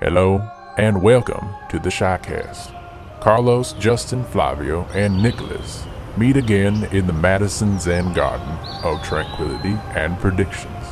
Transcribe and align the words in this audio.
Hello 0.00 0.48
and 0.76 1.02
welcome 1.02 1.56
to 1.70 1.80
the 1.80 1.88
Shycast. 1.88 2.70
Carlos, 3.18 3.72
Justin, 3.72 4.22
Flavio, 4.22 4.84
and 4.94 5.20
Nicholas 5.20 5.86
meet 6.16 6.36
again 6.36 6.84
in 6.92 7.08
the 7.08 7.12
Madison 7.12 7.80
Zen 7.80 8.12
Garden 8.12 8.56
of 8.84 9.02
Tranquility 9.02 9.76
and 9.96 10.16
Predictions. 10.20 10.84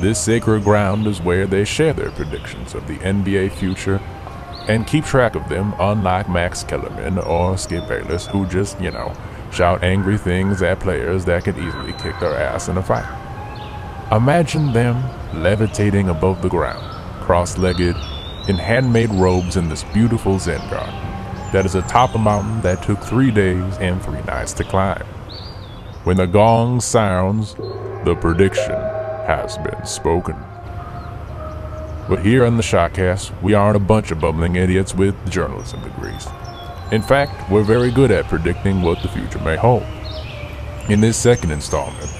This 0.00 0.20
sacred 0.20 0.64
ground 0.64 1.06
is 1.06 1.20
where 1.20 1.46
they 1.46 1.64
share 1.64 1.92
their 1.92 2.10
predictions 2.10 2.74
of 2.74 2.88
the 2.88 2.98
NBA 2.98 3.52
future 3.52 4.00
and 4.66 4.84
keep 4.84 5.04
track 5.04 5.36
of 5.36 5.48
them, 5.48 5.72
unlike 5.78 6.28
Max 6.28 6.64
Kellerman 6.64 7.18
or 7.18 7.56
Skip 7.56 7.86
Bayless, 7.86 8.26
who 8.26 8.46
just, 8.46 8.80
you 8.80 8.90
know, 8.90 9.14
shout 9.52 9.84
angry 9.84 10.18
things 10.18 10.60
at 10.60 10.80
players 10.80 11.24
that 11.26 11.44
could 11.44 11.56
easily 11.56 11.92
kick 11.92 12.18
their 12.18 12.34
ass 12.34 12.66
in 12.66 12.78
a 12.78 12.82
fight. 12.82 13.06
Imagine 14.10 14.72
them 14.72 15.04
levitating 15.40 16.08
above 16.08 16.42
the 16.42 16.48
ground, 16.48 16.97
cross 17.28 17.58
legged, 17.58 17.94
in 18.48 18.56
handmade 18.56 19.10
robes 19.10 19.58
in 19.58 19.68
this 19.68 19.84
beautiful 19.92 20.38
Zen 20.38 20.66
garden 20.70 20.94
that 21.52 21.66
is 21.66 21.74
atop 21.74 22.14
a 22.14 22.18
mountain 22.18 22.62
that 22.62 22.82
took 22.82 22.98
three 23.02 23.30
days 23.30 23.76
and 23.80 24.02
three 24.02 24.22
nights 24.22 24.54
to 24.54 24.64
climb. 24.64 25.04
When 26.04 26.16
the 26.16 26.24
gong 26.24 26.80
sounds, 26.80 27.52
the 28.06 28.16
prediction 28.18 28.80
has 29.26 29.58
been 29.58 29.84
spoken. 29.84 30.36
But 32.08 32.24
here 32.24 32.46
on 32.46 32.56
the 32.56 32.62
Shotcast, 32.62 33.42
we 33.42 33.52
aren't 33.52 33.76
a 33.76 33.80
bunch 33.80 34.10
of 34.10 34.20
bumbling 34.20 34.56
idiots 34.56 34.94
with 34.94 35.14
journalism 35.30 35.82
degrees. 35.82 36.26
In 36.92 37.02
fact, 37.02 37.50
we're 37.50 37.62
very 37.62 37.90
good 37.90 38.10
at 38.10 38.24
predicting 38.24 38.80
what 38.80 39.02
the 39.02 39.08
future 39.08 39.40
may 39.40 39.56
hold. 39.56 39.84
In 40.88 41.02
this 41.02 41.18
second 41.18 41.50
installment 41.50 42.10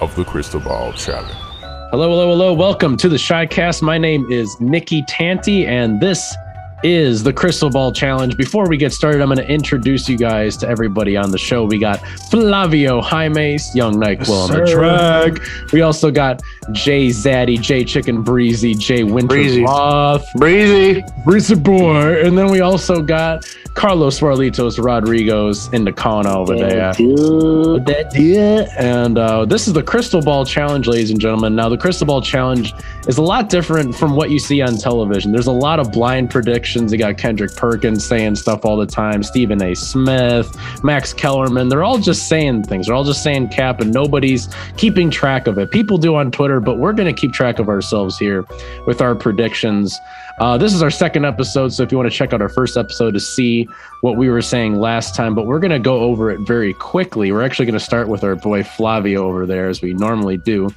of 0.00 0.16
the 0.16 0.24
Crystal 0.24 0.60
Ball 0.60 0.94
Challenge. 0.94 1.47
Hello, 1.90 2.10
hello, 2.10 2.28
hello. 2.28 2.52
Welcome 2.52 2.98
to 2.98 3.08
the 3.08 3.16
Shycast. 3.16 3.80
My 3.80 3.96
name 3.96 4.30
is 4.30 4.60
Nikki 4.60 5.02
Tanti, 5.04 5.66
and 5.66 6.02
this 6.02 6.36
is 6.84 7.24
the 7.24 7.32
Crystal 7.32 7.70
Ball 7.70 7.90
Challenge. 7.90 8.36
Before 8.36 8.68
we 8.68 8.76
get 8.76 8.92
started, 8.92 9.20
I'm 9.20 9.28
going 9.28 9.38
to 9.38 9.50
introduce 9.50 10.08
you 10.08 10.16
guys 10.16 10.56
to 10.58 10.68
everybody 10.68 11.16
on 11.16 11.30
the 11.30 11.38
show. 11.38 11.64
We 11.64 11.78
got 11.78 11.98
Flavio 12.30 13.00
Jaime, 13.00 13.58
Young 13.74 13.94
NyQuil 13.94 14.44
on 14.44 14.50
the 14.50 14.70
track. 14.70 15.72
We 15.72 15.80
also 15.80 16.10
got 16.12 16.40
Jay 16.70 17.08
Zaddy, 17.08 17.60
Jay 17.60 17.84
Chicken 17.84 18.22
Breezy, 18.22 18.74
Jay 18.74 19.02
Winter 19.02 19.28
Breezy. 19.28 19.62
Winterroth, 19.62 20.24
Breezy. 20.36 21.04
Breezy 21.24 21.54
Boy. 21.56 22.24
And 22.24 22.38
then 22.38 22.48
we 22.50 22.60
also 22.60 23.02
got 23.02 23.44
Carlos 23.74 24.20
Suarlitos 24.20 24.82
Rodriguez 24.82 25.68
in 25.72 25.84
the 25.84 25.92
corner 25.92 26.30
over 26.30 26.54
there. 26.54 26.92
That 26.92 28.12
yeah. 28.14 28.66
And 28.76 29.18
uh, 29.18 29.44
this 29.46 29.66
is 29.66 29.72
the 29.72 29.82
Crystal 29.82 30.22
Ball 30.22 30.44
Challenge, 30.44 30.86
ladies 30.86 31.10
and 31.10 31.20
gentlemen. 31.20 31.56
Now, 31.56 31.68
the 31.68 31.78
Crystal 31.78 32.06
Ball 32.06 32.22
Challenge 32.22 32.72
is 33.08 33.18
a 33.18 33.22
lot 33.22 33.48
different 33.48 33.96
from 33.96 34.14
what 34.14 34.30
you 34.30 34.38
see 34.38 34.62
on 34.62 34.76
television. 34.76 35.32
There's 35.32 35.48
a 35.48 35.52
lot 35.52 35.80
of 35.80 35.90
blind 35.90 36.30
predictions. 36.30 36.67
You 36.76 36.98
got 36.98 37.16
Kendrick 37.16 37.56
Perkins 37.56 38.04
saying 38.04 38.36
stuff 38.36 38.64
all 38.64 38.76
the 38.76 38.86
time, 38.86 39.22
Stephen 39.22 39.62
A. 39.62 39.74
Smith, 39.74 40.54
Max 40.84 41.14
Kellerman. 41.14 41.68
They're 41.70 41.82
all 41.82 41.98
just 41.98 42.28
saying 42.28 42.64
things. 42.64 42.86
They're 42.86 42.94
all 42.94 43.04
just 43.04 43.22
saying 43.22 43.48
cap, 43.48 43.80
and 43.80 43.92
nobody's 43.92 44.48
keeping 44.76 45.10
track 45.10 45.46
of 45.46 45.58
it. 45.58 45.70
People 45.70 45.96
do 45.96 46.14
on 46.14 46.30
Twitter, 46.30 46.60
but 46.60 46.78
we're 46.78 46.92
going 46.92 47.12
to 47.12 47.18
keep 47.18 47.32
track 47.32 47.58
of 47.58 47.68
ourselves 47.68 48.18
here 48.18 48.44
with 48.86 49.00
our 49.00 49.14
predictions. 49.14 49.98
Uh, 50.40 50.58
this 50.58 50.74
is 50.74 50.82
our 50.82 50.90
second 50.90 51.24
episode, 51.24 51.72
so 51.72 51.82
if 51.82 51.90
you 51.90 51.96
want 51.96 52.10
to 52.10 52.16
check 52.16 52.32
out 52.32 52.42
our 52.42 52.48
first 52.48 52.76
episode 52.76 53.12
to 53.12 53.20
see 53.20 53.66
what 54.02 54.16
we 54.16 54.28
were 54.28 54.42
saying 54.42 54.76
last 54.76 55.16
time, 55.16 55.34
but 55.34 55.46
we're 55.46 55.58
going 55.58 55.70
to 55.70 55.78
go 55.78 56.00
over 56.00 56.30
it 56.30 56.38
very 56.46 56.74
quickly. 56.74 57.32
We're 57.32 57.42
actually 57.42 57.66
going 57.66 57.78
to 57.78 57.84
start 57.84 58.08
with 58.08 58.22
our 58.22 58.36
boy 58.36 58.62
Flavio 58.62 59.26
over 59.26 59.46
there, 59.46 59.68
as 59.68 59.80
we 59.80 59.94
normally 59.94 60.36
do. 60.36 60.68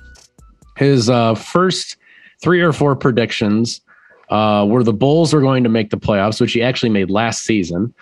His 0.78 1.10
uh, 1.10 1.36
first 1.36 1.98
three 2.42 2.62
or 2.62 2.74
four 2.74 2.96
predictions 2.96 3.82
uh, 4.32 4.66
were 4.68 4.84
the 4.84 4.94
Bulls 4.94 5.34
are 5.34 5.42
going 5.42 5.64
to 5.64 5.70
make 5.70 5.90
the 5.90 5.98
playoffs, 5.98 6.42
which 6.42 6.54
he 6.54 6.64
actually 6.64 6.90
made 6.90 7.12
last 7.12 7.44
season. 7.44 7.94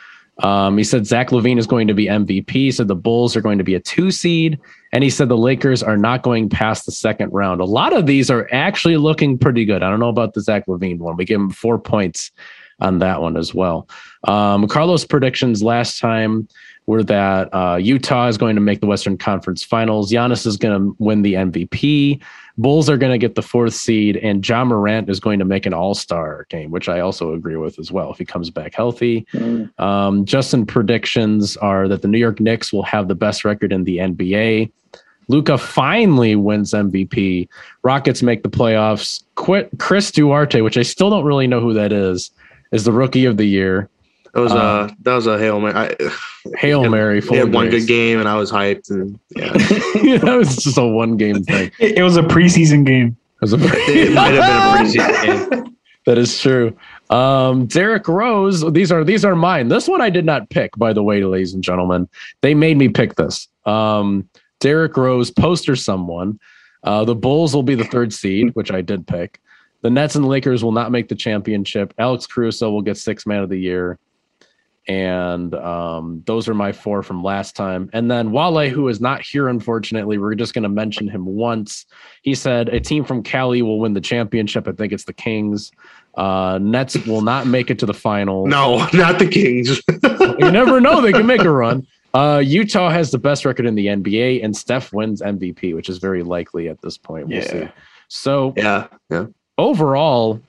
Um, 0.43 0.77
he 0.77 0.85
said 0.85 1.05
Zach 1.05 1.29
LaVine 1.31 1.59
is 1.59 1.67
going 1.67 1.87
to 1.87 1.93
be 1.93 2.05
MVP. 2.05 2.49
He 2.49 2.71
said 2.71 2.87
the 2.87 2.95
Bulls 2.95 3.35
are 3.35 3.41
going 3.41 3.57
to 3.57 3.63
be 3.63 3.75
a 3.75 3.79
two 3.79 4.09
seed, 4.09 4.57
and 4.93 5.03
he 5.03 5.09
said 5.09 5.27
the 5.27 5.37
Lakers 5.37 5.83
are 5.83 5.97
not 5.97 6.23
going 6.23 6.47
past 6.47 6.85
the 6.85 6.93
second 6.93 7.33
round. 7.33 7.59
A 7.59 7.65
lot 7.65 7.91
of 7.91 8.05
these 8.05 8.31
are 8.31 8.47
actually 8.53 8.95
looking 8.95 9.37
pretty 9.37 9.65
good. 9.65 9.83
I 9.83 9.89
don't 9.89 9.99
know 9.99 10.07
about 10.07 10.33
the 10.33 10.41
Zach 10.41 10.65
LaVine 10.67 10.99
one. 10.99 11.17
We 11.17 11.25
gave 11.25 11.39
him 11.39 11.49
four 11.49 11.77
points 11.77 12.31
on 12.81 12.99
that 12.99 13.21
one 13.21 13.37
as 13.37 13.53
well. 13.53 13.87
Um, 14.25 14.67
Carlos' 14.67 15.05
predictions 15.05 15.63
last 15.63 15.99
time 15.99 16.47
were 16.85 17.03
that 17.03 17.53
uh, 17.53 17.75
Utah 17.75 18.27
is 18.27 18.37
going 18.37 18.55
to 18.55 18.61
make 18.61 18.81
the 18.81 18.87
Western 18.87 19.15
Conference 19.15 19.63
Finals. 19.63 20.11
Giannis 20.11 20.47
is 20.47 20.57
going 20.57 20.79
to 20.79 20.95
win 20.97 21.21
the 21.21 21.35
MVP. 21.35 22.19
Bulls 22.57 22.89
are 22.89 22.97
going 22.97 23.11
to 23.11 23.19
get 23.19 23.35
the 23.35 23.43
fourth 23.43 23.75
seed, 23.75 24.17
and 24.17 24.45
Ja 24.45 24.65
Morant 24.65 25.07
is 25.07 25.19
going 25.19 25.37
to 25.37 25.45
make 25.45 25.65
an 25.65 25.73
All 25.73 25.93
Star 25.93 26.47
game, 26.49 26.71
which 26.71 26.89
I 26.89 26.99
also 26.99 27.33
agree 27.33 27.57
with 27.57 27.77
as 27.77 27.91
well 27.91 28.11
if 28.11 28.17
he 28.17 28.25
comes 28.25 28.49
back 28.49 28.73
healthy. 28.73 29.25
Mm. 29.33 29.79
Um, 29.79 30.25
Justin 30.25 30.65
predictions 30.65 31.55
are 31.57 31.87
that 31.87 32.01
the 32.01 32.07
New 32.07 32.17
York 32.17 32.39
Knicks 32.39 32.73
will 32.73 32.83
have 32.83 33.07
the 33.07 33.15
best 33.15 33.45
record 33.45 33.71
in 33.71 33.83
the 33.83 33.99
NBA. 33.99 34.71
Luka 35.29 35.59
finally 35.59 36.35
wins 36.35 36.73
MVP. 36.73 37.47
Rockets 37.83 38.23
make 38.23 38.41
the 38.41 38.49
playoffs. 38.49 39.23
Quit 39.35 39.69
Chris 39.77 40.11
Duarte, 40.11 40.61
which 40.61 40.77
I 40.77 40.81
still 40.81 41.11
don't 41.11 41.23
really 41.23 41.47
know 41.47 41.61
who 41.61 41.73
that 41.73 41.93
is, 41.93 42.31
is 42.71 42.83
the 42.83 42.91
rookie 42.91 43.25
of 43.25 43.37
the 43.37 43.45
year. 43.45 43.89
That 44.33 44.41
was 44.41 44.51
uh, 44.51 44.89
a 44.91 44.95
that 45.03 45.15
was 45.15 45.27
a 45.27 45.39
hail 45.39 45.59
mary. 45.59 45.73
I, 45.75 45.95
hail 46.57 46.87
mary. 46.87 47.21
He 47.21 47.35
had 47.35 47.51
one 47.51 47.69
good 47.69 47.87
game, 47.87 48.19
and 48.19 48.29
I 48.29 48.35
was 48.35 48.51
hyped. 48.51 48.91
And 48.91 49.19
yeah, 49.35 50.17
that 50.19 50.35
was 50.37 50.55
just 50.57 50.77
a 50.77 50.85
one 50.85 51.17
game 51.17 51.43
thing. 51.43 51.71
It, 51.79 51.97
it 51.97 52.03
was 52.03 52.17
a 52.17 52.21
preseason 52.21 52.85
game. 52.85 53.17
It 53.35 53.41
was 53.41 53.53
a. 53.53 53.57
it 53.59 54.13
might 54.13 54.33
have 54.33 54.87
been 54.87 54.97
a 54.97 55.03
preseason 55.03 55.51
game. 55.63 55.75
That 56.05 56.17
is 56.17 56.39
true. 56.39 56.77
Um, 57.09 57.65
Derrick 57.65 58.07
Rose. 58.07 58.63
These 58.71 58.91
are 58.91 59.03
these 59.03 59.25
are 59.25 59.35
mine. 59.35 59.69
This 59.69 59.87
one 59.87 60.01
I 60.01 60.09
did 60.09 60.25
not 60.25 60.49
pick, 60.49 60.77
by 60.77 60.93
the 60.93 61.03
way, 61.03 61.23
ladies 61.23 61.53
and 61.53 61.63
gentlemen. 61.63 62.07
They 62.41 62.53
made 62.53 62.77
me 62.77 62.89
pick 62.89 63.15
this. 63.15 63.47
Um, 63.65 64.29
Derrick 64.59 64.95
Rose 64.95 65.31
poster 65.31 65.75
someone. 65.75 66.39
Uh, 66.83 67.03
the 67.03 67.15
Bulls 67.15 67.55
will 67.55 67.63
be 67.63 67.75
the 67.75 67.83
third 67.83 68.13
seed, 68.13 68.55
which 68.55 68.71
I 68.71 68.81
did 68.81 69.07
pick. 69.07 69.41
The 69.81 69.89
Nets 69.89 70.15
and 70.15 70.27
Lakers 70.27 70.63
will 70.63 70.71
not 70.71 70.91
make 70.91 71.07
the 71.07 71.15
championship. 71.15 71.93
Alex 71.97 72.27
Caruso 72.27 72.69
will 72.69 72.81
get 72.81 72.97
six 72.97 73.25
man 73.25 73.43
of 73.43 73.49
the 73.49 73.59
year 73.59 73.97
and 74.89 75.53
um, 75.53 76.23
those 76.25 76.49
are 76.49 76.55
my 76.55 76.71
four 76.71 77.03
from 77.03 77.23
last 77.23 77.55
time. 77.55 77.91
And 77.93 78.09
then 78.09 78.31
Wale, 78.31 78.69
who 78.69 78.87
is 78.87 78.99
not 78.99 79.21
here, 79.21 79.47
unfortunately, 79.47 80.17
we're 80.17 80.33
just 80.33 80.55
going 80.55 80.63
to 80.63 80.69
mention 80.69 81.07
him 81.07 81.25
once. 81.25 81.85
He 82.23 82.33
said 82.33 82.69
a 82.69 82.79
team 82.79 83.05
from 83.05 83.21
Cali 83.21 83.61
will 83.61 83.79
win 83.79 83.93
the 83.93 84.01
championship. 84.01 84.67
I 84.67 84.71
think 84.71 84.91
it's 84.91 85.03
the 85.03 85.13
Kings. 85.13 85.71
Uh, 86.15 86.57
Nets 86.59 86.97
will 87.05 87.21
not 87.21 87.45
make 87.45 87.69
it 87.69 87.77
to 87.79 87.85
the 87.85 87.93
final. 87.93 88.47
No, 88.47 88.87
not 88.93 89.19
the 89.19 89.27
Kings. 89.27 89.79
you 90.39 90.51
never 90.51 90.81
know; 90.81 91.01
they 91.01 91.13
can 91.13 91.27
make 91.27 91.41
a 91.41 91.51
run. 91.51 91.85
Uh, 92.15 92.41
Utah 92.43 92.89
has 92.89 93.11
the 93.11 93.19
best 93.19 93.45
record 93.45 93.67
in 93.67 93.75
the 93.75 93.85
NBA, 93.85 94.43
and 94.43 94.57
Steph 94.57 94.91
wins 94.91 95.21
MVP, 95.21 95.75
which 95.75 95.87
is 95.87 95.99
very 95.99 96.23
likely 96.23 96.67
at 96.67 96.81
this 96.81 96.97
point. 96.97 97.27
We'll 97.27 97.37
yeah. 97.37 97.51
see. 97.51 97.69
So, 98.07 98.55
yeah, 98.57 98.87
yeah. 99.11 99.27
Overall, 99.59 100.41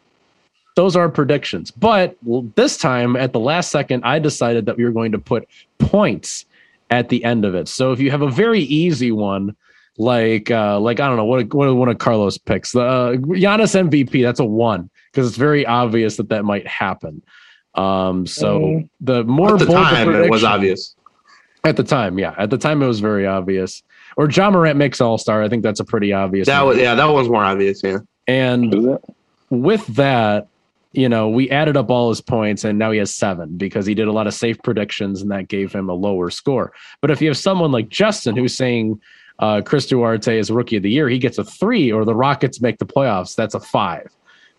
those 0.77 0.95
are 0.95 1.09
predictions. 1.09 1.73
But 1.73 2.17
this 2.55 2.77
time, 2.77 3.17
at 3.17 3.33
the 3.33 3.41
last 3.41 3.73
second, 3.73 4.05
I 4.05 4.21
decided 4.21 4.67
that 4.67 4.77
we 4.77 4.85
were 4.85 4.93
going 4.93 5.13
to 5.13 5.19
put 5.19 5.49
points 5.79 6.47
at 6.91 7.09
the 7.09 7.25
end 7.25 7.45
of 7.45 7.55
it. 7.57 7.67
So 7.67 7.91
if 7.93 7.99
you 7.99 8.13
have 8.13 8.23
a 8.23 8.31
very 8.31 8.61
easy 8.61 9.11
one, 9.11 9.57
like 9.99 10.51
uh, 10.51 10.79
like 10.79 11.01
I 11.01 11.09
don't 11.09 11.17
know 11.17 11.25
what 11.25 11.53
what 11.53 11.75
one 11.75 11.89
of 11.89 11.99
Carlos 11.99 12.39
picks, 12.39 12.73
the 12.73 12.81
uh, 12.81 13.13
Giannis 13.17 13.75
MVP, 13.75 14.23
that's 14.23 14.41
a 14.41 14.45
one 14.45 14.89
because 15.11 15.27
it's 15.27 15.37
very 15.37 15.67
obvious 15.67 16.17
that 16.17 16.29
that 16.29 16.45
might 16.45 16.67
happen. 16.67 17.21
Um, 17.75 18.27
so 18.27 18.61
mm. 18.61 18.89
the 19.01 19.25
more 19.25 19.55
at 19.55 19.59
the 19.59 19.67
time 19.67 20.15
it 20.15 20.31
was 20.31 20.45
obvious. 20.45 20.95
At 21.65 21.77
the 21.77 21.85
time, 21.85 22.19
yeah, 22.19 22.35
at 22.39 22.49
the 22.49 22.57
time 22.57 22.83
it 22.83 22.87
was 22.87 23.01
very 23.01 23.27
obvious. 23.27 23.83
Or 24.17 24.31
Ja 24.31 24.51
Morant 24.51 24.79
makes 24.79 25.01
All 25.01 25.19
Star. 25.19 25.43
I 25.43 25.49
think 25.49 25.63
that's 25.63 25.81
a 25.81 25.85
pretty 25.85 26.13
obvious. 26.13 26.47
That 26.47 26.63
was 26.63 26.79
yeah, 26.79 26.95
that 26.95 27.05
was 27.05 27.29
more 27.29 27.45
obvious. 27.45 27.83
Yeah, 27.83 27.99
and 28.31 28.99
with 29.51 29.85
that, 29.89 30.47
you 30.93 31.09
know, 31.09 31.29
we 31.29 31.51
added 31.51 31.77
up 31.77 31.91
all 31.91 32.09
his 32.09 32.21
points 32.21 32.65
and 32.65 32.79
now 32.79 32.93
he 32.93 32.99
has 32.99 33.13
seven 33.13 33.57
because 33.57 33.87
he 33.87 33.95
did 33.95 34.07
a 34.07 34.13
lot 34.13 34.29
of 34.29 34.35
safe 34.35 34.57
predictions 34.63 35.21
and 35.21 35.31
that 35.33 35.49
gave 35.49 35.73
him 35.73 35.89
a 35.89 35.95
lower 35.95 36.31
score. 36.31 36.73
But 37.01 37.11
if 37.11 37.21
you 37.21 37.29
have 37.29 37.37
someone 37.37 37.73
like 37.73 37.89
Justin 37.89 38.37
who's 38.37 38.57
saying 38.57 39.01
uh, 39.41 39.63
Chris 39.65 39.87
Duarte 39.87 40.39
is 40.39 40.51
rookie 40.51 40.77
of 40.77 40.85
the 40.85 40.91
year, 40.91 41.09
he 41.09 41.19
gets 41.19 41.39
a 41.39 41.45
three, 41.45 41.91
or 41.91 42.05
the 42.05 42.15
Rockets 42.15 42.61
make 42.61 42.79
the 42.79 42.87
playoffs, 42.87 43.35
that's 43.35 43.55
a 43.55 43.61
five. 43.61 44.09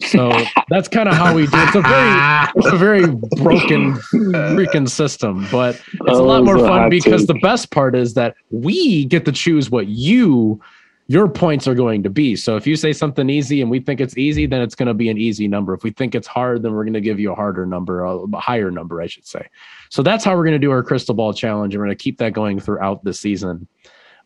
So 0.02 0.32
that's 0.70 0.90
kind 0.90 1.08
of 1.08 1.16
how 1.16 1.34
we 1.34 1.46
do. 1.46 1.52
It's 1.54 1.76
a 1.76 1.82
very, 1.82 2.52
it's 2.56 2.74
a 2.74 2.78
very 2.78 3.06
broken 3.42 3.94
freaking 4.54 4.90
system, 4.90 5.48
but 5.50 5.82
it's 5.94 6.20
a 6.20 6.24
lot 6.24 6.44
more 6.44 6.60
fun 6.60 6.90
because 6.90 7.26
the 7.26 7.40
best 7.42 7.72
part 7.72 7.96
is 7.96 8.16
that 8.16 8.36
we 8.50 9.06
get 9.06 9.24
to 9.26 9.32
choose 9.32 9.70
what 9.70 9.88
you 9.88 10.60
your 11.08 11.28
points 11.28 11.68
are 11.68 11.76
going 11.76 12.04
to 12.04 12.10
be. 12.10 12.36
So 12.36 12.56
if 12.56 12.66
you 12.66 12.76
say 12.76 12.94
something 12.94 13.30
easy 13.30 13.62
and 13.62 13.70
we 13.70 13.80
think 13.80 14.00
it's 14.00 14.18
easy, 14.18 14.46
then 14.46 14.62
it's 14.62 14.76
going 14.76 14.88
to 14.88 14.94
be 14.94 15.10
an 15.10 15.18
easy 15.18 15.48
number. 15.48 15.74
If 15.74 15.84
we 15.84 15.92
think 15.92 16.16
it's 16.16 16.28
hard, 16.28 16.64
then 16.64 16.74
we're 16.74 16.84
going 16.84 16.94
to 16.94 17.02
give 17.02 17.20
you 17.20 17.32
a 17.32 17.36
harder 17.36 17.66
number, 17.66 18.06
a 18.06 18.40
higher 18.40 18.72
number, 18.72 19.02
I 19.02 19.08
should 19.08 19.28
say. 19.28 19.50
So 19.90 20.04
that's 20.04 20.24
how 20.24 20.36
we're 20.36 20.46
going 20.46 20.54
to 20.54 20.60
do 20.60 20.72
our 20.72 20.84
crystal 20.84 21.14
ball 21.14 21.34
challenge. 21.34 21.74
And 21.74 21.82
we're 21.82 21.88
going 21.88 21.98
to 21.98 22.04
keep 22.04 22.18
that 22.20 22.34
going 22.34 22.60
throughout 22.60 23.04
the 23.04 23.14
season. 23.14 23.68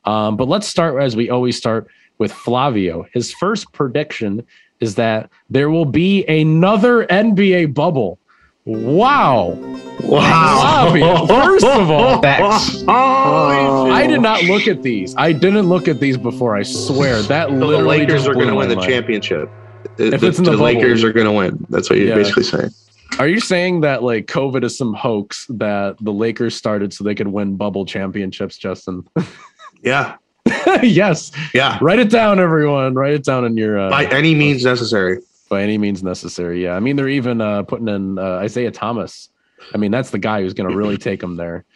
Um, 0.04 0.38
but 0.38 0.48
let's 0.48 0.68
start 0.68 1.02
as 1.02 1.16
we 1.16 1.30
always 1.30 1.58
start 1.58 1.88
with 2.18 2.32
Flavio. 2.32 3.06
His 3.14 3.34
first 3.34 3.72
prediction 3.74 4.46
is 4.80 4.96
that 4.96 5.30
there 5.50 5.70
will 5.70 5.86
be 5.86 6.26
another 6.28 7.06
NBA 7.08 7.74
bubble. 7.74 8.20
Wow. 8.66 9.50
Wow. 10.02 10.88
Flavio, 10.90 11.28
First 11.28 11.66
of 11.66 11.92
all, 11.92 12.22
Facts. 12.22 12.84
Oh, 12.88 13.92
I 13.92 14.08
did 14.08 14.22
not 14.22 14.44
look 14.44 14.68
at 14.68 14.82
these. 14.82 15.16
I 15.18 15.32
didn't 15.32 15.70
look 15.70 15.88
at 15.88 16.00
these 16.00 16.18
before. 16.18 16.56
I 16.56 16.64
swear 16.64 17.22
that 17.24 17.50
the 17.50 17.56
literally 17.56 18.00
Lakers 18.00 18.28
are 18.28 18.34
going 18.34 18.48
to 18.48 18.56
win 18.56 18.70
the 18.70 18.76
mind. 18.76 18.90
championship. 18.90 19.50
The, 19.98 20.14
If 20.16 20.22
the- 20.22 20.28
it's 20.28 20.38
in 20.40 20.46
the 20.46 20.52
the. 20.52 20.58
Lakers 20.64 21.04
are 21.04 21.14
going 21.14 21.28
to 21.28 21.32
win. 21.32 21.66
That's 21.70 21.90
what 21.90 22.00
you're 22.00 22.10
Yeah. 22.10 22.16
basically 22.16 22.44
saying. 22.44 22.70
Are 23.20 23.28
you 23.28 23.40
saying 23.40 23.82
that 23.82 24.02
like 24.04 24.26
COVID 24.26 24.64
is 24.64 24.76
some 24.78 24.94
hoax 24.94 25.46
that 25.52 25.96
the 26.02 26.12
Lakers 26.12 26.56
started 26.56 26.92
so 26.92 27.04
they 27.04 27.16
could 27.16 27.28
win 27.28 27.56
bubble 27.56 27.86
championships, 27.86 28.58
Justin? 28.58 29.08
Yeah. 29.84 30.16
yes. 30.82 31.32
Yeah. 31.54 31.78
Write 31.82 32.00
it 32.00 32.10
down, 32.10 32.40
everyone. 32.40 32.96
Write 32.96 33.14
it 33.14 33.24
down 33.24 33.46
in 33.46 33.56
your 33.58 33.80
uh, 33.80 33.90
By 33.92 34.06
any 34.08 34.34
means 34.36 34.66
necessary. 34.66 35.20
By 35.50 35.62
any 35.64 35.78
means 35.78 36.04
necessary. 36.04 36.64
Yeah, 36.64 36.76
I 36.76 36.80
mean 36.80 36.96
they're 36.96 37.10
even 37.10 37.42
uh, 37.42 37.64
putting 37.64 37.88
in 37.88 38.18
uh, 38.18 38.38
Isaiah 38.38 38.72
Thomas. 38.72 39.30
I 39.74 39.78
mean 39.78 39.92
that's 39.92 40.10
the 40.12 40.20
guy 40.20 40.42
who's 40.42 40.54
going 40.54 40.70
to 40.70 40.76
really 40.76 40.98
take 40.98 41.20
them 41.20 41.36
there. 41.38 41.64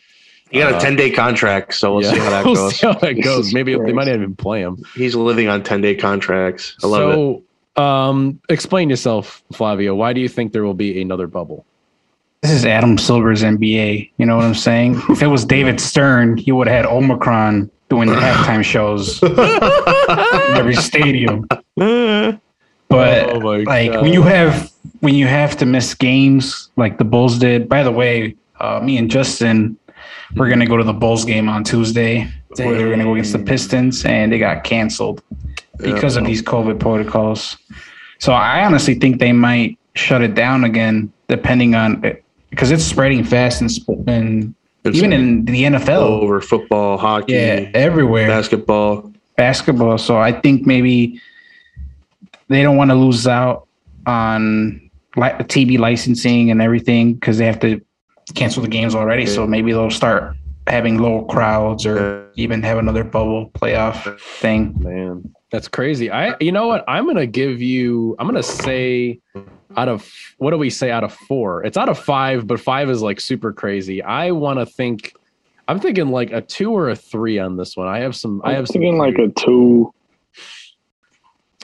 He 0.52 0.58
got 0.58 0.74
Uh, 0.74 0.78
a 0.78 0.80
10 0.82 0.96
day 0.96 1.12
contract, 1.12 1.76
so 1.76 1.94
we'll 1.94 2.04
yeah. 2.04 2.12
see 2.12 2.18
how 2.18 2.30
that 2.32 2.46
we'll 2.46 2.56
goes. 2.56 2.76
see 2.76 2.88
how 2.88 2.94
that 2.94 3.14
goes. 3.24 3.38
Jesus 3.46 3.54
Maybe 3.54 3.74
they 3.76 3.94
might 3.94 4.08
not 4.08 4.16
even 4.16 4.36
play 4.36 4.62
him. 4.62 4.84
He's 4.96 5.14
living 5.14 5.48
on 5.48 5.62
10 5.62 5.82
day 5.82 5.94
contracts. 5.94 6.76
I 6.84 6.88
love 6.88 7.12
it. 7.12 7.44
so, 7.78 7.84
um, 7.84 8.42
explain 8.50 8.90
yourself, 8.90 9.44
Flavio. 9.54 9.94
Why 9.94 10.12
do 10.12 10.20
you 10.22 10.28
think 10.28 10.52
there 10.52 10.64
will 10.64 10.74
be 10.74 11.00
another 11.04 11.28
bubble? 11.28 11.68
This 12.42 12.50
is 12.52 12.66
Adam 12.66 12.98
Silver's 12.98 13.44
NBA. 13.44 14.10
You 14.18 14.26
know 14.26 14.38
what 14.38 14.46
I'm 14.46 14.56
saying? 14.56 15.00
If 15.10 15.22
it 15.22 15.28
was 15.28 15.46
David 15.46 15.80
Stern, 15.80 16.36
he 16.38 16.52
would 16.52 16.68
have 16.68 16.78
had 16.78 16.86
Omicron 16.92 17.70
doing 17.90 18.10
the 18.10 18.16
halftime 18.16 18.64
shows 18.64 19.22
in 19.22 19.38
every 20.58 20.76
stadium. 20.76 21.48
But 22.90 23.34
Oh 23.34 23.38
like 23.40 23.92
God. 23.92 24.02
when 24.02 24.14
you 24.14 24.24
have 24.24 24.72
when 25.02 25.16
you 25.16 25.28
have 25.28 25.56
to 25.58 25.66
miss 25.66 25.94
games 25.94 26.70
like 26.76 26.98
the 26.98 27.04
Bulls 27.06 27.38
did. 27.38 27.70
By 27.70 27.84
the 27.84 27.92
way, 27.92 28.36
uh, 28.60 28.80
me 28.84 28.98
and 28.98 29.10
Justin, 29.10 29.78
we're 30.36 30.50
gonna 30.50 30.66
go 30.66 30.76
to 30.78 30.84
the 30.84 30.94
Bulls 30.94 31.24
game 31.26 31.48
on 31.50 31.64
Tuesday. 31.64 32.28
Where 32.58 32.76
they're 32.76 32.90
gonna 32.90 33.04
go 33.04 33.14
against 33.14 33.34
the 33.34 33.40
Pistons, 33.40 34.04
and 34.06 34.32
they 34.32 34.40
got 34.40 34.64
canceled 34.64 35.22
because 35.78 36.18
of 36.18 36.26
these 36.26 36.42
COVID 36.42 36.80
protocols. 36.80 37.58
So 38.18 38.34
I 38.34 38.66
honestly 38.66 38.96
think 38.96 39.20
they 39.20 39.32
might 39.34 39.78
shut 39.94 40.22
it 40.24 40.34
down 40.34 40.64
again, 40.64 41.14
depending 41.28 41.76
on 41.76 42.04
because 42.50 42.72
it's 42.72 42.84
spreading 42.84 43.24
fast 43.24 43.62
and 43.62 44.56
It's 44.84 44.98
even 44.98 45.14
in 45.14 45.46
the 45.46 45.64
NFL. 45.66 46.02
over 46.24 46.42
football, 46.42 46.98
hockey, 46.98 47.34
Yeah, 47.34 47.70
everywhere 47.76 48.28
basketball. 48.28 49.12
basketball. 49.38 50.00
So 50.00 50.18
I 50.18 50.32
think 50.32 50.66
maybe 50.66 51.22
they 52.50 52.64
don't 52.64 52.78
want 52.78 52.92
to 52.92 52.96
lose 52.96 53.28
out 53.28 53.68
on 54.06 54.90
li- 55.16 55.30
TV 55.48 55.78
licensing 55.80 56.52
and 56.52 56.62
everything 56.62 57.14
because 57.14 57.38
they 57.38 57.46
have 57.46 57.60
to 57.60 57.82
cancel 58.36 58.62
the 58.62 58.70
games 58.70 58.96
already. 58.96 59.26
So 59.26 59.48
maybe 59.48 59.72
they'll 59.72 59.90
start 59.92 60.36
having 60.68 61.00
low 61.00 61.26
crowds 61.26 61.86
or 61.86 62.30
even 62.36 62.62
have 62.64 62.78
another 62.78 63.04
bubble 63.04 63.50
playoff 63.52 64.20
thing. 64.20 64.76
Man, 64.80 65.34
that's 65.52 65.68
crazy. 65.68 66.12
I, 66.12 66.36
you 66.40 66.52
know 66.52 66.68
what? 66.68 66.84
I'm 66.88 67.06
gonna 67.08 67.26
give 67.26 67.62
you. 67.62 68.16
I'm 68.20 68.28
gonna 68.28 68.44
say, 68.44 69.20
out 69.78 69.88
of 69.88 70.12
what 70.38 70.52
do 70.52 70.58
we 70.58 70.70
say? 70.70 70.92
Out 70.92 71.04
of 71.04 71.14
four, 71.14 71.64
it's 71.64 71.78
out 71.78 71.90
of 71.90 71.98
five, 71.98 72.46
but 72.48 72.60
five 72.60 72.90
is 72.90 73.02
like 73.02 73.20
super 73.20 73.54
crazy. 73.54 74.02
I 74.04 74.32
want 74.32 74.60
to 74.60 74.66
think. 74.66 75.14
I'm 75.68 75.80
thinking 75.80 76.10
like 76.10 76.32
a 76.32 76.42
two 76.42 76.72
or 76.72 76.90
a 76.90 76.96
three 76.96 77.38
on 77.38 77.56
this 77.56 77.78
one. 77.78 77.88
I 77.88 78.00
have 78.00 78.16
some. 78.16 78.42
I 78.44 78.50
I'm 78.50 78.56
have 78.56 78.68
some. 78.68 78.74
thinking 78.74 78.98
like 78.98 79.18
a 79.20 79.28
two. 79.40 79.94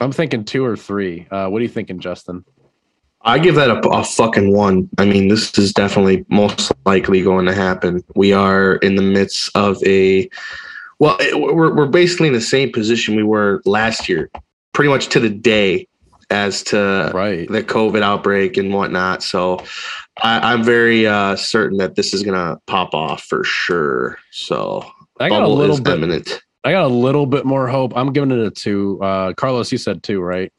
I'm 0.00 0.12
thinking 0.12 0.44
two 0.44 0.64
or 0.64 0.76
three. 0.76 1.26
Uh, 1.30 1.48
what 1.48 1.58
are 1.60 1.62
you 1.62 1.68
thinking, 1.68 1.98
Justin? 1.98 2.44
I 3.22 3.38
give 3.38 3.54
that 3.56 3.70
a, 3.70 3.88
a 3.88 4.04
fucking 4.04 4.52
one. 4.52 4.88
I 4.98 5.04
mean, 5.04 5.28
this 5.28 5.56
is 5.58 5.72
definitely 5.72 6.24
most 6.28 6.70
likely 6.84 7.22
going 7.22 7.46
to 7.46 7.54
happen. 7.54 8.02
We 8.14 8.32
are 8.32 8.76
in 8.76 8.94
the 8.94 9.02
midst 9.02 9.50
of 9.56 9.82
a, 9.84 10.28
well, 11.00 11.16
it, 11.18 11.38
we're, 11.40 11.74
we're 11.74 11.86
basically 11.86 12.28
in 12.28 12.34
the 12.34 12.40
same 12.40 12.70
position 12.70 13.16
we 13.16 13.24
were 13.24 13.62
last 13.64 14.08
year, 14.08 14.30
pretty 14.74 14.90
much 14.90 15.08
to 15.08 15.20
the 15.20 15.30
day 15.30 15.88
as 16.30 16.62
to 16.64 17.10
Right. 17.14 17.48
the 17.48 17.62
COVID 17.64 18.02
outbreak 18.02 18.56
and 18.58 18.72
whatnot. 18.72 19.22
So 19.24 19.58
I, 20.22 20.52
I'm 20.52 20.62
very 20.62 21.06
uh, 21.06 21.34
certain 21.36 21.78
that 21.78 21.96
this 21.96 22.14
is 22.14 22.22
going 22.22 22.34
to 22.34 22.60
pop 22.66 22.94
off 22.94 23.24
for 23.24 23.42
sure. 23.44 24.18
So 24.30 24.84
I 25.18 25.28
got 25.30 25.38
a 25.38 25.40
bubble 25.40 25.56
little 25.56 25.74
is 25.76 25.80
bit. 25.80 25.94
imminent. 25.94 26.42
I 26.66 26.72
got 26.72 26.84
a 26.84 26.88
little 26.94 27.26
bit 27.26 27.44
more 27.44 27.68
hope. 27.68 27.92
I'm 27.94 28.12
giving 28.12 28.32
it 28.32 28.40
a 28.40 28.50
two. 28.50 28.98
Uh, 29.00 29.32
Carlos, 29.34 29.70
you 29.70 29.78
said 29.78 30.02
two, 30.02 30.20
right? 30.20 30.52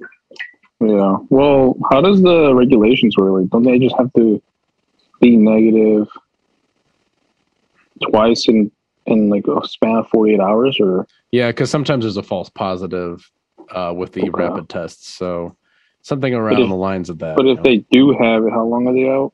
Yeah. 0.79 1.17
Well, 1.29 1.75
how 1.91 1.99
does 1.99 2.21
the 2.21 2.55
regulations 2.55 3.17
work? 3.17 3.41
Like, 3.41 3.49
don't 3.49 3.63
they 3.63 3.77
just 3.77 3.93
have 3.97 4.13
to 4.13 4.41
be 5.19 5.35
negative 5.35 6.07
twice 8.09 8.47
in 8.47 8.71
in 9.05 9.29
like 9.29 9.45
a 9.47 9.67
span 9.67 9.97
of 9.97 10.07
48 10.09 10.39
hours, 10.39 10.77
or 10.79 11.05
Yeah, 11.31 11.47
because 11.47 11.69
sometimes 11.69 12.05
there's 12.05 12.15
a 12.17 12.23
false 12.23 12.49
positive 12.49 13.29
uh, 13.71 13.93
with 13.95 14.13
the 14.13 14.21
Okay. 14.21 14.29
rapid 14.31 14.69
tests. 14.69 15.09
So 15.09 15.55
something 16.03 16.33
around 16.33 16.61
if- 16.61 16.69
the 16.69 16.75
lines 16.75 17.09
of 17.09 17.19
that. 17.19 17.35
but 17.35 17.47
if 17.47 17.57
know. 17.57 17.63
they 17.63 17.77
do 17.91 18.11
have 18.17 18.45
it, 18.45 18.51
how 18.51 18.63
long 18.65 18.87
are 18.87 18.93
they 18.93 19.09
out? 19.09 19.33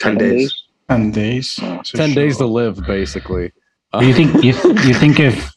10 0.00 0.18
days. 0.18 0.54
Ten 0.88 1.10
days. 1.12 1.58
ten 1.84 2.12
days 2.14 2.36
to 2.38 2.46
live, 2.46 2.84
basically. 2.86 3.52
Do 3.98 4.04
you 4.06 4.12
think 4.12 4.34
you, 4.44 4.52
you 4.86 4.94
think 4.94 5.18
if 5.20 5.50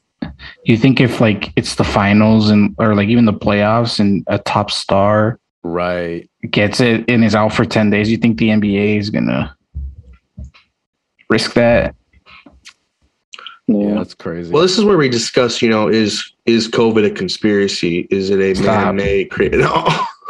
you 0.66 0.78
think 0.78 1.00
if 1.02 1.20
like 1.22 1.52
it's 1.56 1.76
the 1.76 1.84
finals 1.84 2.50
and 2.50 2.76
or 2.78 2.96
like 2.96 3.10
even 3.10 3.26
the 3.26 3.34
playoffs 3.34 4.00
and 4.00 4.24
a 4.28 4.40
top 4.40 4.72
star 4.72 5.40
right? 5.64 6.30
gets 6.50 6.80
it 6.80 7.10
and 7.10 7.24
is 7.24 7.36
out 7.36 7.54
for 7.54 7.66
10 7.66 7.90
days, 7.90 8.10
you 8.12 8.18
think 8.18 8.38
the 8.38 8.50
NBA 8.50 8.98
is 8.98 9.10
gonna 9.10 9.56
risk 11.30 11.54
that? 11.54 11.96
Yeah, 13.68 13.78
Yeah. 13.88 13.94
that's 13.96 14.14
crazy. 14.14 14.52
Well, 14.52 14.62
this 14.62 14.78
is 14.78 14.84
where 14.84 14.98
we 14.98 15.08
discuss, 15.10 15.62
you 15.62 15.70
know, 15.70 15.88
is 15.88 16.34
is 16.46 16.68
COVID 16.68 17.06
a 17.06 17.12
conspiracy? 17.12 18.08
Is 18.12 18.30
it 18.30 18.40
a 18.42 18.62
man-made 18.62 19.30
created? 19.32 19.66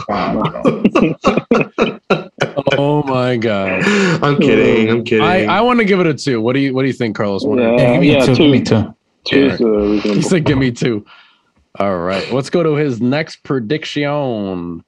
Oh. 0.10 0.82
oh 2.78 3.04
my 3.04 3.38
god! 3.38 3.84
I'm 4.24 4.38
kidding. 4.38 4.90
I'm 4.90 5.04
kidding. 5.04 5.24
I, 5.24 5.46
I 5.46 5.62
want 5.62 5.80
to 5.80 5.86
give 5.86 6.00
it 6.00 6.08
a 6.08 6.14
two. 6.14 6.42
What 6.42 6.54
do 6.54 6.60
you 6.60 6.74
What 6.74 6.82
do 6.82 6.88
you 6.88 6.94
think, 6.94 7.16
Carlos? 7.16 7.46
What 7.46 7.60
Yeah. 7.60 7.72
Yeah, 7.78 7.92
give 7.94 8.02
me 8.02 8.12
yeah, 8.12 8.26
two, 8.26 8.36
two. 8.36 8.44
give 8.44 8.52
me 8.52 8.62
two. 8.64 8.96
Two's 9.26 9.54
uh, 9.54 9.66
He 9.66 9.66
reasonable. 9.66 10.22
said, 10.24 10.46
"Give 10.46 10.58
me 10.58 10.72
two. 10.84 11.06
All 11.80 11.98
right, 12.00 12.32
let's 12.32 12.50
go 12.50 12.62
to 12.64 12.76
his 12.76 13.02
next 13.02 13.38
prediction. 13.44 14.84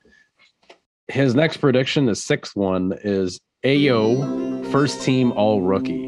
His 1.07 1.35
next 1.35 1.57
prediction, 1.57 2.05
the 2.07 2.15
sixth 2.15 2.55
one, 2.55 2.93
is 3.03 3.39
Ayo 3.63 4.65
first 4.71 5.01
team 5.03 5.31
All 5.33 5.61
Rookie. 5.61 6.05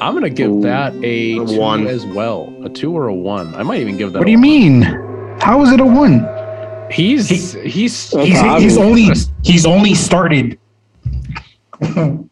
I'm 0.00 0.14
gonna 0.14 0.28
give 0.30 0.50
Ooh. 0.50 0.60
that 0.62 0.94
a 0.96 0.98
A 1.04 1.34
two 1.46 1.58
one. 1.58 1.86
as 1.86 2.04
well, 2.06 2.54
a 2.64 2.68
two 2.68 2.92
or 2.96 3.08
a 3.08 3.14
one. 3.14 3.54
I 3.54 3.62
might 3.62 3.80
even 3.80 3.96
give 3.96 4.12
that. 4.12 4.18
What 4.20 4.24
a 4.28 4.30
do 4.30 4.32
you 4.32 4.38
one. 4.38 4.42
mean? 4.42 4.82
How 5.40 5.62
is 5.62 5.70
it 5.72 5.80
a 5.80 5.86
one? 5.86 6.26
He's 6.90 7.28
he's 7.28 7.52
He's 8.12 8.12
he's 8.12 8.76
only 8.78 9.08
he's 9.42 9.66
only 9.66 9.94
started 9.94 10.58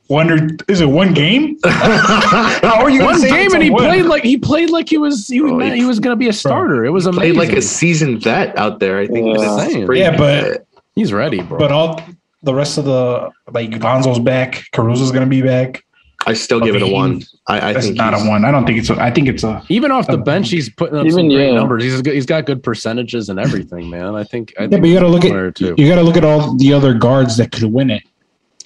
one 0.06 0.30
or 0.30 0.48
is 0.68 0.80
it 0.80 0.86
one 0.86 1.12
game? 1.14 1.58
How 1.64 2.80
are 2.82 2.90
you 2.90 3.04
one 3.04 3.20
game 3.20 3.52
and 3.54 3.62
he 3.62 3.70
one? 3.70 3.84
played 3.84 4.04
like 4.06 4.22
he 4.22 4.36
played 4.36 4.70
like 4.70 4.88
he 4.88 4.98
was 4.98 5.26
he 5.28 5.40
was, 5.40 5.52
Oh, 5.52 5.58
he- 5.58 5.76
he 5.76 5.84
was 5.84 6.00
gonna 6.00 6.16
be 6.16 6.28
a 6.28 6.32
starter. 6.32 6.84
It 6.84 6.90
was 6.90 7.04
played 7.04 7.16
amazing. 7.32 7.36
like 7.38 7.52
a 7.52 7.62
seasoned 7.62 8.22
vet 8.22 8.56
out 8.58 8.80
there. 8.80 8.98
I 8.98 9.06
think 9.06 9.36
Yeah. 9.38 9.46
that's 9.56 9.72
Saying. 9.72 9.86
pretty 9.86 10.00
Yeah, 10.00 10.16
but- 10.16 10.44
good. 10.44 10.66
He's 10.94 11.12
ready, 11.12 11.42
bro. 11.42 11.58
But 11.58 11.72
all 11.72 12.00
the 12.44 12.54
rest 12.54 12.78
of 12.78 12.84
the 12.84 13.30
like 13.52 13.70
Lonzo's 13.82 14.20
back, 14.20 14.64
Caruso's 14.72 15.10
gonna 15.10 15.26
be 15.26 15.42
back. 15.42 15.82
I 16.26 16.32
still 16.32 16.60
give 16.60 16.74
it 16.74 16.80
a 16.82 16.86
one. 16.86 17.20
I, 17.48 17.70
I 17.70 17.72
That's 17.74 17.86
think 17.86 17.98
not 17.98 18.14
a 18.14 18.18
one. 18.18 18.44
I 18.46 18.50
don't 18.50 18.64
think 18.64 18.78
it's 18.78 18.88
a 18.88 18.94
I 18.94 19.10
think 19.10 19.28
it's 19.28 19.42
a 19.44 19.62
even 19.68 19.90
off 19.90 20.06
the 20.06 20.16
bench, 20.16 20.48
he's 20.50 20.70
putting 20.70 20.96
up 20.96 21.06
some 21.10 21.28
great 21.28 21.48
yeah. 21.50 21.54
numbers. 21.54 21.82
He's 21.82 22.00
good, 22.00 22.14
he's 22.14 22.24
got 22.26 22.46
good 22.46 22.62
percentages 22.62 23.28
and 23.28 23.38
everything, 23.40 23.90
man. 23.90 24.14
I 24.14 24.24
think. 24.24 24.54
I 24.58 24.62
Yeah, 24.62 24.68
think 24.68 24.82
but 24.82 24.88
you 24.88 24.94
gotta 24.94 25.08
look 25.08 25.24
at 25.24 25.60
you 25.78 25.88
gotta 25.88 26.02
look 26.02 26.16
at 26.16 26.24
all 26.24 26.54
the 26.56 26.72
other 26.72 26.94
guards 26.94 27.36
that 27.38 27.50
could 27.52 27.64
win 27.64 27.90
it. 27.90 28.02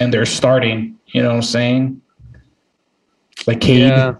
And 0.00 0.12
they're 0.12 0.26
starting. 0.26 0.96
You 1.08 1.22
know 1.22 1.28
what 1.30 1.36
I'm 1.36 1.42
saying? 1.42 2.00
Like 3.46 3.60
Cade. 3.60 3.80
Yeah, 3.90 4.14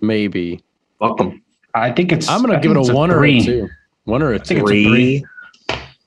maybe. 0.00 0.62
Fuck 0.98 1.20
'em. 1.20 1.42
I 1.74 1.90
think 1.90 2.12
it's 2.12 2.28
I'm 2.28 2.42
gonna 2.42 2.54
I 2.58 2.60
give 2.60 2.70
it 2.70 2.74
think 2.74 2.86
a 2.86 2.90
it's 2.90 2.94
one 2.94 3.10
or 3.10 3.24
a 3.24 3.40
two. 3.40 3.68
One 4.04 4.22
or 4.22 4.34
a 4.34 4.38
think 4.38 4.60
two. 4.60 4.66
it's 4.66 4.72
a 4.72 4.84
Three. 4.90 5.24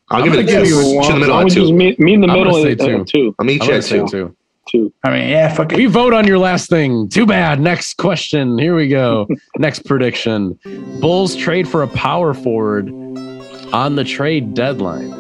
I'll 0.10 0.22
I'm 0.22 0.24
give 0.30 0.34
it 0.34 0.40
a 0.40 0.44
gonna 0.44 0.66
two. 0.66 0.66
give 0.66 0.68
you 0.68 1.02
in 1.02 1.08
the 1.14 1.20
middle 1.20 1.34
Why 1.36 1.40
at 1.40 1.44
would 1.46 1.54
you 1.56 1.62
just 1.62 1.72
two. 1.72 1.76
meet, 1.76 2.00
me 2.00 2.14
in 2.14 2.22
the 2.22 2.28
I'm 2.28 2.34
middle 2.38 2.52
gonna 2.54 2.64
say 2.64 2.76
two. 2.76 2.98
two. 3.00 3.06
two. 3.06 3.36
I'll 3.40 3.46
meet 3.46 3.62
I'm 3.64 3.70
you 3.70 3.76
at 3.76 3.84
two. 3.84 4.08
two. 4.08 4.36
Two. 4.72 4.92
I 5.04 5.12
mean, 5.12 5.30
yeah, 5.30 5.54
fuck 5.54 5.72
it. 5.72 5.78
We 5.78 5.86
vote 5.86 6.12
on 6.14 6.26
your 6.26 6.40
last 6.40 6.70
thing. 6.72 7.08
Too 7.10 7.26
bad. 7.28 7.60
Next 7.60 7.96
question. 7.98 8.58
Here 8.58 8.76
we 8.76 8.88
go. 8.88 9.28
Next 9.60 9.86
prediction. 9.86 10.60
Bulls 11.02 11.36
trade 11.36 11.68
for 11.68 11.84
a 11.84 11.88
power 11.88 12.34
forward 12.34 12.90
on 13.74 13.96
the 13.96 14.04
trade 14.04 14.54
deadline. 14.56 15.14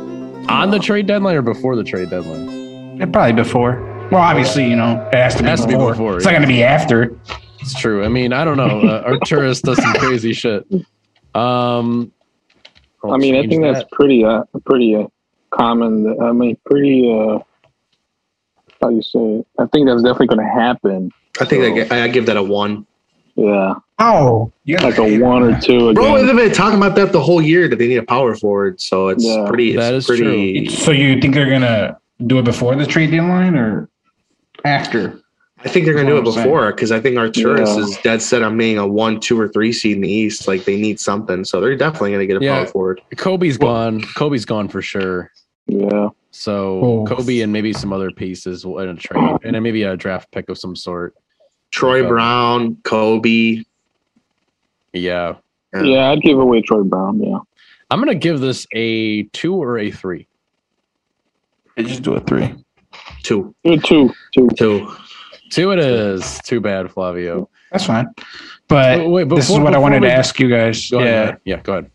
On 0.50 0.72
the 0.72 0.80
trade 0.80 1.06
deadline 1.06 1.36
or 1.36 1.42
before 1.44 1.76
the 1.76 1.84
trade 1.84 2.10
deadline? 2.10 2.65
Yeah, 2.96 3.06
probably 3.08 3.34
before. 3.34 3.82
Well, 4.12 4.22
obviously, 4.22 4.70
you 4.70 4.76
know, 4.76 5.08
it 5.12 5.16
has 5.16 5.36
to 5.36 5.44
be, 5.44 5.50
Has 5.50 5.62
to 5.62 5.68
be 5.68 5.74
before. 5.74 5.92
before, 5.92 6.16
It's 6.18 6.26
yeah. 6.26 6.32
not 6.32 6.38
going 6.38 6.48
to 6.50 6.54
be 6.56 6.64
after. 6.64 7.16
It's 7.60 7.74
true. 7.80 8.04
I 8.06 8.08
mean, 8.08 8.32
I 8.34 8.46
don't 8.46 8.58
know. 8.58 8.82
Uh, 8.82 9.10
Arturas 9.12 9.62
does 9.62 9.82
some 9.82 9.94
crazy 9.96 10.34
shit. 10.34 10.66
Um, 11.34 12.12
I'll 13.04 13.14
I 13.14 13.18
mean, 13.18 13.36
I 13.36 13.48
think 13.48 13.64
that. 13.64 13.74
that's 13.74 13.90
pretty 13.92 14.24
uh, 14.24 14.44
pretty 14.66 14.96
uh, 14.96 15.08
common. 15.52 16.20
I 16.22 16.32
mean, 16.32 16.58
pretty. 16.66 17.12
uh 17.12 17.40
How 18.82 18.90
do 18.90 18.96
you 18.96 19.02
say? 19.02 19.20
It? 19.40 19.48
I 19.60 19.66
think 19.68 19.88
that's 19.88 20.04
definitely 20.04 20.28
going 20.28 20.46
to 20.48 20.54
happen. 20.54 21.12
I 21.42 21.46
think 21.46 21.64
I, 21.64 21.84
gi- 21.84 21.92
I 22.04 22.08
give 22.08 22.26
that 22.28 22.38
a 22.38 22.44
one. 22.44 22.86
Yeah, 23.36 23.74
Oh, 24.00 24.50
yeah. 24.64 24.82
like 24.82 24.98
a 24.98 25.20
one 25.20 25.44
or 25.44 25.60
two. 25.60 25.94
Bro, 25.94 26.16
Again. 26.16 26.28
they've 26.28 26.36
been 26.46 26.54
talking 26.54 26.78
about 26.78 26.96
that 26.96 27.12
the 27.12 27.20
whole 27.20 27.42
year 27.42 27.68
that 27.68 27.76
they 27.78 27.88
need 27.88 27.98
a 27.98 28.04
power 28.04 28.34
forward. 28.36 28.80
So 28.80 29.10
it's 29.10 29.26
Yeah. 29.26 29.46
pretty. 29.48 29.72
It's 29.72 29.80
That 29.80 29.94
is 29.94 30.06
pretty. 30.06 30.68
So 30.70 30.92
you 30.92 31.20
think 31.20 31.34
they're 31.34 31.50
gonna 31.50 31.98
do 32.26 32.40
it 32.40 32.46
before 32.46 32.76
the 32.76 32.86
trade 32.86 33.12
deadline 33.12 33.56
or 33.56 33.90
after? 34.64 35.20
I 35.64 35.70
think 35.70 35.86
they're 35.86 35.96
gonna 35.96 36.08
do 36.10 36.18
it 36.18 36.22
That's 36.26 36.36
what 36.36 36.42
I'm 36.42 36.44
before 36.46 36.72
because 36.72 36.92
I 36.92 37.00
think 37.00 37.16
Arturas 37.18 37.76
Yeah. 37.76 37.84
is 37.84 37.98
dead 38.04 38.22
set 38.22 38.44
on 38.44 38.58
being 38.58 38.78
a 38.78 38.86
one, 38.88 39.20
two, 39.20 39.40
or 39.40 39.48
three 39.48 39.72
seed 39.74 39.96
in 39.96 40.02
the 40.02 40.10
East. 40.12 40.48
Like 40.48 40.66
they 40.66 40.80
need 40.80 41.00
something, 41.00 41.44
so 41.44 41.60
they're 41.60 41.76
definitely 41.76 42.12
gonna 42.12 42.28
get 42.28 42.42
a 42.42 42.44
Yeah. 42.46 42.58
power 42.60 42.66
forward. 42.68 43.02
Coby's 43.16 43.58
gone. 43.58 44.02
Coby's 44.02 44.46
gone 44.46 44.68
for 44.68 44.82
sure. 44.82 45.32
Yeah, 45.68 46.10
So 46.30 46.80
Oh. 46.82 47.06
Coby 47.06 47.42
and 47.44 47.52
maybe 47.52 47.74
some 47.74 47.92
other 47.94 48.12
pieces 48.12 48.66
will 48.66 48.78
in 48.80 48.90
a 48.90 48.96
trade, 48.96 49.38
and 49.44 49.56
then 49.56 49.64
maybe 49.64 49.82
a 49.84 49.96
draft 49.98 50.30
pick 50.32 50.50
of 50.50 50.58
some 50.60 50.76
sort. 50.76 51.16
Troy 51.72 52.00
Okay. 52.02 52.10
Brown, 52.10 52.76
Coby. 52.84 53.64
Yeah, 54.94 55.36
Yeah. 55.74 55.82
yeah. 55.84 56.12
I'd 56.12 56.22
give 56.22 56.38
away 56.38 56.62
Troy 56.62 56.84
Brown. 56.84 57.20
Yeah, 57.22 57.40
I'm 57.90 58.00
gonna 58.00 58.14
give 58.16 58.40
this 58.42 58.68
a 58.76 59.24
two 59.34 59.56
or 59.56 59.80
a 59.80 59.90
three. 59.92 60.28
They 61.76 61.84
just 61.84 62.04
do 62.04 62.14
a 62.14 62.20
three. 62.22 62.54
Two, 63.24 63.54
Good 63.66 63.84
two, 63.84 64.14
two. 64.34 64.48
two. 64.58 64.96
Two 65.52 65.72
it 65.72 65.80
is. 65.80 66.40
Too 66.44 66.60
bad, 66.60 66.92
Flavio. 66.92 67.50
That's 67.72 67.86
fine. 67.86 68.08
But 68.68 69.00
Wait, 69.00 69.08
wait, 69.10 69.30
this 69.30 69.50
is 69.50 69.60
what 69.60 69.76
I 69.76 69.78
wanted 69.78 70.02
we- 70.02 70.08
to 70.08 70.14
ask 70.14 70.40
you 70.40 70.50
guys. 70.50 70.90
Go 70.90 71.00
yeah. 71.00 71.06
ahead. 71.06 71.38
Yeah, 71.46 71.60
go 71.62 71.74
ahead. 71.74 71.92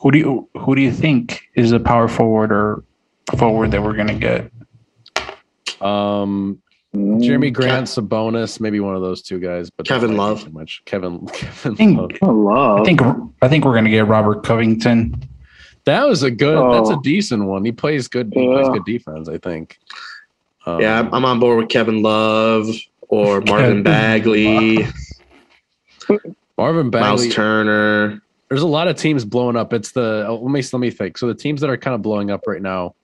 Who 0.00 0.10
do 0.12 0.18
you 0.18 0.48
who 0.56 0.76
do 0.76 0.82
you 0.82 0.92
think 0.92 1.42
is 1.54 1.72
a 1.72 1.80
power 1.80 2.06
forward 2.06 2.52
or 2.52 2.84
forward 3.36 3.72
that 3.72 3.82
we're 3.82 3.94
gonna 3.96 4.14
get? 4.18 4.50
Um, 5.80 6.62
Jerami 6.94 7.52
Grant's 7.52 7.96
a 7.98 8.02
bonus, 8.02 8.60
maybe 8.60 8.80
one 8.80 8.94
of 8.94 9.02
those 9.02 9.22
two 9.22 9.38
guys. 9.40 9.70
But 9.70 9.86
Kevin 9.86 10.10
that 10.12 10.16
might 10.16 10.24
be 10.26 10.30
Love. 10.30 10.44
Too 10.44 10.50
much. 10.50 10.82
Kevin. 10.84 11.26
Kevin 11.32 11.76
think- 11.76 11.98
Love. 12.22 12.34
Love. 12.36 12.80
I 12.80 12.84
think 12.84 13.00
I 13.42 13.48
think 13.48 13.64
we're 13.64 13.74
gonna 13.74 13.90
get 13.90 14.06
Robert 14.06 14.44
Covington. 14.44 15.20
That 15.88 16.06
was 16.06 16.22
a 16.22 16.30
good. 16.30 16.56
That's 16.72 16.90
a 16.90 16.94
Oh. 16.96 17.00
decent 17.00 17.44
one. 17.46 17.64
He 17.64 17.72
plays 17.72 18.08
good. 18.08 18.30
He 18.34 18.46
plays 18.46 18.68
good 18.68 18.84
defense. 18.84 19.28
I 19.28 19.38
think. 19.38 19.78
Um, 20.66 20.80
Yeah, 20.80 20.96
I'm- 21.10 21.24
on 21.24 21.40
board 21.40 21.58
with 21.58 21.68
Kevin 21.70 22.02
Love 22.02 22.68
or 23.08 23.40
Marvin 23.46 23.82
Bagley, 23.82 24.86
Marvin 26.56 26.90
Bagley, 26.90 27.08
Miles 27.28 27.34
Turner. 27.34 28.20
there's 28.48 28.62
a 28.62 28.66
lot 28.66 28.88
of 28.88 28.96
teams 28.96 29.24
blowing 29.24 29.56
up. 29.56 29.72
It's 29.72 29.92
the 29.92 30.24
oh, 30.28 30.36
let 30.36 30.50
me 30.50 30.62
let 30.72 30.80
me 30.80 30.90
think. 30.90 31.16
So 31.18 31.26
the 31.26 31.34
teams 31.34 31.60
that 31.60 31.70
are 31.70 31.76
kind 31.76 31.94
of 31.94 32.02
blowing 32.02 32.30
up 32.30 32.46
right 32.46 32.62
now 32.62 32.94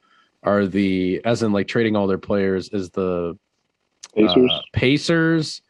are 0.42 0.66
the 0.66 1.20
as 1.24 1.42
in 1.42 1.52
like 1.52 1.68
trading 1.68 1.96
all 1.96 2.06
their 2.06 2.18
players 2.18 2.68
is 2.70 2.90
the 2.90 3.36
Pacers. 4.14 4.50
uh, 4.52 4.60
Pacers, 4.72 5.62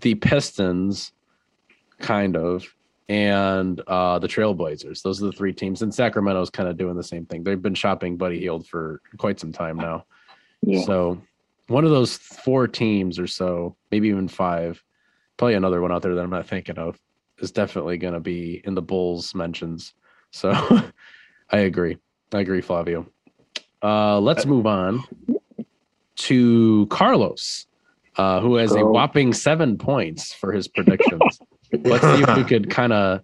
the 0.00 0.14
Pistons, 0.14 1.12
kind 1.98 2.36
of, 2.36 2.73
and 3.08 3.80
uh, 3.86 4.18
the 4.18 4.28
Trailblazers. 4.28 5.02
Those 5.02 5.22
are 5.22 5.26
the 5.26 5.32
three 5.32 5.52
teams. 5.52 5.82
And 5.82 5.94
Sacramento's 5.94 6.50
kind 6.50 6.68
of 6.68 6.76
doing 6.76 6.96
the 6.96 7.02
same 7.02 7.26
thing. 7.26 7.44
They've 7.44 7.60
been 7.60 7.74
shopping 7.74 8.16
Buddy 8.16 8.40
Hield 8.40 8.66
for 8.66 9.00
quite 9.18 9.38
some 9.38 9.52
time 9.52 9.76
now. 9.76 10.06
yeah. 10.62 10.82
So 10.84 11.20
one 11.68 11.84
of 11.84 11.90
those 11.90 12.16
four 12.16 12.66
teams 12.66 13.18
or 13.18 13.26
so, 13.26 13.76
maybe 13.90 14.08
even 14.08 14.28
five, 14.28 14.82
probably 15.36 15.54
another 15.54 15.80
one 15.80 15.92
out 15.92 16.02
there 16.02 16.14
that 16.14 16.22
I'm 16.22 16.30
not 16.30 16.46
thinking 16.46 16.78
of, 16.78 16.98
is 17.38 17.50
definitely 17.50 17.98
going 17.98 18.14
to 18.14 18.20
be 18.20 18.62
in 18.64 18.74
the 18.74 18.82
Bulls 18.82 19.34
mentions. 19.34 19.94
So 20.30 20.50
I 21.50 21.58
agree. 21.58 21.98
I 22.32 22.40
agree, 22.40 22.60
Flavio. 22.60 23.06
Uh, 23.82 24.18
let's 24.18 24.46
move 24.46 24.66
on 24.66 25.04
to 26.16 26.86
Carlos, 26.86 27.66
uh, 28.16 28.40
who 28.40 28.54
has 28.54 28.74
a 28.74 28.84
whopping 28.84 29.34
seven 29.34 29.76
points 29.76 30.32
for 30.32 30.52
his 30.52 30.68
predictions. 30.68 31.20
let's 31.84 32.02
see 32.04 32.22
if 32.22 32.36
we 32.36 32.44
could 32.48 32.70
kind 32.70 32.92
of 32.92 33.20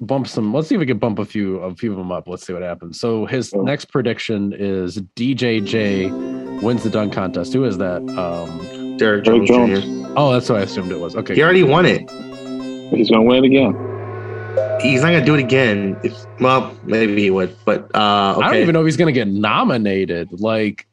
bump 0.00 0.26
some. 0.26 0.52
Let's 0.52 0.68
see 0.68 0.74
if 0.74 0.80
we 0.80 0.86
could 0.86 1.00
bump 1.00 1.18
a 1.18 1.24
few 1.24 1.58
a 1.58 1.74
few 1.74 1.92
of 1.92 1.98
them 1.98 2.12
up. 2.12 2.28
Let's 2.28 2.46
see 2.46 2.52
what 2.52 2.62
happens. 2.62 2.98
So 3.00 3.26
his 3.26 3.52
Oh. 3.54 3.62
next 3.62 3.86
prediction 3.86 4.52
is 4.56 4.98
DJJ 5.16 6.60
wins 6.62 6.82
the 6.82 6.90
dunk 6.90 7.12
contest. 7.12 7.52
Who 7.52 7.64
is 7.64 7.78
that? 7.78 7.96
Um, 8.18 8.96
Derrick 8.96 9.24
Derrick 9.24 9.44
Jones, 9.46 9.80
Jones. 9.82 10.06
Oh, 10.16 10.32
that's 10.32 10.48
what 10.48 10.58
I 10.60 10.62
assumed 10.62 10.92
it 10.92 11.00
was. 11.00 11.16
Okay, 11.16 11.34
He 11.34 11.42
already 11.42 11.62
won 11.64 11.84
it. 11.86 12.08
He's 12.90 13.10
gonna 13.10 13.22
win 13.22 13.44
it 13.44 13.46
again. 13.46 13.72
He's 14.80 15.02
not 15.02 15.10
gonna 15.10 15.24
do 15.24 15.34
it 15.34 15.40
again. 15.40 15.96
If, 16.04 16.14
well, 16.40 16.76
maybe 16.84 17.20
he 17.20 17.30
would, 17.30 17.56
but 17.64 17.90
uh, 17.94 18.34
okay. 18.36 18.46
I 18.46 18.50
don't 18.52 18.62
even 18.62 18.72
know 18.74 18.80
if 18.80 18.86
he's 18.86 18.96
gonna 18.96 19.10
get 19.12 19.26
nominated. 19.28 20.40
Like 20.40 20.86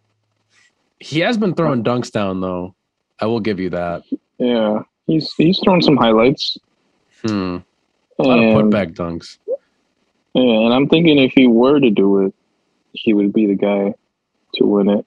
he 1.00 1.20
has 1.20 1.38
been 1.38 1.54
throwing 1.54 1.84
dunks 1.84 2.12
down 2.12 2.42
though. 2.42 2.74
I 3.20 3.26
will 3.28 3.40
give 3.40 3.60
you 3.60 3.70
that. 3.72 4.04
Yeah, 4.40 4.82
he's 5.08 5.34
he's 5.36 5.60
throwing 5.64 5.82
some 5.82 5.98
highlights. 5.98 6.58
Hmm. 7.26 7.58
A 8.20 8.24
lot 8.24 8.40
of 8.40 8.46
putback 8.46 8.94
dunks. 8.94 9.38
yeah, 10.34 10.44
and 10.44 10.74
I'm 10.74 10.88
thinking 10.88 11.18
if 11.18 11.34
he 11.34 11.48
were 11.48 11.80
to 11.80 11.90
do 11.90 12.26
it, 12.26 12.34
he 12.94 13.14
would 13.14 13.34
be 13.34 13.48
the 13.48 13.56
guy 13.56 13.94
to 14.56 14.66
win 14.66 14.90
it. 14.90 15.06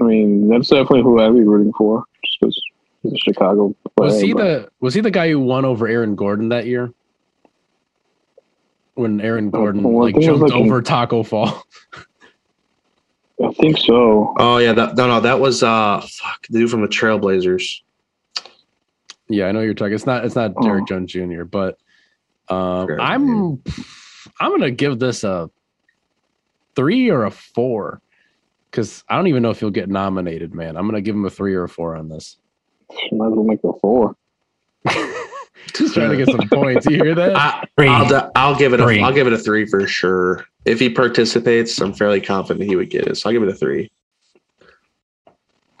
I 0.00 0.04
mean, 0.04 0.48
that's 0.48 0.68
definitely 0.68 1.02
who 1.02 1.20
I'd 1.20 1.34
be 1.34 1.40
rooting 1.40 1.72
for, 1.76 2.04
just 2.24 2.38
because 2.40 2.62
he's 3.02 3.12
a 3.12 3.18
Chicago 3.18 3.74
player. 3.96 4.10
Was 4.10 4.20
he 4.20 4.32
but- 4.32 4.42
the 4.42 4.70
was 4.80 4.94
he 4.94 5.00
the 5.00 5.10
guy 5.10 5.28
who 5.30 5.40
won 5.40 5.64
over 5.64 5.86
Aaron 5.86 6.14
Gordon 6.14 6.48
that 6.50 6.66
year? 6.66 6.92
When 8.94 9.20
Aaron 9.22 9.48
Gordon 9.50 9.82
well, 9.82 10.04
like 10.04 10.14
think 10.14 10.26
it 10.26 10.30
was 10.32 10.40
jumped 10.40 10.52
like 10.54 10.60
in- 10.60 10.66
over 10.66 10.82
Tacko 10.82 11.22
Fall. 11.22 11.64
I 13.42 13.52
think 13.54 13.78
so. 13.78 14.34
Oh 14.38 14.58
yeah, 14.58 14.72
that, 14.72 14.96
no, 14.96 15.06
no, 15.08 15.20
that 15.20 15.40
was 15.40 15.62
uh, 15.62 16.00
fuck, 16.00 16.46
the 16.48 16.60
dude 16.60 16.70
from 16.70 16.82
the 16.82 16.88
Trailblazers. 16.88 17.80
Yeah, 19.32 19.46
I 19.46 19.52
know 19.52 19.60
you're 19.60 19.74
talking. 19.74 19.94
It's 19.94 20.06
not 20.06 20.24
it's 20.24 20.34
not 20.36 20.54
Derrick 20.62 20.82
Oh. 20.82 20.86
Jones 20.86 21.10
Jr. 21.12 21.44
But 21.44 21.78
um, 22.48 22.86
Sure, 22.86 23.00
I'm 23.00 23.62
I'm 24.40 24.50
gonna 24.50 24.70
give 24.70 24.98
this 24.98 25.24
a 25.24 25.50
three 26.76 27.10
or 27.10 27.24
a 27.24 27.30
four 27.30 28.00
because 28.70 29.04
I 29.08 29.16
don't 29.16 29.26
even 29.28 29.42
know 29.42 29.50
if 29.50 29.60
he'll 29.60 29.70
get 29.70 29.88
nominated. 29.88 30.54
Man, 30.54 30.76
I'm 30.76 30.86
gonna 30.86 31.00
give 31.00 31.14
him 31.14 31.24
a 31.24 31.30
three 31.30 31.54
or 31.54 31.64
a 31.64 31.68
four 31.68 31.96
on 31.96 32.08
this. 32.08 32.36
Might 33.10 33.28
as 33.28 33.32
well 33.32 33.44
make 33.44 33.60
it 33.64 33.68
a 33.68 33.78
four. 33.80 34.16
Just 35.74 35.94
trying 35.94 36.10
to 36.10 36.16
get 36.16 36.28
some 36.28 36.48
points. 36.50 36.84
You 36.86 36.96
hear 37.02 37.14
that? 37.14 37.36
I, 37.36 37.64
Three. 37.78 37.88
I'll, 37.88 38.06
d- 38.08 38.28
I'll 38.34 38.54
give 38.56 38.74
it 38.74 38.80
a 38.80 38.82
Three. 38.82 39.00
will 39.00 39.12
give 39.12 39.26
it 39.28 39.32
a 39.32 39.38
three 39.38 39.64
for 39.64 39.86
sure. 39.86 40.44
If 40.66 40.80
he 40.80 40.90
participates, 40.90 41.80
I'm 41.80 41.94
fairly 41.94 42.20
confident 42.20 42.68
he 42.68 42.76
would 42.76 42.90
get 42.90 43.06
it. 43.06 43.16
So 43.16 43.28
I'll 43.30 43.32
give 43.32 43.42
it 43.44 43.48
a 43.48 43.54
three. 43.54 43.90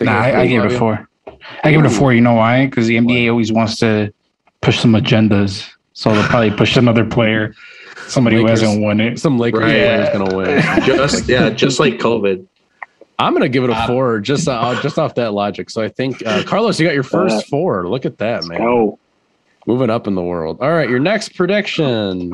it's 0.00 0.10
I, 0.10 0.30
I 0.30 0.32
three, 0.44 0.48
give 0.48 0.62
it 0.64 0.66
a 0.66 0.68
Flavio? 0.70 0.78
four. 0.78 1.08
I 1.64 1.70
give 1.70 1.80
it 1.80 1.86
a 1.86 1.90
four. 1.90 2.12
You 2.12 2.20
know 2.20 2.34
why? 2.34 2.66
Because 2.66 2.86
the 2.86 2.96
NBA 2.96 3.30
always 3.30 3.52
wants 3.52 3.78
to 3.80 4.12
push 4.60 4.78
some 4.80 4.92
agendas, 4.92 5.68
so 5.92 6.12
they'll 6.12 6.22
probably 6.24 6.50
push 6.50 6.76
another 6.76 7.04
player, 7.04 7.54
somebody 8.08 8.36
Lakers. 8.36 8.60
who 8.60 8.66
hasn't 8.66 8.82
won 8.84 9.00
it. 9.00 9.18
Some 9.18 9.38
Lakers 9.38 9.60
Right. 9.60 9.70
player 9.70 10.02
is 10.02 10.08
gonna 10.10 10.36
win. 10.36 10.62
Just 10.84 11.28
yeah, 11.28 11.50
just 11.50 11.78
like 11.80 11.94
COVID. 11.94 12.46
I'm 13.18 13.32
gonna 13.34 13.48
give 13.48 13.62
it 13.62 13.70
a 13.70 13.74
Uh, 13.74 13.86
four 13.86 14.18
just 14.20 14.48
uh, 14.48 14.80
just 14.82 14.98
off 14.98 15.14
that 15.14 15.32
logic. 15.32 15.70
So 15.70 15.80
I 15.82 15.88
think 15.88 16.26
uh, 16.26 16.42
Carlos, 16.44 16.80
you 16.80 16.86
got 16.86 16.94
your 16.94 17.02
first 17.04 17.46
four. 17.48 17.88
Look 17.88 18.04
at 18.04 18.18
that, 18.18 18.44
man. 18.44 18.60
Oh, 18.62 18.98
Moving 19.66 19.90
up 19.90 20.08
in 20.08 20.16
the 20.16 20.22
world. 20.22 20.58
All 20.60 20.72
right, 20.72 20.88
your 20.90 20.98
next 20.98 21.36
prediction. 21.36 22.32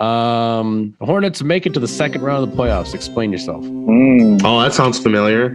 Um, 0.00 0.96
Hornets 1.00 1.40
make 1.42 1.66
it 1.66 1.74
to 1.74 1.80
the 1.80 1.86
second 1.86 2.22
round 2.22 2.42
of 2.42 2.50
the 2.50 2.56
playoffs. 2.60 2.94
Explain 2.94 3.30
yourself. 3.30 3.62
mm. 3.64 4.40
Oh, 4.44 4.60
that 4.60 4.74
sounds 4.74 4.98
familiar. 4.98 5.50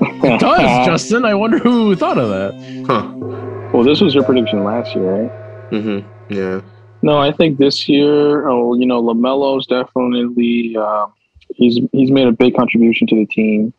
It 0.00 0.40
does, 0.40 0.86
Justin. 0.86 1.24
I 1.24 1.34
wonder 1.34 1.58
who 1.58 1.94
thought 1.96 2.18
of 2.18 2.28
that. 2.28 2.84
Huh. 2.86 3.12
well, 3.72 3.82
this 3.82 4.00
was 4.00 4.14
your 4.14 4.24
prediction 4.24 4.64
last 4.64 4.94
year, 4.94 5.22
right? 5.22 5.70
Mm-hmm. 5.70 6.32
Yeah. 6.32 6.60
No, 7.02 7.18
I 7.18 7.30
think 7.32 7.58
this 7.58 7.88
year, 7.88 8.48
oh, 8.48 8.74
you 8.74 8.86
know, 8.86 9.02
LaMelo's 9.02 9.66
definitely 9.66 10.76
uh, 10.78 11.06
he's 11.54 11.78
he's 11.92 12.10
made 12.10 12.26
a 12.26 12.32
big 12.32 12.54
contribution 12.56 13.06
to 13.08 13.14
the 13.16 13.26
team. 13.26 13.72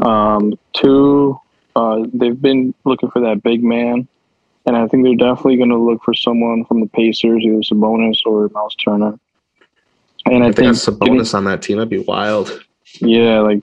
Um, 0.00 0.54
two, 0.74 1.38
uh, 1.76 2.04
they've 2.12 2.40
been 2.40 2.74
looking 2.84 3.10
for 3.10 3.20
that 3.20 3.42
big 3.42 3.62
man, 3.64 4.06
and 4.66 4.76
I 4.76 4.86
think 4.88 5.04
they're 5.04 5.14
definitely 5.14 5.56
going 5.56 5.70
to 5.70 5.78
look 5.78 6.02
for 6.04 6.14
someone 6.14 6.64
from 6.66 6.80
the 6.80 6.86
Pacers, 6.88 7.42
either 7.44 7.56
Sabonis 7.58 8.18
or 8.26 8.48
Miles 8.50 8.74
Turner. 8.76 9.18
And 10.26 10.44
I 10.44 10.48
If 10.48 10.56
they 10.56 10.64
think, 10.64 10.74
got 10.76 10.94
Sabonis 10.94 11.34
on 11.34 11.44
that 11.44 11.62
team, 11.62 11.78
that'd 11.78 11.88
be 11.88 11.98
wild. 12.00 12.64
yeah, 13.00 13.40
like. 13.40 13.62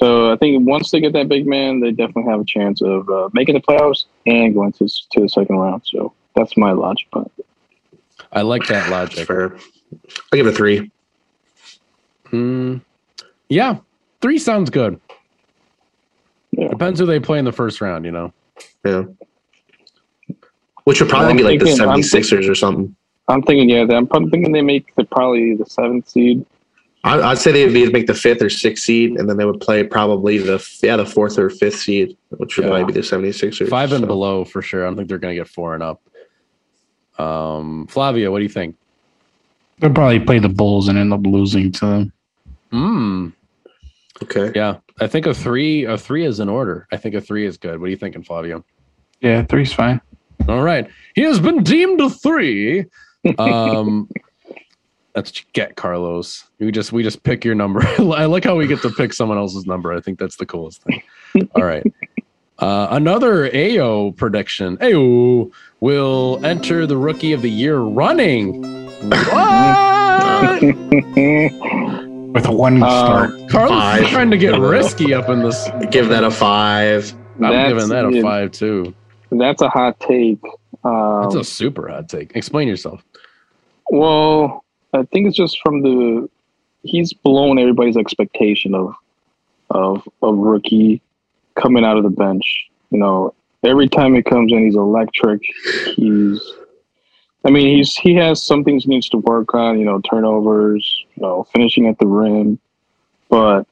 So 0.00 0.32
I 0.32 0.36
think 0.36 0.66
once 0.66 0.90
they 0.90 1.00
get 1.00 1.12
that 1.12 1.28
big 1.28 1.46
man, 1.46 1.80
they 1.80 1.90
definitely 1.90 2.30
have 2.30 2.40
a 2.40 2.44
chance 2.44 2.80
of 2.80 3.06
uh, 3.10 3.28
making 3.34 3.54
the 3.54 3.60
playoffs 3.60 4.06
and 4.24 4.54
going 4.54 4.72
to 4.72 4.88
to 4.88 5.20
the 5.20 5.28
second 5.28 5.56
round. 5.56 5.82
So 5.84 6.14
that's 6.34 6.56
my 6.56 6.72
logic. 6.72 7.06
But 7.12 7.30
I 8.32 8.40
like 8.40 8.62
that 8.68 8.88
That's 8.88 9.16
logic. 9.16 9.26
fair. 9.26 9.56
I 10.32 10.36
give 10.36 10.46
it 10.46 10.54
a 10.54 10.56
three. 10.56 10.90
Mm, 12.30 12.80
yeah, 13.50 13.76
three 14.22 14.38
sounds 14.38 14.70
good. 14.70 14.98
Yeah. 16.52 16.68
Depends 16.68 16.98
who 16.98 17.04
they 17.06 17.20
play 17.20 17.38
in 17.38 17.44
the 17.44 17.52
first 17.52 17.82
round. 17.82 18.06
You 18.06 18.12
know. 18.12 18.32
Yeah. 18.84 19.04
Which 20.84 21.00
would 21.00 21.10
probably 21.10 21.30
I'm 21.32 21.36
be 21.36 21.42
like 21.42 21.58
the 21.60 21.66
thinking- 21.66 21.86
I'm 21.88 22.00
76ers 22.00 22.48
or 22.48 22.54
something. 22.54 22.96
I'm 23.28 23.42
thinking, 23.42 23.68
yeah, 23.68 23.82
I'm 23.88 24.08
thinking 24.30 24.50
they 24.50 24.62
make 24.62 24.92
the 24.96 25.04
probably 25.04 25.54
the 25.54 25.66
seventh 25.66 26.08
seed. 26.08 26.44
I, 27.04 27.20
I'd 27.30 27.38
say 27.38 27.50
they'd 27.52 27.72
be 27.72 27.86
to 27.86 27.90
make 27.92 28.06
the 28.06 28.14
fifth 28.14 28.42
or 28.42 28.50
sixth 28.50 28.84
seed, 28.84 29.12
and 29.18 29.28
then 29.28 29.36
they 29.38 29.44
would 29.46 29.60
play 29.60 29.82
probably 29.84 30.36
the 30.38 30.62
yeah 30.82 30.96
the 30.96 31.06
fourth 31.06 31.38
or 31.38 31.48
fifth 31.48 31.78
seed, 31.80 32.16
which 32.30 32.56
would 32.56 32.64
Yeah. 32.64 32.70
probably 32.70 32.92
be 32.92 33.00
the 33.00 33.06
76ers. 33.06 33.68
Five 33.68 33.92
and 33.92 34.02
so. 34.02 34.06
below 34.06 34.44
for 34.44 34.60
sure. 34.60 34.82
I 34.84 34.88
don't 34.88 34.96
think 34.96 35.08
they're 35.08 35.18
going 35.18 35.34
to 35.34 35.40
get 35.40 35.48
four 35.48 35.74
and 35.74 35.82
up. 35.82 36.02
Um, 37.18 37.86
Flavio, 37.86 38.30
what 38.30 38.38
do 38.38 38.42
you 38.44 38.48
think? 38.50 38.76
They'll 39.78 39.92
probably 39.92 40.20
play 40.20 40.38
the 40.38 40.48
Bulls 40.50 40.88
and 40.88 40.98
end 40.98 41.12
up 41.12 41.24
losing 41.24 41.72
to 41.72 41.86
them. 41.86 42.12
Hmm. 42.70 43.28
Okay. 44.22 44.52
Yeah, 44.54 44.76
I 45.00 45.06
think 45.06 45.24
a 45.26 45.32
three, 45.32 45.84
a 45.84 45.96
three 45.96 46.26
is 46.26 46.40
in 46.40 46.48
order. 46.50 46.86
I 46.92 46.98
think 46.98 47.14
a 47.14 47.20
three 47.20 47.46
is 47.46 47.56
good. 47.56 47.80
What 47.80 47.86
are 47.86 47.90
you 47.90 47.96
thinking, 47.96 48.22
Flavio? 48.22 48.62
Yeah, 49.22 49.42
three's 49.44 49.72
fine. 49.72 50.00
All 50.48 50.62
right, 50.62 50.86
he 51.14 51.22
has 51.22 51.40
been 51.40 51.62
deemed 51.62 52.00
a 52.00 52.10
three. 52.10 52.84
Um, 53.38 54.08
that's 55.14 55.30
what 55.30 55.40
you 55.40 55.46
get, 55.52 55.76
Carlos. 55.76 56.44
We 56.58 56.70
just 56.72 56.92
we 56.92 57.02
just 57.02 57.22
pick 57.22 57.44
your 57.44 57.54
number. 57.54 57.80
I 57.98 58.24
like 58.26 58.44
how 58.44 58.56
we 58.56 58.66
get 58.66 58.80
to 58.82 58.90
pick 58.90 59.12
someone 59.12 59.38
else's 59.38 59.66
number. 59.66 59.92
I 59.92 60.00
think 60.00 60.18
that's 60.18 60.36
the 60.36 60.46
coolest 60.46 60.82
thing. 60.82 61.02
All 61.54 61.64
right. 61.64 61.84
Uh, 62.58 62.88
another 62.90 63.48
Ayo 63.50 64.14
prediction. 64.16 64.76
Ayo 64.78 65.50
will 65.80 66.40
enter 66.44 66.86
the 66.86 66.96
rookie 66.96 67.32
of 67.32 67.40
the 67.42 67.50
year 67.50 67.78
running. 67.78 68.62
What? 69.08 70.62
With 72.32 72.46
one 72.48 72.82
Uh, 72.82 72.88
start. 72.88 73.48
Carlos 73.50 73.70
Five. 73.70 74.02
is 74.04 74.08
trying 74.10 74.30
to 74.30 74.36
get 74.38 74.58
risky 74.60 75.12
up 75.14 75.28
in 75.28 75.40
this. 75.42 75.68
Give 75.90 76.08
that 76.10 76.22
a 76.22 76.30
five. 76.30 77.12
I'm 77.36 77.40
That's- 77.50 77.68
giving 77.72 77.88
that 77.88 78.04
a 78.04 78.22
five 78.22 78.52
too. 78.52 78.94
That's 79.32 79.62
a 79.62 79.68
hot 79.68 79.98
take. 80.00 80.38
Um, 80.84 81.22
That's 81.22 81.34
a 81.34 81.44
super 81.44 81.88
hot 81.88 82.08
take. 82.08 82.36
Explain 82.36 82.68
yourself. 82.68 83.02
Well, 83.90 84.64
I 84.92 85.04
think 85.04 85.28
it's 85.28 85.36
just 85.36 85.60
from 85.60 85.82
the 85.82 86.28
he's 86.82 87.12
blown 87.12 87.58
everybody's 87.58 87.96
expectation 87.96 88.74
of 88.74 88.94
of 89.70 90.08
a 90.22 90.32
rookie 90.32 91.00
coming 91.54 91.84
out 91.84 91.96
of 91.96 92.02
the 92.02 92.10
bench. 92.10 92.70
You 92.90 92.98
know, 92.98 93.34
every 93.64 93.88
time 93.88 94.14
he 94.14 94.22
comes 94.22 94.52
in, 94.52 94.64
he's 94.64 94.74
electric. 94.74 95.42
He's, 95.94 96.42
I 97.44 97.50
mean, 97.50 97.76
he's 97.76 97.94
he 97.96 98.14
has 98.16 98.42
some 98.42 98.64
things 98.64 98.84
he 98.84 98.90
needs 98.90 99.08
to 99.10 99.18
work 99.18 99.54
on. 99.54 99.78
You 99.78 99.84
know, 99.84 100.00
turnovers, 100.00 101.04
you 101.14 101.22
know, 101.22 101.44
finishing 101.52 101.86
at 101.86 101.98
the 101.98 102.06
rim, 102.06 102.58
but 103.28 103.66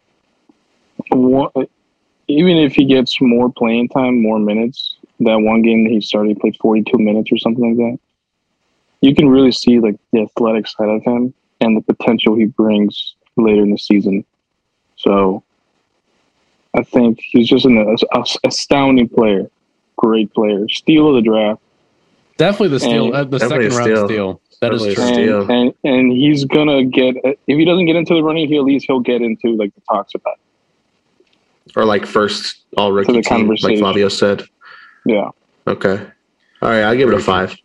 what, 1.10 1.52
even 2.28 2.56
if 2.58 2.74
he 2.74 2.84
gets 2.84 3.20
more 3.20 3.50
playing 3.50 3.88
time, 3.88 4.22
more 4.22 4.38
minutes, 4.38 4.96
that 5.20 5.40
one 5.40 5.62
game 5.62 5.84
that 5.84 5.90
he 5.90 6.00
started, 6.00 6.28
he 6.28 6.34
played 6.40 6.56
forty 6.60 6.82
two 6.82 6.98
minutes 6.98 7.32
or 7.32 7.38
something 7.38 7.76
like 7.76 7.76
that 7.76 7.98
you 9.00 9.14
can 9.14 9.28
really 9.28 9.52
see 9.52 9.78
like 9.80 9.96
the 10.12 10.22
athletic 10.22 10.66
side 10.66 10.88
of 10.88 11.02
him 11.04 11.32
and 11.60 11.76
the 11.76 11.94
potential 11.94 12.34
he 12.34 12.46
brings 12.46 13.14
later 13.36 13.62
in 13.62 13.70
the 13.70 13.78
season. 13.78 14.24
So 14.96 15.42
I 16.74 16.82
think 16.82 17.20
he's 17.20 17.48
just 17.48 17.64
an 17.64 17.78
a- 17.78 18.18
a- 18.18 18.24
astounding 18.46 19.08
player, 19.08 19.50
great 19.96 20.32
player, 20.34 20.68
steal 20.68 21.08
of 21.08 21.14
the 21.16 21.22
draft, 21.22 21.60
Definitely 22.36 22.68
the 22.68 22.80
steal. 22.80 23.04
And- 23.06 23.14
Uh, 23.14 23.24
the 23.24 23.40
second 23.40 23.56
a 23.56 23.68
round 23.70 23.82
steal. 23.82 24.06
steal. 24.08 24.40
That 24.60 24.72
is 24.74 24.82
Definitely 24.84 25.24
a 25.24 25.26
true. 25.26 25.40
and, 25.42 25.50
and 25.50 25.74
and 25.84 26.12
he's 26.12 26.44
gonna 26.44 26.84
get 26.84 27.16
if 27.24 27.38
he 27.46 27.64
doesn't 27.64 27.86
get 27.86 27.96
into 27.96 28.14
the 28.14 28.22
running, 28.22 28.46
he 28.48 28.56
at 28.56 28.64
least 28.64 28.86
he'll 28.88 29.00
get 29.00 29.22
into 29.22 29.56
like 29.56 29.74
the 29.74 29.80
talks 29.88 30.14
about. 30.14 30.38
Or 31.76 31.84
like 31.84 32.06
first 32.06 32.64
all 32.76 32.92
rookie 32.92 33.06
team, 33.12 33.16
like 33.16 33.26
conversation. 33.26 33.78
Flavio 33.78 34.08
said. 34.08 34.42
Yeah, 35.06 35.30
Okay. 35.66 36.00
All 36.62 36.68
right, 36.70 36.82
I'll 36.82 36.96
give 36.96 37.08
it 37.08 37.14
a 37.14 37.18
five. 37.20 37.56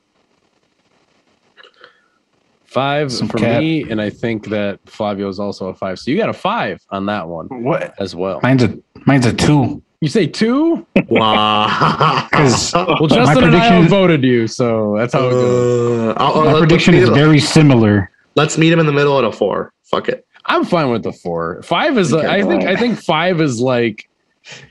Five 2.73 3.11
Some 3.11 3.27
for 3.27 3.37
cap. 3.37 3.59
me, 3.61 3.83
and 3.89 4.01
I 4.01 4.09
think 4.09 4.47
that 4.49 4.79
Flavio 4.87 5.29
is 5.29 5.39
also 5.39 5.67
a 5.67 5.75
five. 5.75 5.99
So 5.99 6.09
you 6.09 6.17
got 6.17 6.29
a 6.29 6.33
five 6.33 6.81
on 6.89 7.05
that 7.05 7.27
one 7.27 7.45
What? 7.63 7.93
as 7.99 8.15
well. 8.15 8.39
Mine's 8.41 8.63
a 8.63 8.75
mine's 9.05 9.27
a 9.27 9.33
two. 9.33 9.81
You 10.01 10.09
say 10.09 10.25
two? 10.27 10.85
Wow. 11.07 12.27
Because 12.31 12.73
Well, 12.73 13.07
Justin 13.07 13.19
and 13.19 13.29
I 13.29 13.33
prediction- 13.69 13.83
outvoted 13.83 14.23
you, 14.23 14.47
so 14.47 14.95
that's 14.97 15.13
how 15.13 15.27
it 15.27 15.31
goes. 15.31 16.15
Uh, 16.17 16.41
my 16.45 16.57
prediction 16.59 16.95
is 16.95 17.09
very 17.09 17.39
similar. 17.39 18.09
Let's 18.35 18.57
meet 18.57 18.73
him 18.73 18.79
in 18.79 18.87
the 18.87 18.91
middle 18.91 19.17
at 19.19 19.23
a 19.23 19.31
four. 19.31 19.71
Fuck 19.83 20.09
it. 20.09 20.25
I'm 20.45 20.65
fine 20.65 20.89
with 20.89 21.03
the 21.03 21.13
four. 21.13 21.61
Five 21.61 21.97
is. 21.99 22.11
Okay. 22.13 22.27
I 22.27 22.41
think. 22.41 22.63
I 22.63 22.75
think 22.75 22.99
five 22.99 23.39
is 23.39 23.61
like 23.61 24.09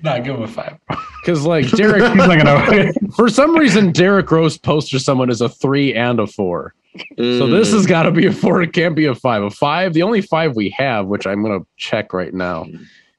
Not 0.02 0.24
give 0.24 0.34
him 0.34 0.42
a 0.42 0.48
five. 0.48 0.76
because 1.22 1.46
like 1.46 1.70
Derrick. 1.70 2.02
He's 2.08 2.16
not 2.16 2.36
gonna. 2.44 2.92
for 3.16 3.28
some 3.30 3.56
reason, 3.56 3.92
Derrick 3.92 4.28
Rose 4.30 4.58
poster 4.58 4.98
someone 4.98 5.30
as 5.30 5.40
a 5.40 5.48
three 5.48 5.94
and 5.94 6.18
a 6.18 6.26
four. 6.26 6.74
So 7.18 7.46
this 7.46 7.70
Mm. 7.70 7.72
has 7.74 7.86
got 7.86 8.02
to 8.04 8.10
be 8.10 8.26
a 8.26 8.32
four. 8.32 8.60
It 8.62 8.72
can't 8.72 8.94
be 8.94 9.06
a 9.06 9.14
five. 9.14 9.42
A 9.42 9.50
five. 9.50 9.92
The 9.94 10.02
only 10.02 10.20
five 10.20 10.54
we 10.56 10.70
have, 10.76 11.06
which 11.06 11.26
I'm 11.26 11.42
gonna 11.42 11.60
check 11.76 12.12
right 12.12 12.34
now, 12.34 12.66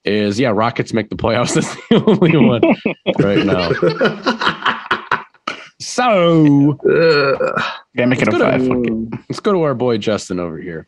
is 0.06 0.40
yeah. 0.40 0.50
Rockets 0.50 0.94
make 0.94 1.10
the 1.10 1.16
playoffs. 1.16 1.54
That's 1.56 1.74
the 1.90 2.04
only 2.06 2.38
one 2.38 2.62
right 3.20 3.46
now. 3.46 3.70
So 5.80 6.78
Ugh, 6.90 7.64
Yeah, 7.94 8.06
make 8.06 8.22
it 8.22 8.28
a 8.30 8.32
Let's 8.38 8.64
to- 8.64 8.70
five. 9.14 9.20
Let's 9.30 9.40
go 9.40 9.52
to 9.54 9.62
our 9.64 9.74
boy 9.76 9.98
Justin 9.98 10.40
over 10.40 10.58
here. 10.58 10.88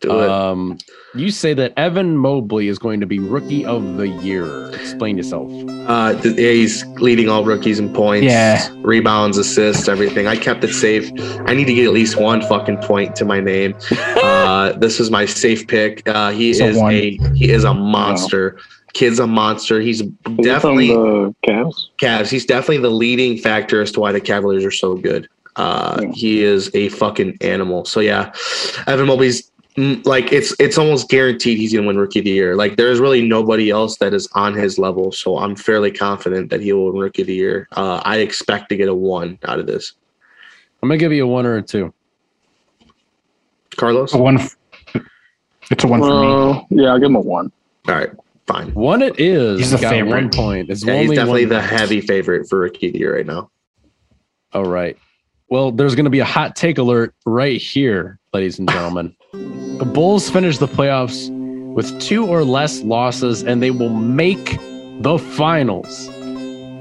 Do 0.00 0.10
it. 0.20 0.28
Um, 0.28 0.78
you 1.14 1.30
say 1.30 1.54
that 1.54 1.72
Evan 1.78 2.16
Mobley 2.16 2.68
is 2.68 2.78
going 2.78 3.00
to 3.00 3.06
be 3.06 3.18
rookie 3.18 3.64
of 3.64 3.96
the 3.96 4.08
year. 4.08 4.68
Explain 4.74 5.16
yourself. 5.16 5.50
Uh, 5.88 6.20
th- 6.20 6.36
yeah, 6.36 6.50
he's 6.50 6.84
leading 7.00 7.28
all 7.30 7.44
rookies 7.44 7.78
in 7.78 7.92
points, 7.92 8.24
Yeah. 8.26 8.68
rebounds, 8.78 9.38
assists, 9.38 9.88
everything. 9.88 10.26
I 10.26 10.36
kept 10.36 10.62
it 10.64 10.74
safe. 10.74 11.10
I 11.46 11.54
need 11.54 11.64
to 11.66 11.74
get 11.74 11.86
at 11.86 11.92
least 11.94 12.20
one 12.20 12.42
fucking 12.42 12.78
point 12.78 13.16
to 13.16 13.24
my 13.24 13.40
name. 13.40 13.74
Uh, 14.26 14.72
this 14.72 14.98
is 14.98 15.10
my 15.10 15.24
safe 15.24 15.66
pick. 15.68 16.06
Uh, 16.08 16.30
he 16.30 16.50
It's 16.50 16.60
is 16.60 16.76
one. 16.76 16.92
a 16.92 17.16
he 17.34 17.50
is 17.50 17.62
a 17.64 17.72
monster. 17.72 18.58
Kid's 18.92 19.18
a 19.20 19.26
monster. 19.26 19.80
He's 19.80 20.00
Is 20.00 20.08
definitely 20.42 20.88
the 20.88 21.34
Cavs. 21.46 21.86
Cavs. 22.00 22.28
He's 22.28 22.44
definitely 22.44 22.78
the 22.78 22.90
leading 22.90 23.38
factor 23.38 23.80
as 23.82 23.92
to 23.92 24.00
why 24.00 24.10
the 24.12 24.20
Cavaliers 24.20 24.64
are 24.64 24.70
so 24.72 24.94
good. 24.96 25.28
Uh, 25.54 26.00
Yeah. 26.02 26.10
He 26.12 26.42
is 26.42 26.70
a 26.74 26.88
fucking 26.88 27.38
animal. 27.40 27.84
So 27.84 28.00
yeah, 28.00 28.32
Evan 28.86 29.06
Mobley's 29.06 29.50
like 29.76 30.32
it's 30.32 30.54
it's 30.58 30.78
almost 30.78 31.08
guaranteed 31.10 31.58
he's 31.58 31.72
gonna 31.74 31.86
win 31.86 31.98
Rookie 31.98 32.20
of 32.20 32.24
the 32.24 32.30
Year. 32.30 32.56
Like 32.56 32.76
there's 32.76 32.98
really 32.98 33.26
nobody 33.26 33.70
else 33.70 33.98
that 33.98 34.14
is 34.14 34.28
on 34.34 34.54
his 34.54 34.78
level. 34.78 35.12
So 35.12 35.38
I'm 35.38 35.54
fairly 35.54 35.90
confident 35.90 36.48
that 36.50 36.60
he 36.62 36.72
will 36.72 36.92
win 36.92 37.00
Rookie 37.02 37.22
of 37.22 37.28
the 37.28 37.34
Year. 37.34 37.68
Uh, 37.72 38.00
I 38.04 38.18
expect 38.18 38.68
to 38.70 38.76
get 38.76 38.88
a 38.88 38.94
one 38.94 39.38
out 39.44 39.58
of 39.58 39.66
this. 39.66 39.92
I'm 40.82 40.88
gonna 40.88 40.98
give 40.98 41.12
you 41.12 41.24
a 41.24 41.26
one 41.26 41.44
or 41.46 41.56
a 41.56 41.62
two. 41.62 41.92
Carlos. 43.76 44.14
A 44.14 44.18
one. 44.18 44.38
It's 45.70 45.84
a 45.84 45.86
one 45.88 46.00
for 46.00 46.64
me. 46.70 46.82
Yeah, 46.82 46.90
I'll 46.90 46.98
give 46.98 47.06
him 47.06 47.16
a 47.16 47.20
one. 47.20 47.50
All 47.88 47.94
right, 47.94 48.10
fine. 48.46 48.72
One 48.72 49.02
it 49.02 49.18
is. 49.20 49.58
He's 49.58 49.70
the 49.72 49.78
favorite. 49.78 50.10
one 50.10 50.30
point. 50.30 50.70
It's 50.70 50.84
Yeah, 50.84 51.00
he's 51.00 51.10
definitely 51.10 51.44
one 51.46 51.54
the 51.54 51.60
point. 51.60 51.70
heavy 51.70 52.00
favorite 52.00 52.48
for 52.48 52.60
Rookie 52.60 52.86
of 52.86 52.92
the 52.94 53.00
Year 53.00 53.16
right 53.16 53.26
now. 53.26 53.50
All 54.52 54.64
right. 54.64 54.96
Well, 55.48 55.70
there's 55.70 55.94
going 55.94 56.04
to 56.04 56.10
be 56.10 56.18
a 56.18 56.24
hot 56.24 56.56
take 56.56 56.78
alert 56.78 57.14
right 57.24 57.60
here, 57.60 58.18
ladies 58.32 58.58
and 58.58 58.68
gentlemen. 58.68 59.14
the 59.32 59.88
Bulls 59.92 60.28
finish 60.28 60.58
the 60.58 60.66
playoffs 60.66 61.30
with 61.72 62.00
two 62.00 62.26
or 62.26 62.42
less 62.44 62.82
losses, 62.82 63.44
and 63.44 63.62
they 63.62 63.70
will 63.70 63.90
make 63.90 64.58
the 65.00 65.18
finals. 65.36 66.08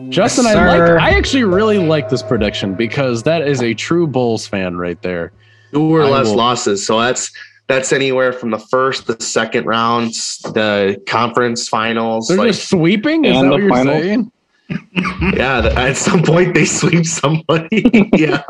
Justin, 0.10 0.46
Yes, 0.46 0.56
I 0.56 0.78
like. 0.80 1.02
I 1.02 1.10
actually 1.12 1.44
really 1.44 1.78
like 1.80 2.10
this 2.10 2.24
prediction 2.24 2.74
because 2.76 3.24
that 3.24 3.48
is 3.48 3.62
a 3.62 3.74
true 3.74 4.08
Bulls 4.08 4.48
fan 4.48 4.78
right 4.78 5.00
there. 5.02 5.32
Two 5.72 5.96
or 5.96 6.04
I 6.04 6.10
less 6.10 6.28
will- 6.28 6.36
losses. 6.36 6.86
So 6.86 7.00
that's 7.00 7.32
that's 7.68 7.92
anywhere 7.92 8.32
from 8.32 8.52
the 8.52 8.60
first, 8.60 9.08
the 9.08 9.20
second 9.20 9.66
rounds, 9.66 10.38
the 10.54 11.02
conference 11.08 11.68
finals. 11.68 12.28
They're 12.28 12.38
like, 12.38 12.48
just 12.48 12.70
sweeping. 12.70 13.26
Is 13.26 13.42
that 13.42 13.50
what 13.50 13.60
you're 13.60 13.70
finals? 13.70 14.04
saying? 14.04 14.32
yeah, 15.36 15.72
at 15.78 15.96
some 15.98 16.24
point 16.24 16.54
they 16.54 16.66
sweep 16.66 17.06
somebody. 17.06 18.10
yeah, 18.14 18.42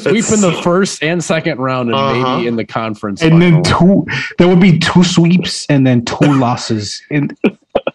Sweep 0.00 0.24
in 0.32 0.40
the 0.40 0.58
first 0.64 1.02
and 1.04 1.22
second 1.22 1.58
round, 1.58 1.90
and 1.90 1.96
Uh-huh. 1.98 2.36
maybe 2.36 2.48
in 2.48 2.56
the 2.56 2.64
conference. 2.64 3.22
And 3.22 3.40
then 3.40 3.62
two. 3.62 4.04
There 4.38 4.48
would 4.48 4.60
be 4.60 4.78
two 4.78 5.04
sweeps 5.04 5.66
and 5.66 5.86
then 5.86 6.04
two 6.04 6.16
losses. 6.38 7.00
And 7.10 7.36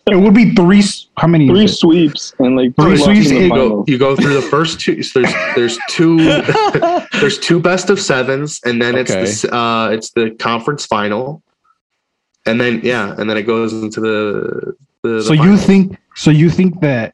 it 0.10 0.16
would 0.16 0.34
be 0.34 0.54
three. 0.56 0.82
How 1.18 1.28
many? 1.28 1.48
Three 1.50 1.68
sweeps 1.68 2.34
and 2.40 2.56
like 2.56 2.74
Three 2.76 2.96
two 2.96 3.02
losses 3.04 3.28
sweeps 3.28 3.30
in 3.32 3.36
the 3.36 3.42
and- 3.42 3.50
you 3.50 3.50
go, 3.50 3.86
you 3.88 3.98
go 3.98 4.16
through 4.16 4.36
the 4.36 4.42
first 4.44 4.80
two. 4.80 5.04
So 5.04 5.22
there's 5.22 5.34
there's 5.56 5.78
two 5.90 6.18
there's 7.20 7.38
two 7.40 7.60
best 7.60 7.90
of 7.90 8.00
sevens, 8.00 8.62
and 8.64 8.82
then 8.82 8.96
it's 8.96 9.12
Okay. 9.12 9.26
the 9.50 9.56
uh 9.56 9.90
it's 9.90 10.12
the 10.12 10.32
conference 10.40 10.86
final, 10.86 11.44
and 12.46 12.62
then 12.62 12.80
yeah, 12.84 13.14
and 13.18 13.30
then 13.30 13.36
it 13.38 13.44
goes 13.44 13.74
into 13.74 14.00
the. 14.00 14.76
the, 15.04 15.10
the 15.10 15.24
So 15.24 15.34
you 15.34 15.58
think? 15.58 15.98
So 16.18 16.32
you 16.32 16.50
think 16.50 16.82
that 16.82 17.14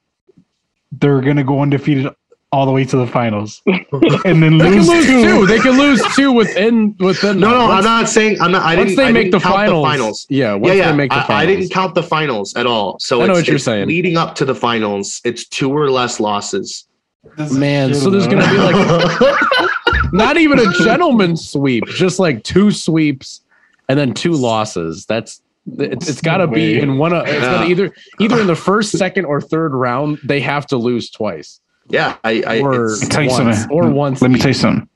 they're 0.92 1.22
gonna 1.22 1.44
go 1.44 1.60
undefeated 1.62 2.08
all 2.52 2.66
the 2.68 2.72
way 2.72 2.86
to 2.86 2.96
the 2.98 3.08
finals 3.08 3.64
and 3.66 4.44
then 4.44 4.58
They 4.60 4.70
can 4.70 4.78
lose, 4.78 4.88
lose 4.88 5.06
two? 5.08 5.24
two. 5.24 5.48
They 5.48 5.60
can 5.60 5.78
lose 5.78 6.02
two 6.16 6.32
within 6.32 6.96
within. 7.00 7.40
No, 7.40 7.50
no, 7.50 7.68
Once- 7.68 7.80
I'm 7.80 7.84
not 7.84 8.08
saying 8.10 8.40
I'm 8.40 8.52
not. 8.52 8.62
I 8.64 8.76
once 8.76 8.90
didn't. 8.92 8.98
they 8.98 9.08
I 9.08 9.12
make 9.12 9.24
didn't 9.32 9.32
the 9.32 9.40
finals, 9.50 9.84
the 9.84 9.90
finals. 9.90 10.28
yeah. 10.30 10.54
Once 10.54 10.68
yeah, 10.68 10.74
yeah. 10.74 10.92
they 10.92 10.98
make 10.98 11.10
the 11.12 11.18
I, 11.18 11.28
finals, 11.28 11.42
I 11.42 11.46
didn't 11.48 11.70
count 11.72 11.96
the 11.96 12.04
finals 12.04 12.56
at 12.56 12.66
all. 12.68 12.98
So 13.00 13.22
I 13.22 13.28
know 13.28 13.34
what 13.34 13.48
you're 13.48 13.56
it's 13.56 13.66
saying. 13.66 13.88
Leading 13.88 14.18
up 14.18 14.36
to 14.36 14.46
the 14.46 14.56
finals, 14.56 15.20
it's 15.26 15.48
two 15.48 15.72
or 15.72 15.90
less 15.90 16.20
losses. 16.20 16.88
Man, 17.52 17.94
so 17.94 18.10
there's 18.10 18.28
gonna 18.28 18.48
be 18.50 18.58
like 18.58 19.40
not 20.14 20.38
even 20.38 20.60
a 20.60 20.72
gentleman's 20.74 21.50
sweep, 21.50 21.86
just 21.88 22.20
like 22.20 22.44
two 22.44 22.70
sweeps, 22.70 23.42
and 23.90 23.98
then 23.98 24.14
two 24.14 24.34
losses. 24.34 25.06
That's 25.08 25.42
it's, 25.66 26.10
it's 26.10 26.22
got 26.22 26.38
to 26.38 26.48
No 26.48 26.54
be 26.54 26.80
in 26.80 26.98
one 26.98 27.14
of 27.14 27.28
it's 27.28 27.40
gotta 27.40 27.68
either 27.70 27.94
either 28.20 28.40
in 28.40 28.48
the 28.48 28.56
first, 28.56 28.92
second, 28.92 29.26
or 29.26 29.40
third 29.42 29.74
round. 29.74 30.20
They 30.24 30.42
have 30.42 30.66
to 30.68 30.78
lose 30.78 31.10
twice, 31.10 31.60
Yeah, 31.90 32.18
I, 32.24 32.44
I 32.46 32.60
or 32.60 32.86
it's- 32.94 33.08
tell 33.08 33.24
you 33.24 33.30
once, 33.30 33.58
something. 33.60 33.76
or 33.78 33.90
once. 33.90 34.22
Let 34.22 34.32
me 34.32 34.40
tell 34.40 34.50
you 34.50 34.54
something. 34.56 34.90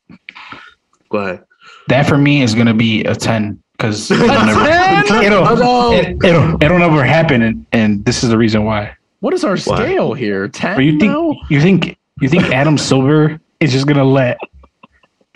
go 1.09 1.17
ahead. 1.19 1.43
That 1.87 2.05
for 2.07 2.17
me 2.17 2.41
is 2.41 2.53
gonna 2.53 2.73
be 2.73 3.03
a 3.05 3.15
ten 3.15 3.61
because 3.77 4.11
it'll, 4.11 4.25
A 4.25 5.03
10? 5.07 5.23
it'll, 5.23 5.91
it, 5.93 6.07
it'll 6.25 6.63
it'll 6.63 6.79
never 6.79 7.03
happen, 7.03 7.41
and, 7.41 7.65
and 7.71 8.03
this 8.05 8.23
is 8.23 8.29
the 8.29 8.37
reason 8.37 8.65
why. 8.65 8.93
what 9.21 9.33
is 9.33 9.43
our 9.45 9.55
scale 9.57 10.13
here? 10.13 10.47
Ten? 10.49 10.77
Or 10.77 10.81
you 10.81 10.99
think 10.99 11.11
now? 11.13 11.33
you 11.49 11.61
think 11.61 11.97
you 12.19 12.27
think 12.27 12.45
Adam 12.45 12.77
Silver 12.77 13.39
is 13.61 13.71
just 13.71 13.87
gonna 13.87 14.03
let 14.03 14.37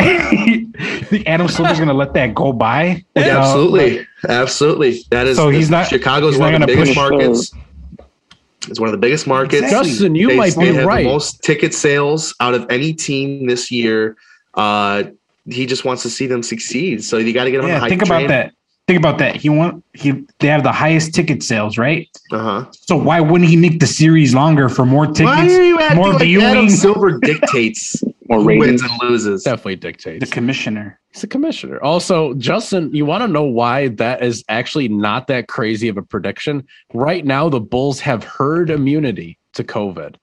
you 0.01 0.60
think 1.05 1.27
Adam 1.27 1.47
Silver's 1.47 1.79
gonna 1.79 1.93
let 1.93 2.13
that 2.13 2.33
go 2.35 2.53
by? 2.53 2.83
Yeah, 2.83 2.97
without- 3.15 3.37
absolutely, 3.43 4.07
absolutely. 4.27 4.99
That 5.11 5.27
is 5.27 5.37
So 5.37 5.49
he's 5.49 5.69
not- 5.69 5.87
Chicago's 5.87 6.33
he's 6.35 6.39
one 6.39 6.51
not 6.53 6.61
of 6.63 6.67
the 6.67 6.73
biggest 6.75 6.91
push- 6.91 6.95
markets. 6.97 7.51
It's 8.67 8.79
one 8.79 8.89
of 8.89 8.91
the 8.93 8.99
biggest 8.99 9.25
markets. 9.25 9.63
Exactly. 9.63 9.89
Justin, 9.89 10.15
you 10.15 10.27
They- 10.29 10.35
might 10.35 10.55
they 10.55 10.69
be 10.69 10.75
had 10.75 10.85
right. 10.85 11.03
The 11.03 11.09
most 11.09 11.41
ticket 11.43 11.73
sales 11.73 12.35
out 12.39 12.53
of 12.53 12.65
any 12.69 12.93
team 12.93 13.47
this 13.47 13.71
year. 13.71 14.15
Uh, 14.53 15.03
he 15.45 15.65
just 15.65 15.83
wants 15.85 16.03
to 16.03 16.09
see 16.11 16.27
them 16.27 16.43
succeed. 16.43 17.03
So 17.03 17.17
you 17.17 17.33
got 17.33 17.45
to 17.45 17.51
get 17.51 17.57
him 17.59 17.65
on 17.65 17.69
the 17.69 17.73
Yeah, 17.75 17.79
hype 17.79 17.89
think 17.89 18.05
train. 18.05 18.25
about 18.25 18.27
that. 18.29 18.53
Think 18.91 18.99
about 18.99 19.19
that. 19.19 19.37
He 19.37 19.47
want 19.47 19.85
he 19.93 20.11
they 20.39 20.47
have 20.47 20.63
the 20.63 20.71
highest 20.73 21.15
ticket 21.15 21.41
sales, 21.43 21.77
right? 21.77 22.09
Uh 22.29 22.39
huh. 22.39 22.71
So 22.71 22.97
why 22.97 23.21
wouldn't 23.21 23.49
he 23.49 23.55
make 23.55 23.79
the 23.79 23.87
series 23.87 24.35
longer 24.35 24.67
for 24.67 24.85
more 24.85 25.05
tickets? 25.05 25.23
Why 25.23 25.45
are 25.45 25.63
you 25.63 25.79
acting 25.79 25.97
more 25.97 26.11
like 26.11 26.23
viewing? 26.23 26.45
Adam 26.45 26.69
Silver 26.69 27.17
dictates 27.17 28.03
More 28.27 28.39
who 28.41 28.59
wins 28.59 28.81
and 28.81 28.91
loses? 29.01 29.43
Definitely 29.43 29.77
dictates. 29.77 30.25
The 30.25 30.29
commissioner. 30.29 30.99
He's 31.13 31.23
a 31.23 31.27
commissioner. 31.27 31.81
Also, 31.81 32.33
Justin, 32.33 32.93
you 32.93 33.05
want 33.05 33.21
to 33.21 33.29
know 33.29 33.45
why 33.45 33.87
that 33.87 34.21
is 34.21 34.43
actually 34.49 34.89
not 34.89 35.27
that 35.27 35.47
crazy 35.47 35.87
of 35.87 35.95
a 35.95 36.01
prediction? 36.01 36.67
Right 36.93 37.23
now, 37.23 37.47
the 37.47 37.61
Bulls 37.61 38.01
have 38.01 38.25
herd 38.25 38.69
immunity 38.69 39.39
to 39.53 39.63
COVID. 39.63 40.15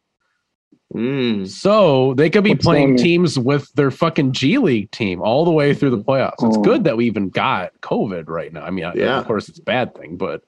Mm. 0.95 1.47
So 1.47 2.15
they 2.15 2.31
could 2.31 2.45
be 2.45 2.51
What's 2.51 2.65
playing 2.65 2.97
teams 2.97 3.39
with 3.39 3.71
their 3.75 3.91
fucking 3.91 4.33
G 4.33 4.57
League 4.59 4.91
team 4.91 5.21
all 5.21 5.45
the 5.45 5.51
way 5.51 5.75
through 5.75 5.91
the 5.91 5.99
playoffs. 6.03 6.43
It's 6.43 6.57
Oh. 6.57 6.63
good 6.63 6.85
that 6.85 6.97
we 6.97 7.05
even 7.07 7.29
got 7.29 7.73
COVID 7.83 8.29
right 8.29 8.53
now. 8.53 8.63
I 8.65 8.71
mean, 8.71 8.91
Yeah. 8.95 9.19
of 9.19 9.27
course, 9.27 9.49
it's 9.49 9.59
a 9.59 9.63
bad 9.63 9.95
thing, 9.95 10.17
but 10.17 10.43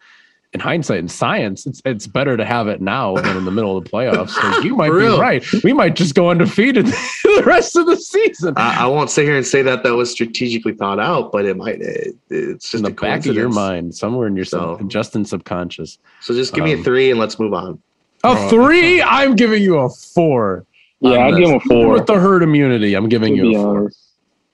in 0.53 0.59
hindsight, 0.59 0.99
in 0.99 1.07
science, 1.09 1.65
it's 1.67 1.81
it's 1.85 2.07
better 2.09 2.37
to 2.37 2.45
have 2.45 2.67
it 2.69 2.81
now 2.81 3.15
than 3.17 3.37
in 3.37 3.45
the 3.45 3.51
middle 3.53 3.77
of 3.77 3.85
the 3.85 3.91
playoffs. 3.91 4.31
So 4.31 4.61
you 4.63 4.75
might 4.83 4.89
be 4.91 4.97
right. 5.07 5.45
We 5.63 5.73
might 5.75 5.95
just 5.95 6.15
go 6.17 6.31
undefeated 6.31 6.87
the 7.25 7.43
rest 7.47 7.77
of 7.77 7.87
the 7.87 7.97
season. 7.97 8.55
I, 8.57 8.85
I 8.85 8.87
won't 8.87 9.11
sit 9.11 9.27
here 9.27 9.37
and 9.37 9.47
say 9.47 9.63
that 9.63 9.83
that 9.85 9.95
was 9.95 10.11
strategically 10.11 10.73
thought 10.73 10.99
out, 10.99 11.31
but 11.33 11.45
it 11.45 11.57
might. 11.57 11.81
It, 11.83 12.17
it's 12.31 12.65
just 12.71 12.75
in 12.75 12.83
the 12.83 12.89
a 12.89 12.93
back 12.95 13.27
of 13.27 13.37
your 13.37 13.49
mind, 13.51 13.95
somewhere 13.95 14.27
in 14.27 14.35
your 14.35 14.45
sub, 14.47 14.81
So- 14.81 14.87
Justin 14.89 15.25
subconscious. 15.25 15.99
So 16.23 16.35
just 16.35 16.53
give 16.55 16.65
me 16.65 16.73
Um, 16.73 16.81
a 16.81 16.83
three 16.83 17.11
and 17.11 17.21
let's 17.21 17.39
move 17.39 17.53
on. 17.55 17.79
A 18.23 18.29
oh, 18.29 18.49
three? 18.49 19.01
I'm 19.03 19.35
giving 19.35 19.63
you 19.63 19.79
a 19.79 19.89
four. 19.89 20.67
Yeah, 21.01 21.27
I'd 21.27 21.37
give 21.37 21.49
him 21.49 21.57
a 21.57 21.61
four. 21.61 21.93
With 21.93 22.07
the 22.07 22.19
herd 22.19 22.43
immunity, 22.43 22.95
I'm 22.95 23.09
giving 23.09 23.35
to 23.37 23.43
you 23.43 23.51
a 23.51 23.63
four. 23.63 23.79
honest. 23.79 24.01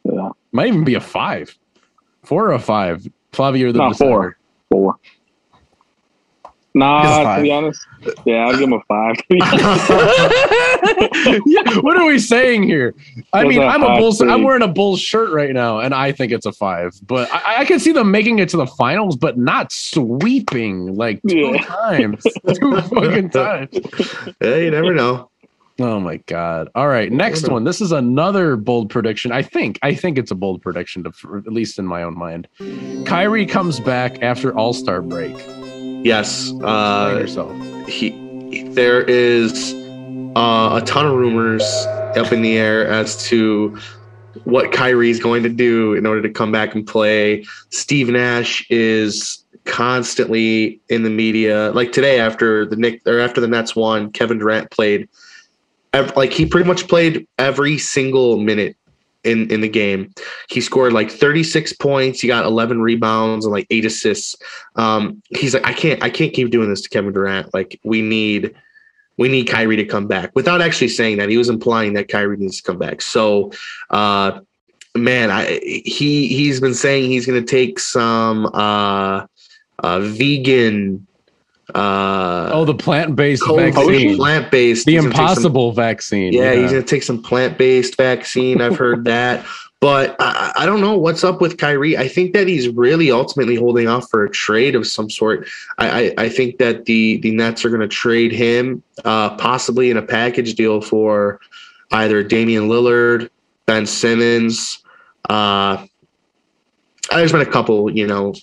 Yeah, 0.05 0.29
Might 0.52 0.68
even 0.68 0.85
be 0.85 0.94
a 0.94 1.00
five. 1.00 1.57
Four 2.22 2.50
or 2.50 2.52
a 2.52 2.59
five. 2.61 3.09
Flavio, 3.33 3.72
the 3.72 3.79
No, 3.79 3.92
four. 3.92 4.38
four. 4.70 4.96
It's 6.76 6.80
Nah, 6.80 7.36
to 7.36 7.42
be 7.42 7.50
honest, 7.50 7.80
yeah, 8.26 8.48
I'd 8.48 8.58
give 8.58 8.68
him 8.68 8.74
a 8.74 8.80
five. 8.86 9.16
Yeah, 9.30 9.46
what 11.80 11.96
are 11.96 12.04
we 12.04 12.18
saying 12.18 12.64
here? 12.64 12.94
I 13.32 13.44
Goes 13.44 13.48
mean, 13.50 13.62
I'm 13.62 13.82
a 13.82 13.86
five, 13.86 13.98
Bulls. 13.98 14.20
I'm 14.20 14.42
wearing 14.42 14.60
a 14.60 14.68
Bulls 14.68 15.00
shirt 15.00 15.32
right 15.32 15.54
now, 15.54 15.78
and 15.78 15.94
I 15.94 16.12
think 16.12 16.32
it's 16.32 16.44
a 16.44 16.52
five. 16.52 16.92
But 17.06 17.32
I, 17.32 17.60
I 17.60 17.64
can 17.64 17.78
see 17.80 17.92
them 17.92 18.10
making 18.10 18.40
it 18.40 18.50
to 18.50 18.58
the 18.58 18.66
finals, 18.66 19.16
but 19.16 19.38
not 19.38 19.72
sweeping 19.72 20.94
like 20.94 21.22
two 21.26 21.38
Yeah. 21.38 21.64
times, 21.64 22.22
two 22.54 22.78
fucking 22.82 23.30
times. 23.30 23.70
Yeah, 24.42 24.56
you 24.56 24.70
never 24.70 24.92
know. 24.92 25.30
Oh 25.80 25.98
my 25.98 26.18
god! 26.26 26.68
All 26.74 26.88
right, 26.88 27.10
next 27.10 27.48
one. 27.48 27.64
This 27.64 27.80
is 27.80 27.92
another 27.92 28.56
bold 28.56 28.90
prediction. 28.90 29.32
I 29.32 29.40
think. 29.40 29.78
I 29.82 29.94
think 29.94 30.18
it's 30.18 30.30
a 30.30 30.34
bold 30.34 30.60
prediction, 30.60 31.04
to, 31.04 31.12
at 31.38 31.50
least 31.52 31.78
in 31.78 31.86
my 31.86 32.02
own 32.02 32.18
mind. 32.18 32.48
Kyrie 33.06 33.46
comes 33.46 33.80
back 33.80 34.22
after 34.22 34.54
All 34.54 34.74
Star 34.74 35.00
break. 35.00 35.34
Yes. 36.06 36.52
Uh, 36.62 37.16
yourself. 37.20 37.52
he, 37.88 38.62
there 38.70 39.02
is 39.02 39.74
uh, 40.36 40.78
a 40.80 40.86
ton 40.86 41.04
of 41.04 41.14
rumors 41.14 41.64
up 42.16 42.32
in 42.32 42.42
the 42.42 42.56
air 42.56 42.86
as 42.86 43.24
to 43.28 43.76
what 44.44 44.70
Kyrie's 44.70 45.18
going 45.18 45.42
to 45.42 45.48
do 45.48 45.94
in 45.94 46.06
order 46.06 46.22
to 46.22 46.30
come 46.30 46.52
back 46.52 46.76
and 46.76 46.86
play. 46.86 47.44
Steve 47.70 48.08
Nash 48.08 48.64
is 48.70 49.44
constantly 49.64 50.80
in 50.88 51.02
the 51.02 51.10
media. 51.10 51.72
Like 51.72 51.90
today, 51.90 52.20
after 52.20 52.64
the 52.64 52.76
Nick 52.76 53.02
or 53.04 53.18
after 53.18 53.40
the 53.40 53.48
Nets 53.48 53.74
won, 53.74 54.12
Kevin 54.12 54.38
Durant 54.38 54.70
played. 54.70 55.08
ev- 55.92 56.14
Like 56.16 56.32
he 56.32 56.46
pretty 56.46 56.68
much 56.68 56.86
played 56.86 57.26
every 57.36 57.78
single 57.78 58.38
minute 58.38 58.76
in 59.26 59.50
in 59.50 59.60
the 59.60 59.68
game. 59.68 60.12
He 60.48 60.60
scored 60.60 60.92
like 60.92 61.10
36 61.10 61.72
points. 61.74 62.20
He 62.20 62.28
got 62.28 62.44
11 62.44 62.80
rebounds 62.80 63.44
and 63.44 63.52
like 63.52 63.66
eight 63.70 63.84
assists. 63.84 64.36
Um, 64.76 65.22
he's 65.30 65.54
like, 65.54 65.66
I 65.66 65.72
can't, 65.72 66.02
I 66.02 66.10
can't 66.10 66.32
keep 66.32 66.50
doing 66.50 66.70
this 66.70 66.82
to 66.82 66.88
Kevin 66.88 67.12
Durant. 67.12 67.52
Like, 67.52 67.78
we 67.84 68.02
need, 68.02 68.54
we 69.18 69.28
need 69.28 69.48
Kyrie 69.48 69.76
to 69.76 69.84
come 69.84 70.06
back. 70.06 70.30
Without 70.34 70.60
actually 70.62 70.88
saying 70.88 71.18
that, 71.18 71.28
he 71.28 71.36
was 71.36 71.48
implying 71.48 71.94
that 71.94 72.08
Kyrie 72.08 72.36
needs 72.36 72.58
to 72.58 72.62
come 72.62 72.78
back. 72.78 73.02
So, 73.02 73.52
uh, 73.90 74.40
man, 74.96 75.30
I 75.30 75.60
he 75.84 76.28
he's 76.28 76.60
been 76.60 76.74
saying 76.74 77.10
he's 77.10 77.26
going 77.26 77.44
to 77.44 77.50
take 77.50 77.78
some 77.78 78.46
uh, 78.46 79.26
uh, 79.78 80.00
vegan, 80.00 81.06
uh, 81.74 82.50
Oh, 82.52 82.64
the 82.64 82.74
plant-based 82.74 83.42
vaccine, 83.46 84.16
plant 84.16 84.50
based, 84.50 84.87
the 84.87 84.96
impossible 84.96 85.72
vaccine. 85.72 86.33
yeah, 86.33 86.55
he's 86.55 86.70
gonna 86.70 86.83
take 86.83 87.02
some 87.02 87.22
plant-based 87.22 87.96
vaccine. 87.96 88.61
I've 88.61 88.76
heard 88.76 89.05
that, 89.07 89.44
but 89.81 90.14
I, 90.20 90.52
I 90.59 90.66
don't 90.66 90.81
know 90.81 90.96
what's 90.96 91.24
up 91.24 91.40
with 91.40 91.59
Kyrie. 91.59 91.96
I 91.96 92.09
think 92.09 92.33
that 92.35 92.46
he's 92.46 92.68
really 92.68 93.11
ultimately 93.11 93.57
holding 93.57 93.88
off 93.88 94.09
for 94.11 94.24
a 94.24 94.31
trade 94.31 94.74
of 94.76 94.87
some 94.87 95.11
sort. 95.11 95.48
I, 95.79 95.88
I, 95.88 96.14
I 96.18 96.29
think 96.29 96.59
that 96.59 96.85
the 96.85 97.16
the 97.18 97.33
Nets 97.33 97.64
are 97.64 97.70
gonna 97.70 97.88
trade 97.88 98.33
him, 98.33 98.83
uh, 99.05 99.37
possibly 99.37 99.90
in 99.90 99.96
a 99.96 100.02
package 100.02 100.55
deal 100.55 100.81
for 100.81 101.40
either 101.92 102.22
Damian 102.22 102.68
Lillard, 102.68 103.29
Ben 103.66 103.87
Simmons. 103.87 104.79
Uh, 105.29 105.85
there's 107.11 107.33
been 107.33 107.40
a 107.40 107.46
couple, 107.46 107.90
you 107.90 108.07
know, 108.07 108.35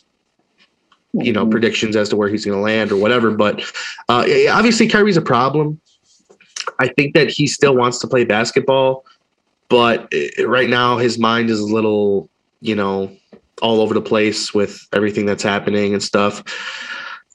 you 1.13 1.31
know, 1.31 1.47
predictions 1.47 1.95
as 1.95 2.09
to 2.09 2.15
where 2.15 2.29
he's 2.29 2.45
going 2.45 2.57
to 2.57 2.61
land 2.61 2.91
or 2.91 2.97
whatever. 2.97 3.31
But 3.31 3.61
uh, 4.09 4.25
obviously, 4.49 4.87
Kyrie's 4.87 5.17
a 5.17 5.21
problem. 5.21 5.79
I 6.79 6.87
think 6.87 7.13
that 7.13 7.29
he 7.29 7.47
still 7.47 7.75
wants 7.75 7.99
to 7.99 8.07
play 8.07 8.23
basketball, 8.23 9.05
but 9.69 10.11
uh, 10.13 10.47
right 10.47 10.69
now 10.69 10.97
his 10.97 11.19
mind 11.19 11.49
is 11.49 11.59
a 11.59 11.65
little, 11.65 12.29
you 12.61 12.75
know, 12.75 13.15
all 13.61 13.81
over 13.81 13.93
the 13.93 14.01
place 14.01 14.53
with 14.53 14.87
everything 14.93 15.25
that's 15.25 15.43
happening 15.43 15.93
and 15.93 16.01
stuff. 16.01 16.43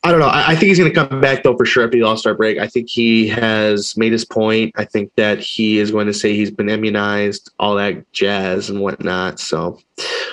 I 0.04 0.10
don't 0.10 0.20
know. 0.20 0.28
I, 0.28 0.50
I 0.50 0.56
think 0.56 0.68
he's 0.68 0.78
going 0.78 0.92
to 0.92 1.08
come 1.08 1.20
back 1.20 1.42
though 1.42 1.56
for 1.56 1.66
sure 1.66 1.84
after 1.84 1.98
the 1.98 2.04
All 2.04 2.16
Star 2.16 2.34
break. 2.34 2.58
I 2.58 2.66
think 2.66 2.88
he 2.88 3.28
has 3.28 3.96
made 3.96 4.12
his 4.12 4.24
point. 4.24 4.72
I 4.76 4.84
think 4.84 5.12
that 5.16 5.40
he 5.40 5.78
is 5.78 5.90
going 5.90 6.06
to 6.06 6.14
say 6.14 6.34
he's 6.34 6.50
been 6.50 6.68
immunized, 6.68 7.50
all 7.58 7.74
that 7.76 8.10
jazz 8.12 8.70
and 8.70 8.80
whatnot. 8.80 9.40
So, 9.40 9.80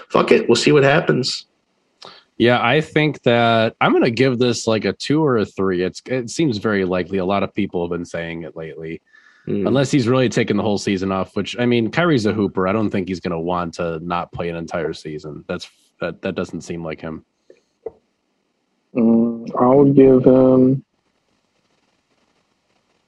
fuck 0.09 0.31
it. 0.31 0.47
We'll 0.47 0.55
see 0.55 0.71
what 0.71 0.83
happens. 0.83 1.45
Yeah, 2.37 2.59
I 2.61 2.81
think 2.81 3.21
that 3.23 3.75
I'm 3.79 3.93
gonna 3.93 4.09
give 4.11 4.39
this 4.39 4.67
like 4.67 4.83
a 4.85 4.91
two 4.93 5.23
or 5.23 5.37
a 5.37 5.45
three. 5.45 5.81
It's 5.83 6.01
it 6.05 6.29
seems 6.29 6.57
very 6.57 6.83
likely. 6.83 7.17
A 7.17 7.25
lot 7.25 7.43
of 7.43 7.53
people 7.53 7.83
have 7.83 7.91
been 7.91 8.05
saying 8.05 8.43
it 8.43 8.55
lately. 8.57 9.01
Mm. 9.47 9.67
Unless 9.67 9.91
he's 9.91 10.07
really 10.07 10.27
taking 10.27 10.57
the 10.57 10.63
whole 10.63 10.77
season 10.77 11.11
off, 11.11 11.35
which 11.35 11.55
I 11.57 11.65
mean, 11.65 11.91
Kyrie's 11.91 12.25
a 12.25 12.33
hooper. 12.33 12.67
I 12.67 12.73
don't 12.73 12.89
think 12.89 13.07
he's 13.07 13.19
gonna 13.21 13.39
want 13.39 13.75
to 13.75 13.99
not 13.99 14.31
play 14.33 14.49
an 14.49 14.55
entire 14.57 14.91
season. 14.91 15.45
That's 15.47 15.69
that 16.01 16.21
that 16.23 16.35
doesn't 16.35 16.61
seem 16.61 16.83
like 16.83 16.99
him. 16.99 17.23
Mm, 18.93 19.49
I 19.57 19.67
would 19.73 19.95
give 19.95 20.25
him. 20.25 20.83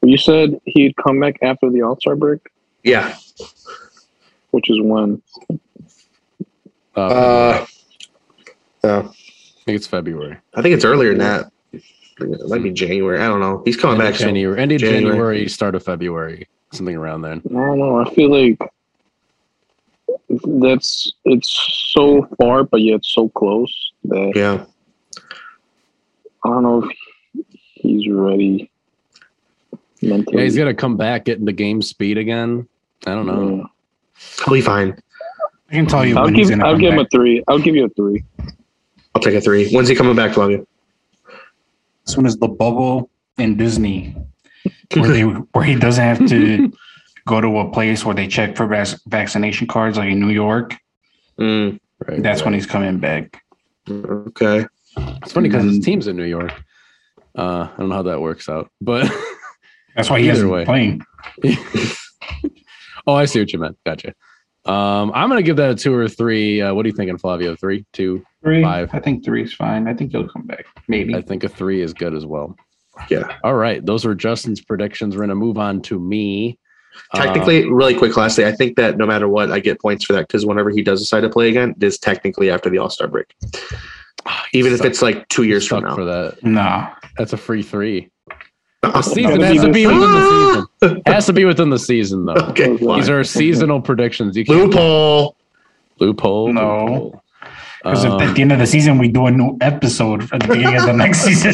You 0.04 0.18
said 0.18 0.60
he'd 0.66 0.96
come 0.96 1.20
back 1.20 1.36
after 1.42 1.70
the 1.70 1.82
All 1.82 1.98
Star 2.00 2.16
break, 2.16 2.40
Yeah. 2.84 3.18
which 4.52 4.70
is 4.70 4.80
when. 4.82 5.22
Uh, 6.96 7.00
Uh, 7.02 7.66
yeah. 8.84 9.00
I 9.00 9.64
think 9.66 9.76
it's 9.76 9.88
February. 9.88 10.38
I 10.56 10.62
think 10.62 10.76
it's 10.76 10.86
earlier 10.86 11.10
than 11.10 11.20
that. 11.20 11.52
It 12.20 12.50
might 12.50 12.64
be 12.64 12.72
January. 12.72 13.20
I 13.20 13.28
don't 13.28 13.40
know. 13.42 13.62
He's 13.66 13.78
coming 13.78 13.96
End 13.96 14.04
back 14.04 14.14
of 14.14 14.20
soon. 14.20 14.30
January, 14.30 14.60
end 14.60 14.72
of 14.72 14.80
January. 14.80 15.04
January, 15.12 15.48
start 15.50 15.76
of 15.76 15.84
February, 15.84 16.48
something 16.72 16.96
around 16.96 17.22
then. 17.22 17.42
I 17.46 17.54
don't 17.54 17.78
know. 17.80 18.00
I 18.00 18.14
feel 18.14 18.32
like 18.32 18.58
that's 20.62 21.14
it's 21.26 21.92
so 21.94 22.28
far, 22.40 22.64
but 22.64 22.82
yet 22.82 23.04
so 23.04 23.30
close 23.30 23.92
that 24.06 24.34
Yeah. 24.36 24.66
I 26.44 26.50
don't 26.50 26.64
know 26.64 26.84
if 26.84 26.98
he's 27.76 28.10
ready 28.10 28.72
mentally. 30.02 30.38
Yeah, 30.38 30.44
he's 30.44 30.58
gonna 30.58 30.74
come 30.74 30.98
back, 30.98 31.26
get 31.26 31.40
into 31.40 31.52
game 31.52 31.82
speed 31.82 32.18
again. 32.18 32.68
I 33.06 33.12
don't 33.12 33.28
know. 33.28 33.58
Yeah. 33.58 33.64
He'll 34.46 34.54
be 34.54 34.62
fine. 34.62 34.98
I 35.70 35.74
can 35.74 35.86
tell 35.86 36.06
you 36.06 36.18
I'll 36.18 36.24
when 36.26 36.34
give 36.34 36.40
he's 36.40 36.50
gonna 36.50 36.66
I'll 36.66 36.74
come 36.74 36.82
give 36.82 36.94
him 36.94 37.00
a 37.00 37.06
three. 37.06 37.44
I'll 37.48 37.60
give 37.60 37.76
you 37.76 37.86
a 37.86 37.90
three. 37.90 38.24
I'll 39.18 39.24
take 39.24 39.34
a 39.34 39.42
three. 39.42 39.68
When's 39.72 39.90
he 39.90 39.96
coming 39.96 40.16
back, 40.16 40.34
Flavio? 40.36 40.64
As 42.06 42.14
soon 42.14 42.28
as 42.28 42.38
the 42.38 42.48
bubble 42.48 43.10
in 43.40 43.58
Disney, 43.58 44.16
where 44.94 45.10
they 45.10 45.22
where 45.24 45.66
he 45.66 45.74
doesn't 45.76 46.04
have 46.04 46.30
to 46.30 46.72
go 47.28 47.42
to 47.42 47.58
a 47.60 47.72
place 47.72 48.06
where 48.06 48.14
they 48.14 48.28
check 48.28 48.56
for 48.56 48.68
vac- 48.68 49.00
vaccination 49.08 49.66
cards, 49.66 49.98
like 49.98 50.10
in 50.12 50.20
New 50.20 50.30
York. 50.30 50.76
Mm, 51.40 51.80
Right. 52.08 52.22
That's 52.22 52.44
when 52.44 52.54
he's 52.54 52.68
coming 52.68 53.00
back. 53.00 53.42
okay. 53.90 54.68
It's 55.24 55.32
funny 55.32 55.50
because 55.50 55.64
his 55.64 55.80
team's 55.80 56.06
in 56.06 56.16
New 56.16 56.26
York. 56.26 56.52
Uh, 57.36 57.68
I 57.74 57.76
don't 57.80 57.90
know 57.90 57.96
how 57.96 58.04
that 58.04 58.22
works 58.22 58.48
out, 58.48 58.70
but 58.82 59.12
That's 59.96 60.08
why 60.12 60.20
he 60.20 60.26
Either 60.26 60.34
hasn't 60.34 60.52
way. 60.52 60.64
playing. 60.66 61.02
oh, 63.08 63.16
I 63.16 63.26
see 63.26 63.40
what 63.40 63.52
you 63.52 63.58
meant. 63.58 63.78
Gotcha. 63.84 64.14
Um, 64.66 65.12
I'm 65.16 65.30
gonna 65.30 65.42
give 65.42 65.56
that 65.58 65.72
a 65.72 65.76
two 65.76 65.94
or 65.96 66.08
three. 66.08 66.62
Uh, 66.62 66.74
what 66.76 66.86
are 66.86 66.90
you 66.90 66.96
thinking, 66.96 67.18
Flavio? 67.18 67.56
Three, 67.56 67.84
two? 67.94 68.24
Three. 68.48 68.64
Five. 68.64 68.90
I 68.94 69.00
think 69.00 69.26
three 69.26 69.44
is 69.44 69.54
fine. 69.54 69.88
I 69.88 69.94
think 69.94 70.12
he'll 70.12 70.28
come 70.28 70.44
back. 70.44 70.66
Maybe. 70.88 71.14
I 71.16 71.22
think 71.22 71.44
a 71.44 71.50
three 71.50 71.82
is 71.82 71.94
good 71.94 72.14
as 72.14 72.26
well. 72.26 72.56
Yeah. 73.10 73.38
All 73.44 73.56
right, 73.56 73.86
those 73.86 74.06
are 74.06 74.16
Justin's 74.16 74.62
predictions. 74.62 75.16
We're 75.16 75.24
gonna 75.24 75.36
move 75.36 75.58
on 75.58 75.82
to 75.84 76.00
me. 76.00 76.58
Technically, 77.14 77.70
really 77.70 77.94
quick, 77.94 78.18
lastly, 78.18 78.46
I 78.46 78.52
think 78.54 78.76
that 78.78 78.98
no 78.98 79.06
matter 79.06 79.28
what, 79.28 79.52
I 79.52 79.60
get 79.60 79.80
points 79.80 80.04
for 80.06 80.14
that 80.14 80.28
because 80.28 80.46
whenever 80.48 80.70
he 80.72 80.82
does 80.82 81.00
decide 81.00 81.22
to 81.22 81.30
play 81.30 81.50
again, 81.50 81.76
it 81.78 81.84
is 81.84 82.00
technically 82.00 82.50
after 82.50 82.70
the 82.72 82.80
All 82.80 82.90
Star 82.90 83.08
break. 83.08 83.36
ah, 84.26 84.46
Even 84.54 84.74
if 84.74 84.84
it's 84.84 85.02
like 85.04 85.28
two 85.28 85.44
years 85.44 85.68
from 85.68 85.84
now. 85.84 85.94
for 85.94 86.06
that. 86.06 86.44
Nah. 86.44 86.90
That's 87.18 87.34
a 87.34 87.38
free 87.38 87.62
three. 87.62 88.10
The 88.82 89.02
season 89.02 89.42
has 89.42 89.62
to 89.62 89.72
be 89.72 89.86
within 89.88 90.00
the 90.02 90.66
season. 90.80 91.02
Has 91.06 91.26
to 91.26 91.34
be 91.34 91.46
within 91.46 91.70
the 91.70 91.80
season 91.80 92.26
though. 92.26 92.34
okay, 92.34 92.78
These 92.78 92.80
These 92.80 93.10
are 93.10 93.24
seasonal 93.24 93.82
predictions. 93.82 94.36
You 94.38 94.46
can't 94.46 94.60
loophole. 94.72 95.36
loophole. 96.00 96.54
No. 96.54 96.86
loophole. 96.86 97.24
Because 97.90 98.06
Um, 98.06 98.22
at 98.22 98.36
the 98.36 98.42
end 98.42 98.52
of 98.52 98.60
the 98.60 98.66
season, 98.68 98.98
we 98.98 99.08
do 99.08 99.26
a 99.28 99.32
new 99.32 99.58
episode 99.62 100.24
at 100.34 100.42
the 100.42 100.48
beginning 100.48 100.78
of 100.78 100.86
the 100.86 100.94
next 100.94 101.20
season. 101.28 101.54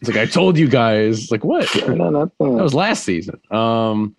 it's 0.00 0.08
like 0.08 0.16
I 0.16 0.26
told 0.26 0.58
you 0.58 0.68
guys. 0.68 1.30
Like 1.30 1.44
what? 1.44 1.68
no, 1.88 2.10
not 2.10 2.30
That 2.38 2.44
that. 2.44 2.62
was 2.62 2.74
last 2.74 3.04
season. 3.04 3.40
Um, 3.50 4.14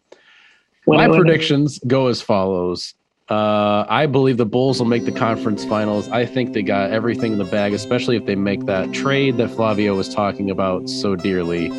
When- 0.85 0.97
my 0.97 1.07
when- 1.07 1.19
predictions 1.21 1.79
go 1.87 2.07
as 2.07 2.21
follows. 2.21 2.93
Uh, 3.29 3.85
I 3.87 4.07
believe 4.07 4.35
the 4.35 4.45
Bulls 4.45 4.79
will 4.79 4.87
make 4.87 5.05
the 5.05 5.11
conference 5.11 5.63
finals. 5.63 6.09
I 6.09 6.25
think 6.25 6.51
they 6.51 6.63
got 6.63 6.91
everything 6.91 7.31
in 7.31 7.37
the 7.37 7.45
bag, 7.45 7.71
especially 7.73 8.17
if 8.17 8.25
they 8.25 8.35
make 8.35 8.65
that 8.65 8.91
trade 8.91 9.37
that 9.37 9.49
Flavio 9.51 9.95
was 9.95 10.13
talking 10.13 10.49
about 10.51 10.89
so 10.89 11.15
dearly. 11.15 11.71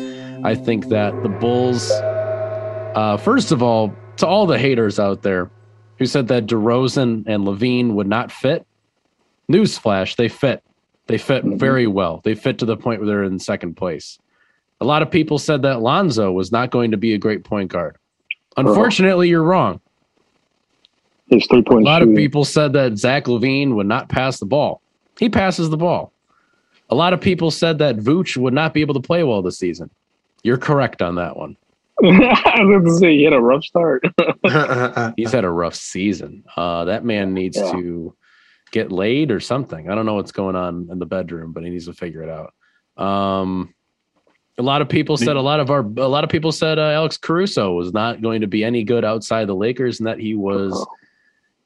I 0.43 0.55
think 0.55 0.87
that 0.89 1.11
the 1.21 1.29
Bulls, 1.29 1.91
uh, 1.91 3.17
first 3.17 3.51
of 3.51 3.61
all, 3.61 3.93
to 4.17 4.25
all 4.25 4.47
the 4.47 4.57
haters 4.57 4.99
out 4.99 5.21
there 5.21 5.51
who 5.99 6.05
said 6.07 6.27
that 6.29 6.47
DeRozan 6.47 7.23
and 7.27 7.45
LaVine 7.45 7.93
would 7.93 8.07
not 8.07 8.31
fit, 8.31 8.65
newsflash, 9.51 10.15
they 10.15 10.27
fit. 10.29 10.63
They 11.07 11.17
fit 11.17 11.43
Mhm. 11.43 11.57
very 11.59 11.87
well. 11.87 12.21
They 12.23 12.35
fit 12.35 12.57
to 12.59 12.65
the 12.65 12.77
point 12.77 12.99
where 13.01 13.07
they're 13.07 13.23
in 13.23 13.39
second 13.39 13.75
place. 13.75 14.19
A 14.81 14.85
lot 14.85 15.01
of 15.01 15.11
people 15.11 15.37
said 15.37 15.61
that 15.63 15.81
Lonzo 15.81 16.31
was 16.31 16.51
not 16.51 16.71
going 16.71 16.91
to 16.91 16.97
be 16.97 17.13
a 17.13 17.17
great 17.17 17.43
point 17.43 17.71
guard. 17.71 17.97
Unfortunately, 18.57 19.29
you're 19.29 19.43
wrong. 19.43 19.79
His 21.27 21.45
three 21.47 21.61
point. 21.61 21.67
A 21.67 21.71
point 21.71 21.85
lot 21.85 22.01
of 22.01 22.13
people 22.15 22.45
said 22.45 22.73
that 22.73 22.97
Zach 22.97 23.25
LaVine 23.25 23.75
would 23.75 23.87
not 23.87 24.09
pass 24.09 24.39
the 24.39 24.45
ball. 24.45 24.81
He 25.19 25.29
passes 25.29 25.69
the 25.69 25.77
ball. 25.77 26.11
A 26.89 26.95
lot 26.95 27.13
of 27.13 27.21
people 27.21 27.49
said 27.49 27.77
that 27.79 27.97
Vooch 27.97 28.35
would 28.37 28.53
not 28.53 28.73
be 28.73 28.81
able 28.81 28.93
to 28.93 28.99
play 28.99 29.23
well 29.23 29.41
this 29.41 29.57
season. 29.57 29.89
You're 30.43 30.57
correct 30.57 31.01
on 31.01 31.15
that 31.15 31.37
one. 31.37 31.55
I 32.03 32.07
was 32.63 32.83
going 32.83 32.85
to 32.85 32.95
say 32.97 33.15
he 33.17 33.23
had 33.23 33.33
a 33.33 33.39
rough 33.39 33.63
start. 33.63 34.03
He's 35.17 35.31
had 35.31 35.45
a 35.45 35.49
rough 35.49 35.75
season. 35.75 36.43
Uh, 36.57 36.85
that 36.85 37.05
man 37.05 37.33
needs 37.33 37.57
Yeah. 37.57 37.71
to 37.71 38.13
get 38.73 38.91
laid 38.91 39.31
or 39.31 39.39
something. 39.39 39.89
I 39.89 39.95
don't 39.95 40.05
know 40.05 40.15
what's 40.15 40.33
going 40.33 40.57
on 40.57 40.89
in 40.91 40.99
the 40.99 41.05
bedroom, 41.05 41.53
but 41.53 41.63
he 41.63 41.69
needs 41.69 41.85
to 41.85 41.93
figure 41.93 42.23
it 42.23 42.29
out. 42.29 42.53
Um, 43.01 43.73
a 44.57 44.61
lot 44.61 44.81
of 44.81 44.89
people 44.89 45.15
said 45.15 45.35
a 45.35 45.41
lot 45.41 45.59
of 45.59 45.71
our 45.71 45.79
a 45.79 46.07
lot 46.07 46.23
of 46.23 46.29
people 46.29 46.51
said 46.51 46.77
uh, 46.77 46.89
Alex 46.89 47.17
Caruso 47.17 47.73
was 47.73 47.93
not 47.93 48.21
going 48.21 48.41
to 48.41 48.47
be 48.47 48.63
any 48.63 48.83
good 48.83 49.05
outside 49.05 49.47
the 49.47 49.55
Lakers 49.55 49.99
and 49.99 50.07
that 50.07 50.19
he 50.19 50.35
was 50.35 50.85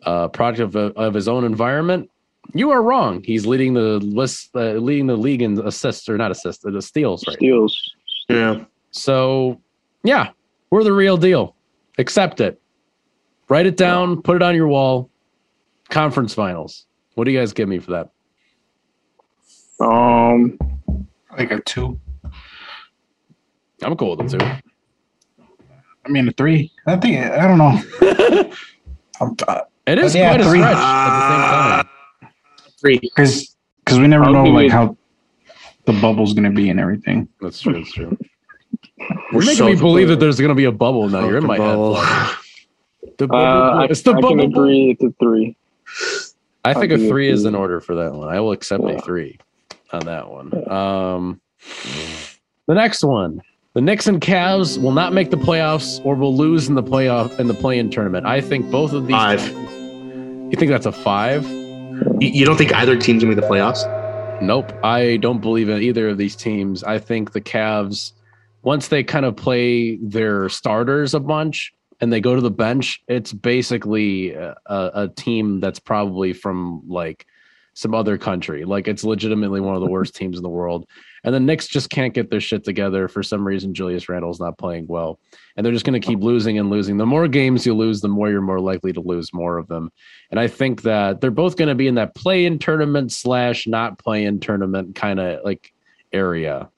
a 0.03 0.29
product 0.29 0.59
of, 0.59 0.75
of 0.75 1.13
his 1.13 1.27
own 1.27 1.43
environment. 1.43 2.09
You 2.53 2.69
are 2.69 2.81
wrong. 2.81 3.23
He's 3.23 3.45
leading 3.45 3.73
the 3.73 3.99
list, 3.99 4.51
uh, 4.55 4.73
leading 4.73 5.07
the 5.07 5.17
league 5.17 5.41
in 5.41 5.59
assists 5.65 6.07
or 6.07 6.17
not 6.17 6.31
assists, 6.31 6.63
the 6.63 6.81
steals 6.81 7.25
right 7.27 7.35
Steals. 7.35 7.93
yeah. 8.29 8.63
so, 8.91 9.59
yeah, 10.03 10.29
we're 10.69 10.85
the 10.85 10.93
real 10.93 11.17
deal. 11.17 11.55
Accept 11.97 12.39
it. 12.39 12.61
Write 13.49 13.65
it 13.65 13.75
down, 13.75 14.21
put 14.21 14.37
it 14.37 14.41
on 14.41 14.55
your 14.55 14.67
wall. 14.67 15.09
Conference 15.89 16.33
finals. 16.33 16.85
What 17.17 17.23
do 17.23 17.31
you 17.31 17.39
guys 17.39 17.51
give 17.51 17.67
me 17.67 17.79
for 17.79 17.89
that? 17.93 18.09
Um, 19.83 20.59
like 21.35 21.49
a 21.49 21.59
two. 21.61 21.99
I'm 23.81 23.97
cool 23.97 24.15
with 24.15 24.31
it 24.35 24.39
two. 24.39 24.45
I 26.05 26.09
mean, 26.09 26.27
a 26.27 26.31
three. 26.31 26.71
I 26.85 26.95
think, 26.97 27.17
I 27.25 27.47
don't 27.47 27.57
know. 27.57 27.81
I'm, 29.19 29.35
uh, 29.47 29.61
It 29.87 29.97
is 29.97 30.13
Yeah, 30.13 30.29
quite 30.35 30.41
a 30.41 30.43
three. 30.43 30.59
stretch 30.59 30.75
at 30.77 31.09
the 31.09 31.29
same 31.29 31.41
time. 31.81 32.29
Three. 32.79 32.99
Because 32.99 33.55
because 33.83 33.99
we 33.99 34.05
never 34.07 34.25
I'll 34.25 34.33
know 34.33 34.43
like 34.43 34.65
you- 34.65 34.71
how 34.71 34.95
the 35.85 35.93
bubble's 35.93 36.35
gonna 36.35 36.51
be 36.51 36.69
and 36.69 36.79
everything. 36.79 37.27
That's 37.41 37.59
true. 37.61 37.73
That's 37.73 37.91
true. 37.93 38.15
We're 38.99 39.07
You're 39.31 39.41
making 39.41 39.55
so 39.55 39.65
me 39.69 39.75
believe 39.75 40.09
that 40.09 40.19
there's 40.19 40.39
going 40.39 40.49
to 40.49 40.55
be 40.55 40.65
a 40.65 40.71
bubble 40.71 41.09
now. 41.09 41.27
You're 41.27 41.37
in 41.39 41.47
my 41.47 41.57
head. 41.57 41.77
The 43.17 43.25
uh, 43.25 43.27
bubble. 43.27 43.79
I, 43.79 43.85
it's 43.85 44.03
the 44.03 44.11
I 44.11 44.21
bubble. 44.21 44.29
can 44.29 44.39
agree 44.41 44.91
it's 44.91 45.03
a 45.03 45.11
three. 45.19 45.55
I 46.67 46.73
think 46.73 46.91
a 46.91 46.97
three 46.97 47.29
is 47.29 47.41
three. 47.41 47.49
in 47.49 47.55
order 47.55 47.79
for 47.79 47.95
that 47.95 48.13
one. 48.13 48.27
I 48.27 48.39
will 48.39 48.51
accept 48.51 48.83
a 48.83 48.99
three 49.01 49.39
on 49.91 50.05
that 50.05 50.29
one. 50.29 50.69
Um, 50.69 51.41
the 52.67 52.73
next 52.73 53.03
one, 53.03 53.41
the 53.73 53.81
Knicks 53.81 54.07
and 54.07 54.19
Cavs 54.19 54.81
will 54.81 54.91
not 54.91 55.13
make 55.13 55.29
the 55.29 55.37
playoffs 55.37 56.03
or 56.05 56.15
will 56.15 56.35
lose 56.35 56.67
in 56.67 56.75
the 56.75 56.83
playoff 56.83 57.39
in 57.39 57.47
the 57.47 57.53
play-in 57.53 57.89
tournament. 57.89 58.25
I 58.25 58.41
think 58.41 58.69
both 58.69 58.93
of 58.93 59.07
these. 59.07 59.15
Five. 59.15 59.47
You 59.47 60.53
think 60.57 60.71
that's 60.71 60.85
a 60.85 60.91
five? 60.91 61.45
You, 61.47 62.17
you 62.19 62.45
don't 62.45 62.57
think 62.57 62.73
either 62.73 62.97
team's 62.97 63.23
gonna 63.23 63.35
be 63.35 63.41
the 63.41 63.47
playoffs? 63.47 63.83
Nope. 64.41 64.71
I 64.83 65.17
don't 65.17 65.41
believe 65.41 65.69
in 65.69 65.81
either 65.81 66.09
of 66.09 66.17
these 66.17 66.35
teams. 66.35 66.83
I 66.83 66.99
think 66.99 67.33
the 67.33 67.41
Cavs, 67.41 68.13
once 68.61 68.89
they 68.89 69.03
kind 69.03 69.25
of 69.25 69.35
play 69.35 69.97
their 69.97 70.49
starters 70.49 71.13
a 71.13 71.19
bunch 71.19 71.73
and 71.99 72.11
they 72.11 72.21
go 72.21 72.35
to 72.35 72.41
the 72.41 72.51
bench, 72.51 73.01
it's 73.07 73.33
basically 73.33 74.33
a, 74.33 74.55
a 74.67 75.11
team 75.15 75.59
that's 75.59 75.79
probably 75.79 76.33
from 76.33 76.83
like 76.87 77.25
some 77.73 77.93
other 77.93 78.17
country. 78.17 78.65
Like 78.65 78.87
it's 78.87 79.03
legitimately 79.03 79.61
one 79.61 79.75
of 79.75 79.81
the 79.81 79.89
worst 79.89 80.15
teams 80.15 80.37
in 80.37 80.43
the 80.43 80.49
world. 80.49 80.87
And 81.23 81.33
the 81.33 81.39
Knicks 81.39 81.67
just 81.67 81.89
can't 81.89 82.13
get 82.13 82.29
their 82.29 82.39
shit 82.39 82.63
together. 82.63 83.07
For 83.07 83.21
some 83.21 83.45
reason, 83.45 83.73
Julius 83.73 84.07
Randle's 84.07 84.39
not 84.39 84.57
playing 84.57 84.87
well. 84.87 85.19
And 85.55 85.65
they're 85.65 85.73
just 85.73 85.85
going 85.85 85.99
to 85.99 86.05
keep 86.07 86.19
oh. 86.19 86.25
losing 86.25 86.57
and 86.57 86.69
losing. 86.69 86.97
The 86.97 87.05
more 87.05 87.27
games 87.27 87.65
you 87.65 87.75
lose, 87.75 88.01
the 88.01 88.07
more 88.07 88.29
you're 88.29 88.41
more 88.41 88.59
likely 88.59 88.93
to 88.93 89.01
lose 89.01 89.33
more 89.33 89.57
of 89.57 89.67
them. 89.67 89.91
And 90.31 90.39
I 90.39 90.47
think 90.47 90.83
that 90.83 91.21
they're 91.21 91.31
both 91.31 91.57
going 91.57 91.69
to 91.69 91.75
be 91.75 91.87
in 91.87 91.95
that 91.95 92.15
play 92.15 92.45
in 92.45 92.59
tournament 92.59 93.11
slash 93.11 93.67
not 93.67 93.99
play 93.99 94.25
in 94.25 94.39
tournament 94.39 94.95
kind 94.95 95.19
of 95.19 95.43
like 95.43 95.73
area. 96.13 96.69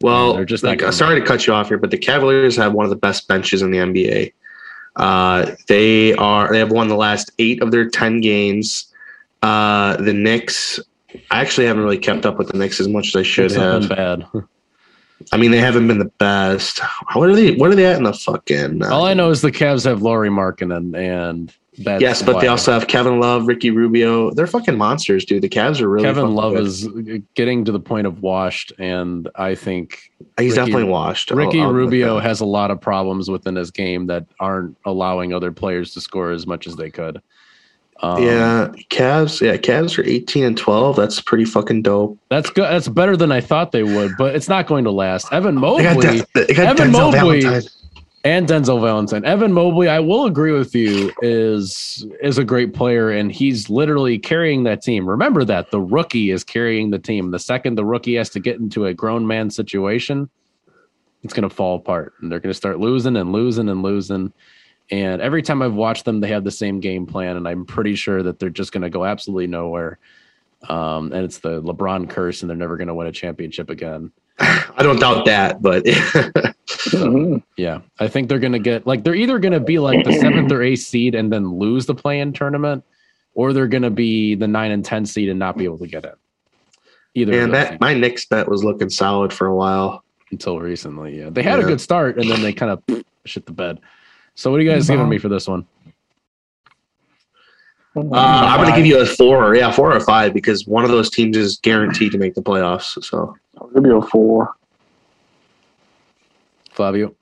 Well, 0.00 0.34
They're 0.34 0.44
just 0.44 0.64
like, 0.64 0.82
sorry 0.92 1.20
to 1.20 1.26
cut 1.26 1.46
you 1.46 1.54
off 1.54 1.68
here, 1.68 1.78
but 1.78 1.90
the 1.90 1.96
Cavaliers 1.96 2.56
have 2.56 2.74
one 2.74 2.84
of 2.84 2.90
the 2.90 2.96
best 2.96 3.28
benches 3.28 3.62
in 3.62 3.70
the 3.70 3.78
NBA. 3.78 4.32
Uh, 4.96 5.52
they 5.66 6.14
are 6.14 6.50
they 6.52 6.58
have 6.58 6.70
won 6.70 6.88
the 6.88 6.96
last 6.96 7.32
eight 7.38 7.62
of 7.62 7.70
their 7.70 7.88
ten 7.88 8.20
games. 8.20 8.86
Uh, 9.42 9.96
the 9.96 10.12
Knicks, 10.12 10.78
I 11.30 11.40
actually 11.40 11.66
haven't 11.66 11.82
really 11.82 11.98
kept 11.98 12.24
up 12.24 12.38
with 12.38 12.48
the 12.48 12.58
Knicks 12.58 12.80
as 12.80 12.88
much 12.88 13.08
as 13.08 13.16
I 13.16 13.22
should 13.22 13.46
It's 13.46 13.54
have. 13.56 13.88
been 13.88 13.88
bad. 13.88 14.26
I 15.32 15.36
mean, 15.36 15.50
they 15.50 15.58
haven't 15.58 15.86
been 15.86 15.98
the 15.98 16.04
best. 16.18 16.80
What 17.14 17.28
are 17.28 17.34
they? 17.36 17.54
What 17.54 17.70
are 17.70 17.74
they 17.74 17.86
at 17.86 17.96
in 17.96 18.02
the 18.04 18.12
fucking? 18.12 18.82
Uh, 18.82 18.88
All 18.94 19.04
I 19.06 19.14
know 19.14 19.30
is 19.30 19.42
the 19.42 19.52
Cavs 19.52 19.84
have 19.84 20.02
Lauri 20.02 20.28
Markkanen 20.28 20.96
and 20.96 21.52
that's 21.78 22.00
yes, 22.00 22.22
but 22.22 22.40
they 22.40 22.46
also 22.46 22.72
have 22.72 22.86
Kevin 22.86 23.18
Love, 23.20 23.46
Ricky 23.48 23.70
Rubio. 23.70 24.30
They're 24.30 24.46
fucking 24.46 24.76
monsters, 24.78 25.24
dude. 25.24 25.42
The 25.42 25.48
Cavs 25.48 25.80
are 25.80 25.88
really. 25.88 26.04
Kevin 26.06 26.34
Love 26.34 26.54
good. 26.54 26.66
is 26.66 26.88
getting 27.34 27.64
to 27.64 27.72
the 27.72 27.80
point 27.80 28.06
of 28.06 28.22
washed, 28.22 28.72
and 28.78 29.28
I 29.34 29.54
think 29.54 30.10
He's 30.38 30.52
Ricky- 30.52 30.54
definitely 30.56 30.84
washed. 30.84 31.32
I'll- 31.32 31.38
Ricky 31.38 31.60
I'll 31.60 31.72
Rubio 31.72 32.18
has 32.20 32.40
a 32.40 32.44
lot 32.46 32.70
of 32.70 32.80
problems 32.80 33.28
within 33.30 33.56
his 33.56 33.70
game 33.70 34.06
that 34.06 34.24
aren't 34.40 34.76
allowing 34.84 35.32
other 35.34 35.50
players 35.52 35.92
to 35.94 36.00
score 36.00 36.30
as 36.30 36.46
much 36.46 36.66
as 36.66 36.76
they 36.76 36.90
could. 36.90 37.20
Um, 38.02 38.22
yeah, 38.22 38.68
Cavs. 38.90 39.40
Yeah, 39.40 39.56
Cavs 39.56 39.96
are 39.98 40.04
eighteen 40.04 40.44
and 40.44 40.58
twelve. 40.58 40.96
That's 40.96 41.20
pretty 41.20 41.44
fucking 41.44 41.82
dope. 41.82 42.18
that's 42.28 42.50
good. 42.50 42.64
That's 42.64 42.88
better 42.88 43.16
than 43.16 43.30
I 43.32 43.40
thought 43.40 43.70
they 43.72 43.84
would, 43.84 44.12
but 44.18 44.34
it's 44.34 44.48
not 44.48 44.66
going 44.66 44.84
to 44.84 44.90
last. 44.90 45.32
Evan 45.32 45.54
They 45.54 45.60
Mobley. 45.60 45.84
got, 45.84 46.26
they 46.34 46.46
got 46.54 46.66
Evan 46.78 46.88
Denzel 46.90 47.12
Mobley- 47.12 47.40
Valentine. 47.42 47.70
And 48.24 48.48
Denzel 48.48 48.80
Valentine. 48.80 49.24
Evan 49.24 49.52
Mobley, 49.52 49.86
I 49.86 50.00
will 50.00 50.24
agree 50.24 50.52
with 50.52 50.74
you, 50.74 51.12
is 51.20 52.06
is 52.22 52.38
a 52.38 52.44
great 52.44 52.72
player, 52.72 53.10
and 53.10 53.30
he's 53.30 53.68
literally 53.68 54.18
carrying 54.18 54.64
that 54.64 54.82
team. 54.82 55.08
Remember 55.08 55.44
that 55.44 55.70
the 55.70 55.80
rookie 55.80 56.30
is 56.30 56.42
carrying 56.42 56.90
the 56.90 56.98
team. 56.98 57.30
The 57.30 57.38
second 57.38 57.74
the 57.74 57.84
rookie 57.84 58.14
has 58.14 58.30
to 58.30 58.40
get 58.40 58.56
into 58.56 58.86
a 58.86 58.94
grown 58.94 59.26
man 59.26 59.50
situation, 59.50 60.30
it's 61.22 61.34
going 61.34 61.48
to 61.48 61.54
fall 61.54 61.76
apart, 61.76 62.14
and 62.20 62.32
they're 62.32 62.40
going 62.40 62.50
to 62.50 62.56
start 62.56 62.80
losing 62.80 63.16
and 63.16 63.30
losing 63.32 63.68
and 63.68 63.82
losing. 63.82 64.32
And 64.90 65.22
every 65.22 65.42
time 65.42 65.62
I've 65.62 65.74
watched 65.74 66.04
them, 66.04 66.20
they 66.20 66.28
have 66.28 66.44
the 66.44 66.50
same 66.50 66.80
game 66.80 67.06
plan, 67.06 67.36
and 67.36 67.46
I'm 67.46 67.64
pretty 67.64 67.94
sure 67.94 68.22
that 68.22 68.38
they're 68.38 68.50
just 68.50 68.72
going 68.72 68.82
to 68.82 68.90
go 68.90 69.04
absolutely 69.04 69.46
nowhere. 69.46 69.98
Um, 70.68 71.12
and 71.12 71.24
it's 71.24 71.38
the 71.38 71.62
LeBron 71.62 72.08
curse, 72.08 72.42
and 72.42 72.48
they're 72.48 72.56
never 72.56 72.76
going 72.76 72.88
to 72.88 72.94
win 72.94 73.06
a 73.06 73.12
championship 73.12 73.70
again. 73.70 74.12
I 74.40 74.82
don't 74.82 74.98
doubt 74.98 75.24
that, 75.26 75.62
but 75.62 75.84
Mhm. 76.84 77.42
Yeah, 77.56 77.80
I 78.00 78.08
think 78.08 78.28
they're 78.28 78.38
going 78.38 78.52
to 78.52 78.58
get 78.58 78.86
like 78.86 79.04
they're 79.04 79.14
either 79.14 79.38
going 79.38 79.52
to 79.52 79.60
be 79.60 79.78
like 79.78 80.04
the 80.04 80.12
seventh 80.12 80.50
or 80.52 80.62
eighth 80.62 80.80
seed 80.80 81.14
and 81.14 81.32
then 81.32 81.58
lose 81.58 81.86
the 81.86 81.94
play-in 81.94 82.32
tournament, 82.32 82.84
or 83.34 83.52
they're 83.52 83.68
going 83.68 83.82
to 83.84 83.90
be 83.90 84.34
the 84.34 84.48
nine 84.48 84.70
and 84.72 84.84
ten 84.84 85.06
seed 85.06 85.28
and 85.28 85.38
not 85.38 85.56
be 85.56 85.64
able 85.64 85.78
to 85.78 85.86
get 85.86 86.04
in. 86.04 86.12
Either 87.14 87.40
and 87.40 87.54
that 87.54 87.68
teams 87.70 87.80
my 87.80 87.94
Knicks 87.94 88.26
bet 88.26 88.48
was 88.48 88.64
looking 88.64 88.90
solid 88.90 89.32
for 89.32 89.46
a 89.46 89.54
while. 89.54 90.02
until 90.32 90.58
recently. 90.58 91.18
Yeah, 91.18 91.30
they 91.30 91.42
had 91.42 91.60
a 91.60 91.62
good 91.62 91.80
start 91.80 92.18
and 92.18 92.28
then 92.28 92.42
they 92.42 92.52
kind 92.52 92.72
of 92.72 93.04
shit 93.24 93.46
the 93.46 93.52
bed. 93.52 93.78
So 94.34 94.50
what 94.50 94.58
are 94.58 94.62
you 94.64 94.70
guys 94.70 94.88
giving 94.88 95.08
me 95.08 95.18
for 95.18 95.28
this 95.28 95.46
one? 95.46 95.64
Uh, 97.96 98.00
I'm 98.16 98.60
going 98.60 98.70
to 98.70 98.76
give 98.76 98.86
you 98.86 99.00
a 99.00 99.06
four, 99.06 99.54
yeah, 99.54 99.70
four 99.70 99.94
or 99.94 100.00
five, 100.00 100.34
because 100.34 100.66
one 100.66 100.84
of 100.84 100.90
those 100.90 101.10
teams 101.10 101.36
is 101.36 101.58
guaranteed 101.58 102.10
to 102.12 102.18
make 102.18 102.34
the 102.34 102.42
playoffs. 102.42 103.02
So 103.04 103.36
I'll 103.58 103.68
give 103.68 103.84
you 103.84 103.98
a 103.98 104.02
four. 104.02 104.54
Flavio. 106.72 107.14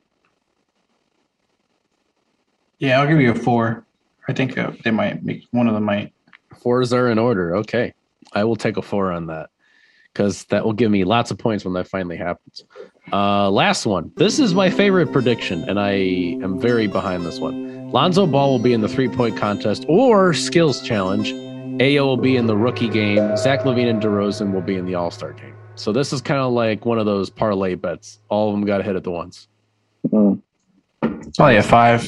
Yeah, 2.78 3.00
I'll 3.00 3.06
give 3.06 3.20
you 3.20 3.32
a 3.32 3.35
four. 3.35 3.85
I 4.28 4.32
think 4.32 4.56
uh, 4.56 4.72
they 4.82 4.90
might 4.90 5.22
make 5.22 5.44
one 5.50 5.68
of 5.68 5.74
them 5.74 5.85
might. 5.85 6.12
Fours 6.62 6.92
are 6.92 7.11
in 7.11 7.18
order. 7.18 7.56
Okay. 7.56 7.92
I 8.32 8.44
will 8.44 8.56
take 8.56 8.78
a 8.78 8.82
four 8.82 9.12
on 9.12 9.26
that 9.26 9.50
because 10.12 10.44
that 10.44 10.64
will 10.64 10.72
give 10.72 10.90
me 10.90 11.04
lots 11.04 11.30
of 11.30 11.38
points 11.38 11.64
when 11.64 11.74
that 11.74 11.88
finally 11.88 12.16
happens. 12.16 12.64
Uh, 13.11 13.51
last 13.51 13.85
one. 13.87 14.12
This 14.17 14.38
is 14.38 14.55
my 14.55 14.71
favorite 14.71 15.12
prediction, 15.12 15.69
and 15.69 15.81
I 15.81 15.93
am 16.43 16.59
very 16.61 16.87
behind 16.87 17.25
this 17.25 17.41
one. 17.41 17.91
Lonzo 17.91 18.27
Ball 18.27 18.51
will 18.51 18.59
be 18.59 18.73
in 18.73 18.81
the 18.81 18.88
three 18.88 19.09
point 19.09 19.37
contest 19.37 19.85
or 19.88 20.33
skills 20.33 20.83
challenge. 20.83 21.33
Ayo 21.81 22.05
will 22.05 22.17
be 22.17 22.37
in 22.37 22.47
the 22.47 22.57
rookie 22.57 22.88
game. 22.88 23.37
Zach 23.37 23.61
LaVine 23.61 23.88
and 23.91 24.03
DeRozan 24.03 24.53
will 24.53 24.61
be 24.62 24.77
in 24.77 24.87
the 24.87 24.95
All 24.95 25.11
Star 25.11 25.33
game. 25.33 25.55
So 25.75 25.93
this 25.93 26.12
is 26.12 26.21
kind 26.21 26.41
of 26.41 26.53
like 26.53 26.85
one 26.85 26.99
of 26.99 27.07
those 27.07 27.29
parlay 27.31 27.75
bets. 27.75 28.19
All 28.29 28.49
of 28.49 28.55
them 28.55 28.65
got 28.65 28.79
to 28.79 28.85
hit 28.85 28.95
at 28.95 29.05
the 29.05 29.11
once. 29.11 29.49
Mm. 30.09 30.41
Probably 31.37 31.57
a 31.57 31.62
five. 31.62 32.07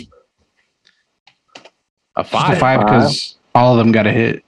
A 2.16 2.22
Just 2.22 2.32
five. 2.32 2.56
a 2.56 2.60
five 2.60 2.80
because 2.80 3.36
all 3.54 3.72
of 3.72 3.78
them 3.78 3.90
got 3.90 4.06
a 4.06 4.12
hit. 4.12 4.44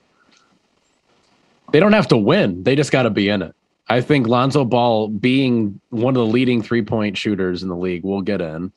They 1.72 1.80
don't 1.80 1.92
have 1.94 2.08
to 2.08 2.16
win. 2.16 2.62
They 2.62 2.76
just 2.76 2.92
got 2.92 3.02
to 3.02 3.10
be 3.10 3.28
in 3.28 3.42
it. 3.42 3.54
I 3.88 4.00
think 4.00 4.26
Lonzo 4.26 4.64
Ball, 4.64 5.08
being 5.08 5.80
one 5.90 6.16
of 6.16 6.26
the 6.26 6.32
leading 6.32 6.62
three 6.62 6.82
point 6.82 7.16
shooters 7.16 7.62
in 7.62 7.68
the 7.68 7.76
league, 7.76 8.04
will 8.04 8.22
get 8.22 8.40
in. 8.40 8.72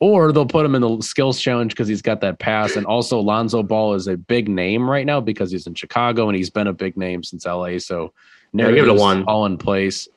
Or 0.00 0.32
they'll 0.32 0.46
put 0.46 0.64
him 0.64 0.74
in 0.74 0.80
the 0.80 1.00
skills 1.02 1.38
challenge 1.38 1.72
because 1.72 1.86
he's 1.86 2.00
got 2.00 2.22
that 2.22 2.38
pass. 2.38 2.74
And 2.76 2.86
also, 2.86 3.20
Lonzo 3.20 3.62
Ball 3.62 3.92
is 3.94 4.06
a 4.06 4.16
big 4.16 4.48
name 4.48 4.88
right 4.88 5.04
now 5.04 5.20
because 5.20 5.50
he's 5.50 5.66
in 5.66 5.74
Chicago 5.74 6.28
and 6.28 6.36
he's 6.36 6.48
been 6.48 6.66
a 6.66 6.72
big 6.72 6.96
name 6.96 7.22
since 7.22 7.44
LA. 7.44 7.78
So, 7.78 8.14
Yeah, 8.54 8.70
give 8.72 8.86
it 8.86 8.88
a 8.88 8.94
one. 8.94 9.24
all 9.24 9.44
in 9.44 9.58
place. 9.58 10.08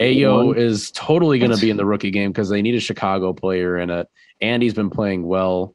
Ayo 0.00 0.56
is 0.56 0.90
totally 0.92 1.38
going 1.38 1.52
to 1.52 1.60
be 1.60 1.70
in 1.70 1.76
the 1.76 1.84
rookie 1.84 2.10
game 2.10 2.32
because 2.32 2.48
they 2.48 2.60
need 2.60 2.74
a 2.74 2.80
Chicago 2.80 3.32
player 3.32 3.78
in 3.78 3.90
it. 3.90 4.08
And 4.40 4.62
he's 4.62 4.74
been 4.74 4.90
playing 4.90 5.24
well. 5.24 5.74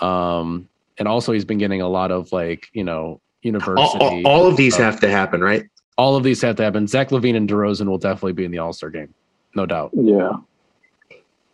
Um, 0.00 0.68
and 0.98 1.06
also, 1.06 1.32
he's 1.32 1.44
been 1.44 1.58
getting 1.58 1.82
a 1.82 1.88
lot 1.88 2.10
of 2.10 2.32
like, 2.32 2.70
you 2.72 2.84
know, 2.84 3.02
all, 3.02 3.20
university 3.42 4.24
all, 4.24 4.26
all 4.26 4.46
of 4.46 4.56
these 4.56 4.74
stuff. 4.74 4.92
have 4.92 5.00
to 5.00 5.10
happen, 5.10 5.42
right? 5.42 5.64
All 5.98 6.16
of 6.16 6.22
these 6.24 6.42
have 6.42 6.56
to 6.56 6.62
happen. 6.62 6.86
Zach 6.86 7.08
LaVine 7.10 7.36
and 7.36 7.48
DeRozan 7.48 7.86
will 7.86 7.98
definitely 7.98 8.32
be 8.34 8.44
in 8.44 8.50
the 8.50 8.58
All 8.58 8.72
Star 8.72 8.90
game, 8.90 9.14
no 9.54 9.64
doubt. 9.66 9.90
Yeah. 9.94 10.32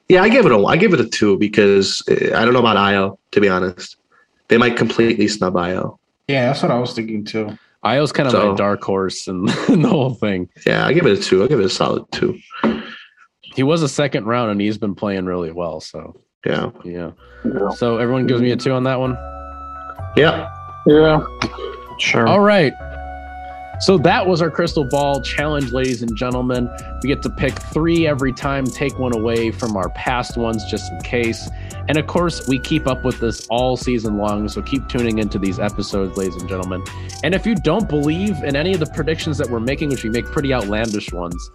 Yeah, 0.08 0.22
I 0.22 0.28
give 0.28 0.44
it 0.46 0.52
a 0.52 0.58
I 0.66 0.76
give 0.76 0.92
it 0.92 1.00
a 1.00 1.08
two 1.08 1.38
because 1.38 2.02
uh, 2.10 2.36
I 2.36 2.44
don't 2.44 2.52
know 2.52 2.60
about 2.60 2.76
Ayo 2.76 3.18
to 3.30 3.40
be 3.40 3.48
honest. 3.48 3.96
They 4.48 4.58
might 4.58 4.76
completely 4.76 5.28
snub 5.28 5.54
Ayo. 5.54 5.96
Yeah, 6.28 6.46
that's 6.46 6.62
what 6.62 6.70
I 6.70 6.78
was 6.78 6.92
thinking 6.92 7.24
too. 7.24 7.56
Ayo's 7.84 8.12
kind 8.12 8.26
of 8.26 8.32
So- 8.32 8.50
my 8.50 8.56
dark 8.56 8.82
horse 8.82 9.26
and 9.28 9.48
the 9.68 9.88
whole 9.88 10.14
thing. 10.14 10.48
Yeah, 10.66 10.86
I 10.86 10.92
give 10.92 11.06
it 11.06 11.18
a 11.18 11.22
two. 11.22 11.42
I 11.44 11.46
give 11.46 11.60
it 11.60 11.64
a 11.66 11.70
solid 11.70 12.04
two. 12.12 12.38
He 13.40 13.62
was 13.62 13.82
a 13.82 13.88
second 13.88 14.24
round 14.26 14.50
and 14.50 14.60
he's 14.60 14.78
been 14.78 14.94
playing 14.94 15.24
really 15.26 15.52
well. 15.52 15.80
So 15.80 16.20
Yeah. 16.44 16.70
yeah. 16.84 17.12
Yeah. 17.44 17.70
So 17.70 17.98
everyone 17.98 18.26
gives 18.26 18.40
me 18.42 18.50
a 18.50 18.56
two 18.56 18.72
on 18.72 18.82
that 18.84 18.98
one. 19.00 19.16
Yeah. 20.16 20.50
Yeah. 20.86 21.24
Sure. 21.98 22.26
All 22.26 22.40
right. 22.40 22.72
So 23.82 23.98
that 23.98 24.24
was 24.24 24.40
our 24.40 24.48
crystal 24.48 24.84
ball 24.84 25.20
challenge, 25.20 25.72
ladies 25.72 26.02
and 26.02 26.14
gentlemen. 26.14 26.70
We 27.02 27.08
get 27.08 27.20
to 27.22 27.28
pick 27.28 27.58
three 27.58 28.06
every 28.06 28.32
time, 28.32 28.64
take 28.64 28.96
one 28.96 29.12
away 29.12 29.50
from 29.50 29.76
our 29.76 29.88
past 29.88 30.36
ones 30.36 30.64
just 30.70 30.92
in 30.92 31.00
case. 31.00 31.50
And 31.88 31.98
of 31.98 32.06
course, 32.06 32.46
we 32.46 32.60
keep 32.60 32.86
up 32.86 33.04
with 33.04 33.18
this 33.18 33.44
all 33.48 33.76
season 33.76 34.18
long. 34.18 34.48
So 34.48 34.62
keep 34.62 34.88
tuning 34.88 35.18
into 35.18 35.36
these 35.36 35.58
episodes, 35.58 36.16
ladies 36.16 36.36
and 36.36 36.48
gentlemen. 36.48 36.84
And 37.24 37.34
if 37.34 37.44
you 37.44 37.56
don't 37.56 37.88
believe 37.88 38.44
in 38.44 38.54
any 38.54 38.72
of 38.72 38.78
the 38.78 38.86
predictions 38.86 39.36
that 39.38 39.50
we're 39.50 39.58
making, 39.58 39.88
which 39.88 40.04
we 40.04 40.10
make 40.10 40.26
pretty 40.26 40.54
outlandish 40.54 41.12
ones, 41.12 41.50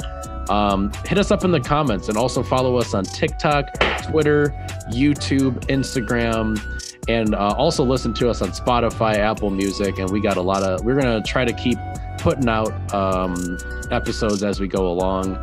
um, 0.50 0.92
hit 1.06 1.18
us 1.18 1.32
up 1.32 1.46
in 1.46 1.52
the 1.52 1.62
comments 1.62 2.10
and 2.10 2.18
also 2.18 2.44
follow 2.44 2.76
us 2.76 2.94
on 2.94 3.06
TikTok, 3.06 3.68
Twitter, 4.04 4.50
YouTube, 4.92 5.66
Instagram, 5.68 6.60
and 7.08 7.36
uh, 7.36 7.56
also 7.58 7.86
listen 7.86 8.14
to 8.16 8.30
us 8.30 8.42
on 8.42 8.50
Spotify, 8.50 9.16
Apple 9.16 9.50
Music. 9.50 9.98
And 9.98 10.10
we 10.10 10.20
got 10.20 10.36
a 10.36 10.42
lot 10.42 10.62
of, 10.64 10.84
we're 10.84 11.00
going 11.00 11.24
to 11.24 11.26
try 11.26 11.46
to 11.46 11.54
keep 11.54 11.78
putting 12.18 12.50
out 12.50 12.72
um, 12.94 13.58
episodes 13.92 14.44
as 14.44 14.60
we 14.60 14.68
go 14.68 14.88
along. 14.88 15.38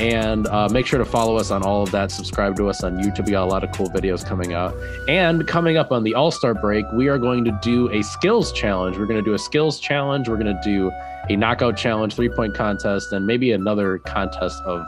And 0.00 0.46
uh, 0.46 0.68
make 0.70 0.86
sure 0.86 0.98
to 0.98 1.04
follow 1.04 1.36
us 1.36 1.50
on 1.50 1.62
all 1.62 1.82
of 1.82 1.90
that. 1.92 2.10
Subscribe 2.10 2.56
to 2.56 2.68
us 2.68 2.82
on 2.82 2.96
YouTube. 2.96 3.26
We 3.26 3.32
got 3.32 3.44
a 3.44 3.50
lot 3.50 3.62
of 3.62 3.70
cool 3.72 3.88
videos 3.90 4.26
coming 4.26 4.54
out. 4.54 4.74
And 5.06 5.46
coming 5.46 5.76
up 5.76 5.92
on 5.92 6.02
the 6.02 6.14
All 6.14 6.30
Star 6.30 6.54
break, 6.54 6.86
we 6.94 7.08
are 7.08 7.18
going 7.18 7.44
to 7.44 7.58
do 7.62 7.88
a 7.90 8.02
skills 8.02 8.52
challenge. 8.52 8.96
We're 8.96 9.06
going 9.06 9.22
to 9.22 9.30
do 9.30 9.34
a 9.34 9.38
skills 9.38 9.78
challenge. 9.78 10.28
We're 10.28 10.38
going 10.38 10.56
to 10.56 10.60
do 10.64 10.90
a 11.28 11.36
knockout 11.36 11.76
challenge, 11.76 12.14
three 12.14 12.30
point 12.30 12.54
contest, 12.54 13.12
and 13.12 13.26
maybe 13.26 13.52
another 13.52 13.98
contest 13.98 14.60
of 14.64 14.84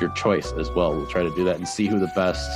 your 0.00 0.10
choice 0.10 0.52
as 0.52 0.70
well. 0.70 0.94
We'll 0.94 1.06
try 1.06 1.22
to 1.22 1.34
do 1.34 1.44
that 1.44 1.56
and 1.56 1.66
see 1.66 1.86
who 1.86 1.98
the 1.98 2.12
best 2.14 2.48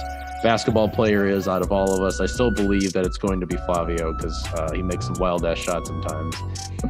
basketball 0.42 0.88
player 0.88 1.26
is 1.26 1.48
out 1.48 1.62
of 1.62 1.72
all 1.72 1.94
of 1.94 2.02
us. 2.02 2.20
I 2.20 2.26
still 2.26 2.50
believe 2.50 2.92
that 2.92 3.04
it's 3.04 3.18
going 3.18 3.40
to 3.40 3.46
be 3.46 3.57
Flavio 3.57 4.12
because 4.12 4.46
uh, 4.54 4.72
he 4.72 4.83
makes 4.83 5.07
some 5.07 5.14
wild 5.14 5.44
ass 5.44 5.59
shots 5.59 5.88
sometimes. 5.88 6.37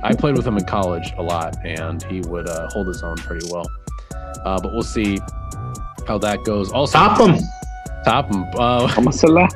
I 0.03 0.15
played 0.15 0.37
with 0.37 0.47
him 0.47 0.57
in 0.59 0.65
college 0.65 1.13
a 1.19 1.23
lot, 1.23 1.57
and 1.65 2.03
he 2.05 2.21
would 2.23 2.49
uh, 2.49 2.69
hold 2.71 2.89
his 2.89 3.03
own 3.03 3.17
pretty 3.17 3.47
well. 3.51 3.67
Uh, 4.45 4.61
but 4.61 4.73
we'll 4.73 4.83
see 4.83 5.19
how 6.07 6.19
that 6.19 6.45
goes. 6.45 6.71
Also, 6.73 6.99
Top 6.99 7.19
them. 7.19 7.39
top 8.05 8.33
him. 8.33 8.45
Uh, 8.55 8.87
Masala. 8.97 9.49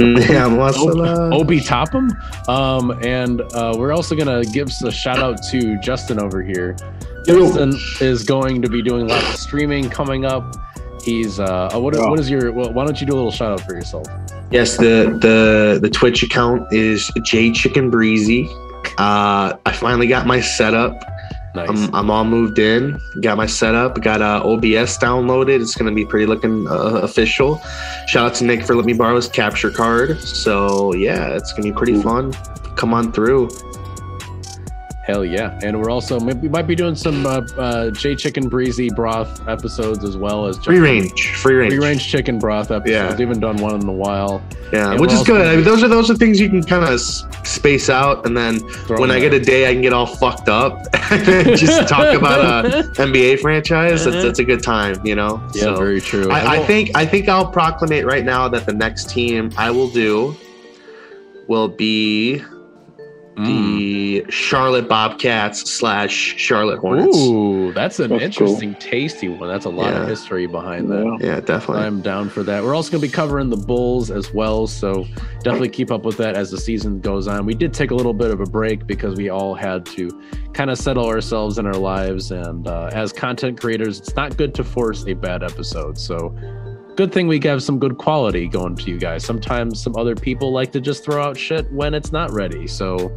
yeah, 0.00 0.48
masala. 0.48 1.32
Obi 1.32 1.60
Topham. 1.60 2.10
Um, 2.48 2.90
and 3.04 3.40
uh, 3.54 3.74
we're 3.76 3.92
also 3.92 4.16
gonna 4.16 4.44
give 4.44 4.68
a 4.84 4.90
shout 4.90 5.18
out 5.18 5.42
to 5.50 5.78
Justin 5.80 6.20
over 6.20 6.42
here. 6.42 6.76
Justin 7.26 7.72
is 8.00 8.24
going 8.24 8.62
to 8.62 8.68
be 8.68 8.82
doing 8.82 9.06
lots 9.08 9.28
of 9.34 9.36
streaming 9.40 9.88
coming 9.90 10.24
up. 10.24 10.56
He's 11.02 11.38
uh, 11.38 11.70
uh, 11.72 11.78
what, 11.78 11.94
what 11.96 12.18
is 12.18 12.28
your? 12.28 12.50
Well, 12.52 12.72
why 12.72 12.84
don't 12.84 13.00
you 13.00 13.06
do 13.06 13.12
a 13.14 13.16
little 13.16 13.30
shout 13.30 13.52
out 13.52 13.60
for 13.66 13.74
yourself? 13.74 14.06
Yes, 14.50 14.76
the 14.76 15.16
the 15.20 15.78
the 15.80 15.90
Twitch 15.90 16.22
account 16.24 16.72
is 16.72 17.08
J 17.22 17.52
Chicken 17.52 17.90
Breezy. 17.90 18.48
Uh, 18.98 19.56
I 19.66 19.72
finally 19.72 20.06
got 20.06 20.26
my 20.26 20.40
setup. 20.40 20.98
Nice. 21.54 21.68
I'm, 21.70 21.94
I'm 21.94 22.10
all 22.10 22.24
moved 22.24 22.58
in. 22.58 23.00
Got 23.22 23.38
my 23.38 23.46
setup. 23.46 24.00
Got 24.02 24.20
uh, 24.20 24.42
OBS 24.44 24.98
downloaded. 24.98 25.62
It's 25.62 25.74
gonna 25.74 25.92
be 25.92 26.04
pretty 26.04 26.26
looking 26.26 26.68
uh, 26.68 27.00
official. 27.02 27.58
Shout 28.08 28.30
out 28.30 28.34
to 28.36 28.44
Nick 28.44 28.64
for 28.64 28.74
letting 28.74 28.86
me 28.86 28.92
borrow 28.92 29.16
his 29.16 29.28
capture 29.28 29.70
card. 29.70 30.20
So 30.20 30.92
yeah, 30.94 31.34
it's 31.34 31.52
gonna 31.52 31.64
be 31.64 31.72
pretty 31.72 32.00
fun. 32.02 32.32
Come 32.76 32.92
on 32.92 33.10
through. 33.10 33.48
Hell 35.06 35.24
yeah! 35.24 35.56
And 35.62 35.80
we're 35.80 35.88
also 35.88 36.18
we 36.18 36.48
might 36.48 36.66
be 36.66 36.74
doing 36.74 36.96
some 36.96 37.24
uh, 37.26 37.42
uh, 37.56 37.90
J 37.90 38.16
Chicken 38.16 38.48
Breezy 38.48 38.90
broth 38.90 39.46
episodes 39.46 40.02
as 40.02 40.16
well 40.16 40.46
as 40.46 40.58
Free 40.58 40.80
range. 40.80 41.30
Free 41.36 41.54
range. 41.54 41.72
free 41.74 41.78
range 41.78 42.08
chicken 42.08 42.40
broth 42.40 42.72
episodes. 42.72 42.90
Yeah. 42.90 43.14
We 43.14 43.22
haven't 43.22 43.38
done 43.38 43.56
one 43.58 43.80
in 43.80 43.88
a 43.88 43.92
while. 43.92 44.42
Yeah, 44.72 44.90
And 44.90 45.00
which 45.00 45.12
is 45.12 45.22
good. 45.22 45.46
I 45.46 45.54
mean, 45.54 45.64
those 45.64 45.84
are 45.84 45.88
those 45.88 46.10
are 46.10 46.16
things 46.16 46.40
you 46.40 46.48
can 46.48 46.60
kind 46.60 46.84
of 46.84 47.00
space 47.00 47.88
out, 47.88 48.26
and 48.26 48.36
then 48.36 48.58
when 48.88 49.12
I 49.12 49.20
them 49.20 49.30
get 49.30 49.34
a 49.34 49.44
day, 49.44 49.68
I 49.70 49.72
can 49.74 49.82
get 49.82 49.92
all 49.92 50.06
fucked 50.06 50.48
up 50.48 50.86
and 51.12 51.56
just 51.56 51.88
talk 51.88 52.12
about 52.12 52.66
a 52.66 52.68
NBA 52.94 53.38
franchise. 53.38 54.04
That's, 54.04 54.24
that's 54.24 54.40
a 54.40 54.44
good 54.44 54.64
time, 54.64 54.96
you 55.06 55.14
know. 55.14 55.40
Yeah, 55.54 55.62
So, 55.62 55.76
very 55.76 56.00
true. 56.00 56.24
And 56.24 56.32
I, 56.32 56.56
I 56.56 56.64
think 56.64 56.90
I 56.96 57.06
think 57.06 57.28
I'll 57.28 57.52
proclamate 57.52 58.06
right 58.06 58.24
now 58.24 58.48
that 58.48 58.66
the 58.66 58.74
next 58.74 59.08
team 59.08 59.52
I 59.56 59.70
will 59.70 59.88
do 59.88 60.34
will 61.46 61.68
be 61.68 62.42
Mm. 63.36 64.24
the 64.24 64.30
Charlotte 64.30 64.88
Bobcats 64.88 65.70
slash 65.70 66.34
Charlotte 66.38 66.78
Hornets. 66.78 67.18
Ooh, 67.18 67.70
that's 67.74 68.00
an 68.00 68.10
That's 68.10 68.24
interesting, 68.24 68.74
tasty 68.76 69.28
one. 69.28 69.48
That's 69.48 69.66
a 69.66 69.70
lot 69.70 69.92
of 69.92 70.08
history 70.08 70.46
behind 70.46 70.90
that. 70.90 71.18
Yeah. 71.20 71.26
Yeah, 71.34 71.40
definitely. 71.40 71.84
I'm 71.84 72.00
down 72.00 72.30
for 72.30 72.42
that. 72.44 72.62
We're 72.64 72.74
also 72.74 72.90
going 72.90 73.02
to 73.02 73.08
be 73.08 73.12
covering 73.12 73.50
the 73.50 73.56
Bulls 73.58 74.10
as 74.10 74.32
well, 74.32 74.66
so 74.66 75.04
definitely 75.42 75.68
keep 75.68 75.90
up 75.90 76.04
with 76.04 76.16
that 76.16 76.34
as 76.34 76.50
the 76.50 76.58
season 76.58 77.00
goes 77.00 77.28
on. 77.28 77.44
We 77.44 77.54
did 77.54 77.74
take 77.74 77.90
a 77.90 77.94
little 77.94 78.14
bit 78.14 78.30
of 78.30 78.40
a 78.40 78.46
break 78.46 78.86
because 78.86 79.16
we 79.16 79.28
all 79.28 79.54
had 79.54 79.84
to 79.86 80.08
kind 80.54 80.70
of 80.70 80.78
settle 80.78 81.06
ourselves 81.06 81.58
in 81.58 81.66
our 81.66 81.74
lives, 81.74 82.30
and 82.30 82.66
uh, 82.66 82.88
as 82.92 83.12
content 83.12 83.60
creators, 83.60 83.98
it's 83.98 84.16
not 84.16 84.36
good 84.38 84.54
to 84.54 84.64
force 84.64 85.04
a 85.06 85.12
bad 85.12 85.42
episode. 85.42 85.98
So, 85.98 86.34
good 86.96 87.12
thing 87.12 87.28
we 87.28 87.38
have 87.44 87.62
some 87.62 87.78
good 87.78 87.98
quality 87.98 88.48
going 88.48 88.74
to 88.76 88.90
you 88.90 88.98
guys. 88.98 89.24
Sometimes 89.24 89.82
some 89.82 89.94
other 89.96 90.16
people 90.16 90.52
like 90.52 90.72
to 90.72 90.80
just 90.80 91.04
throw 91.04 91.22
out 91.22 91.36
shit 91.36 91.70
when 91.72 91.94
it's 91.94 92.10
not 92.10 92.30
ready. 92.32 92.66
So, 92.66 93.16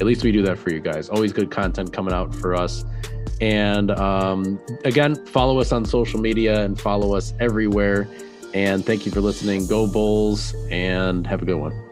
at 0.00 0.06
least 0.06 0.22
we 0.22 0.30
do 0.30 0.42
that 0.42 0.58
for 0.58 0.70
you 0.70 0.80
guys. 0.80 1.08
Always 1.08 1.32
good 1.32 1.50
content 1.50 1.92
coming 1.92 2.12
out 2.12 2.34
for 2.34 2.54
us. 2.54 2.84
And 3.40 3.90
um, 3.92 4.60
again, 4.84 5.26
follow 5.26 5.58
us 5.58 5.72
on 5.72 5.84
social 5.84 6.20
media 6.20 6.64
and 6.64 6.78
follow 6.78 7.14
us 7.14 7.34
everywhere. 7.40 8.08
And 8.54 8.84
thank 8.84 9.04
you 9.04 9.12
for 9.12 9.20
listening. 9.20 9.66
Go 9.66 9.86
Bulls 9.86 10.54
and 10.70 11.26
have 11.26 11.42
a 11.42 11.44
good 11.44 11.56
one. 11.58 11.85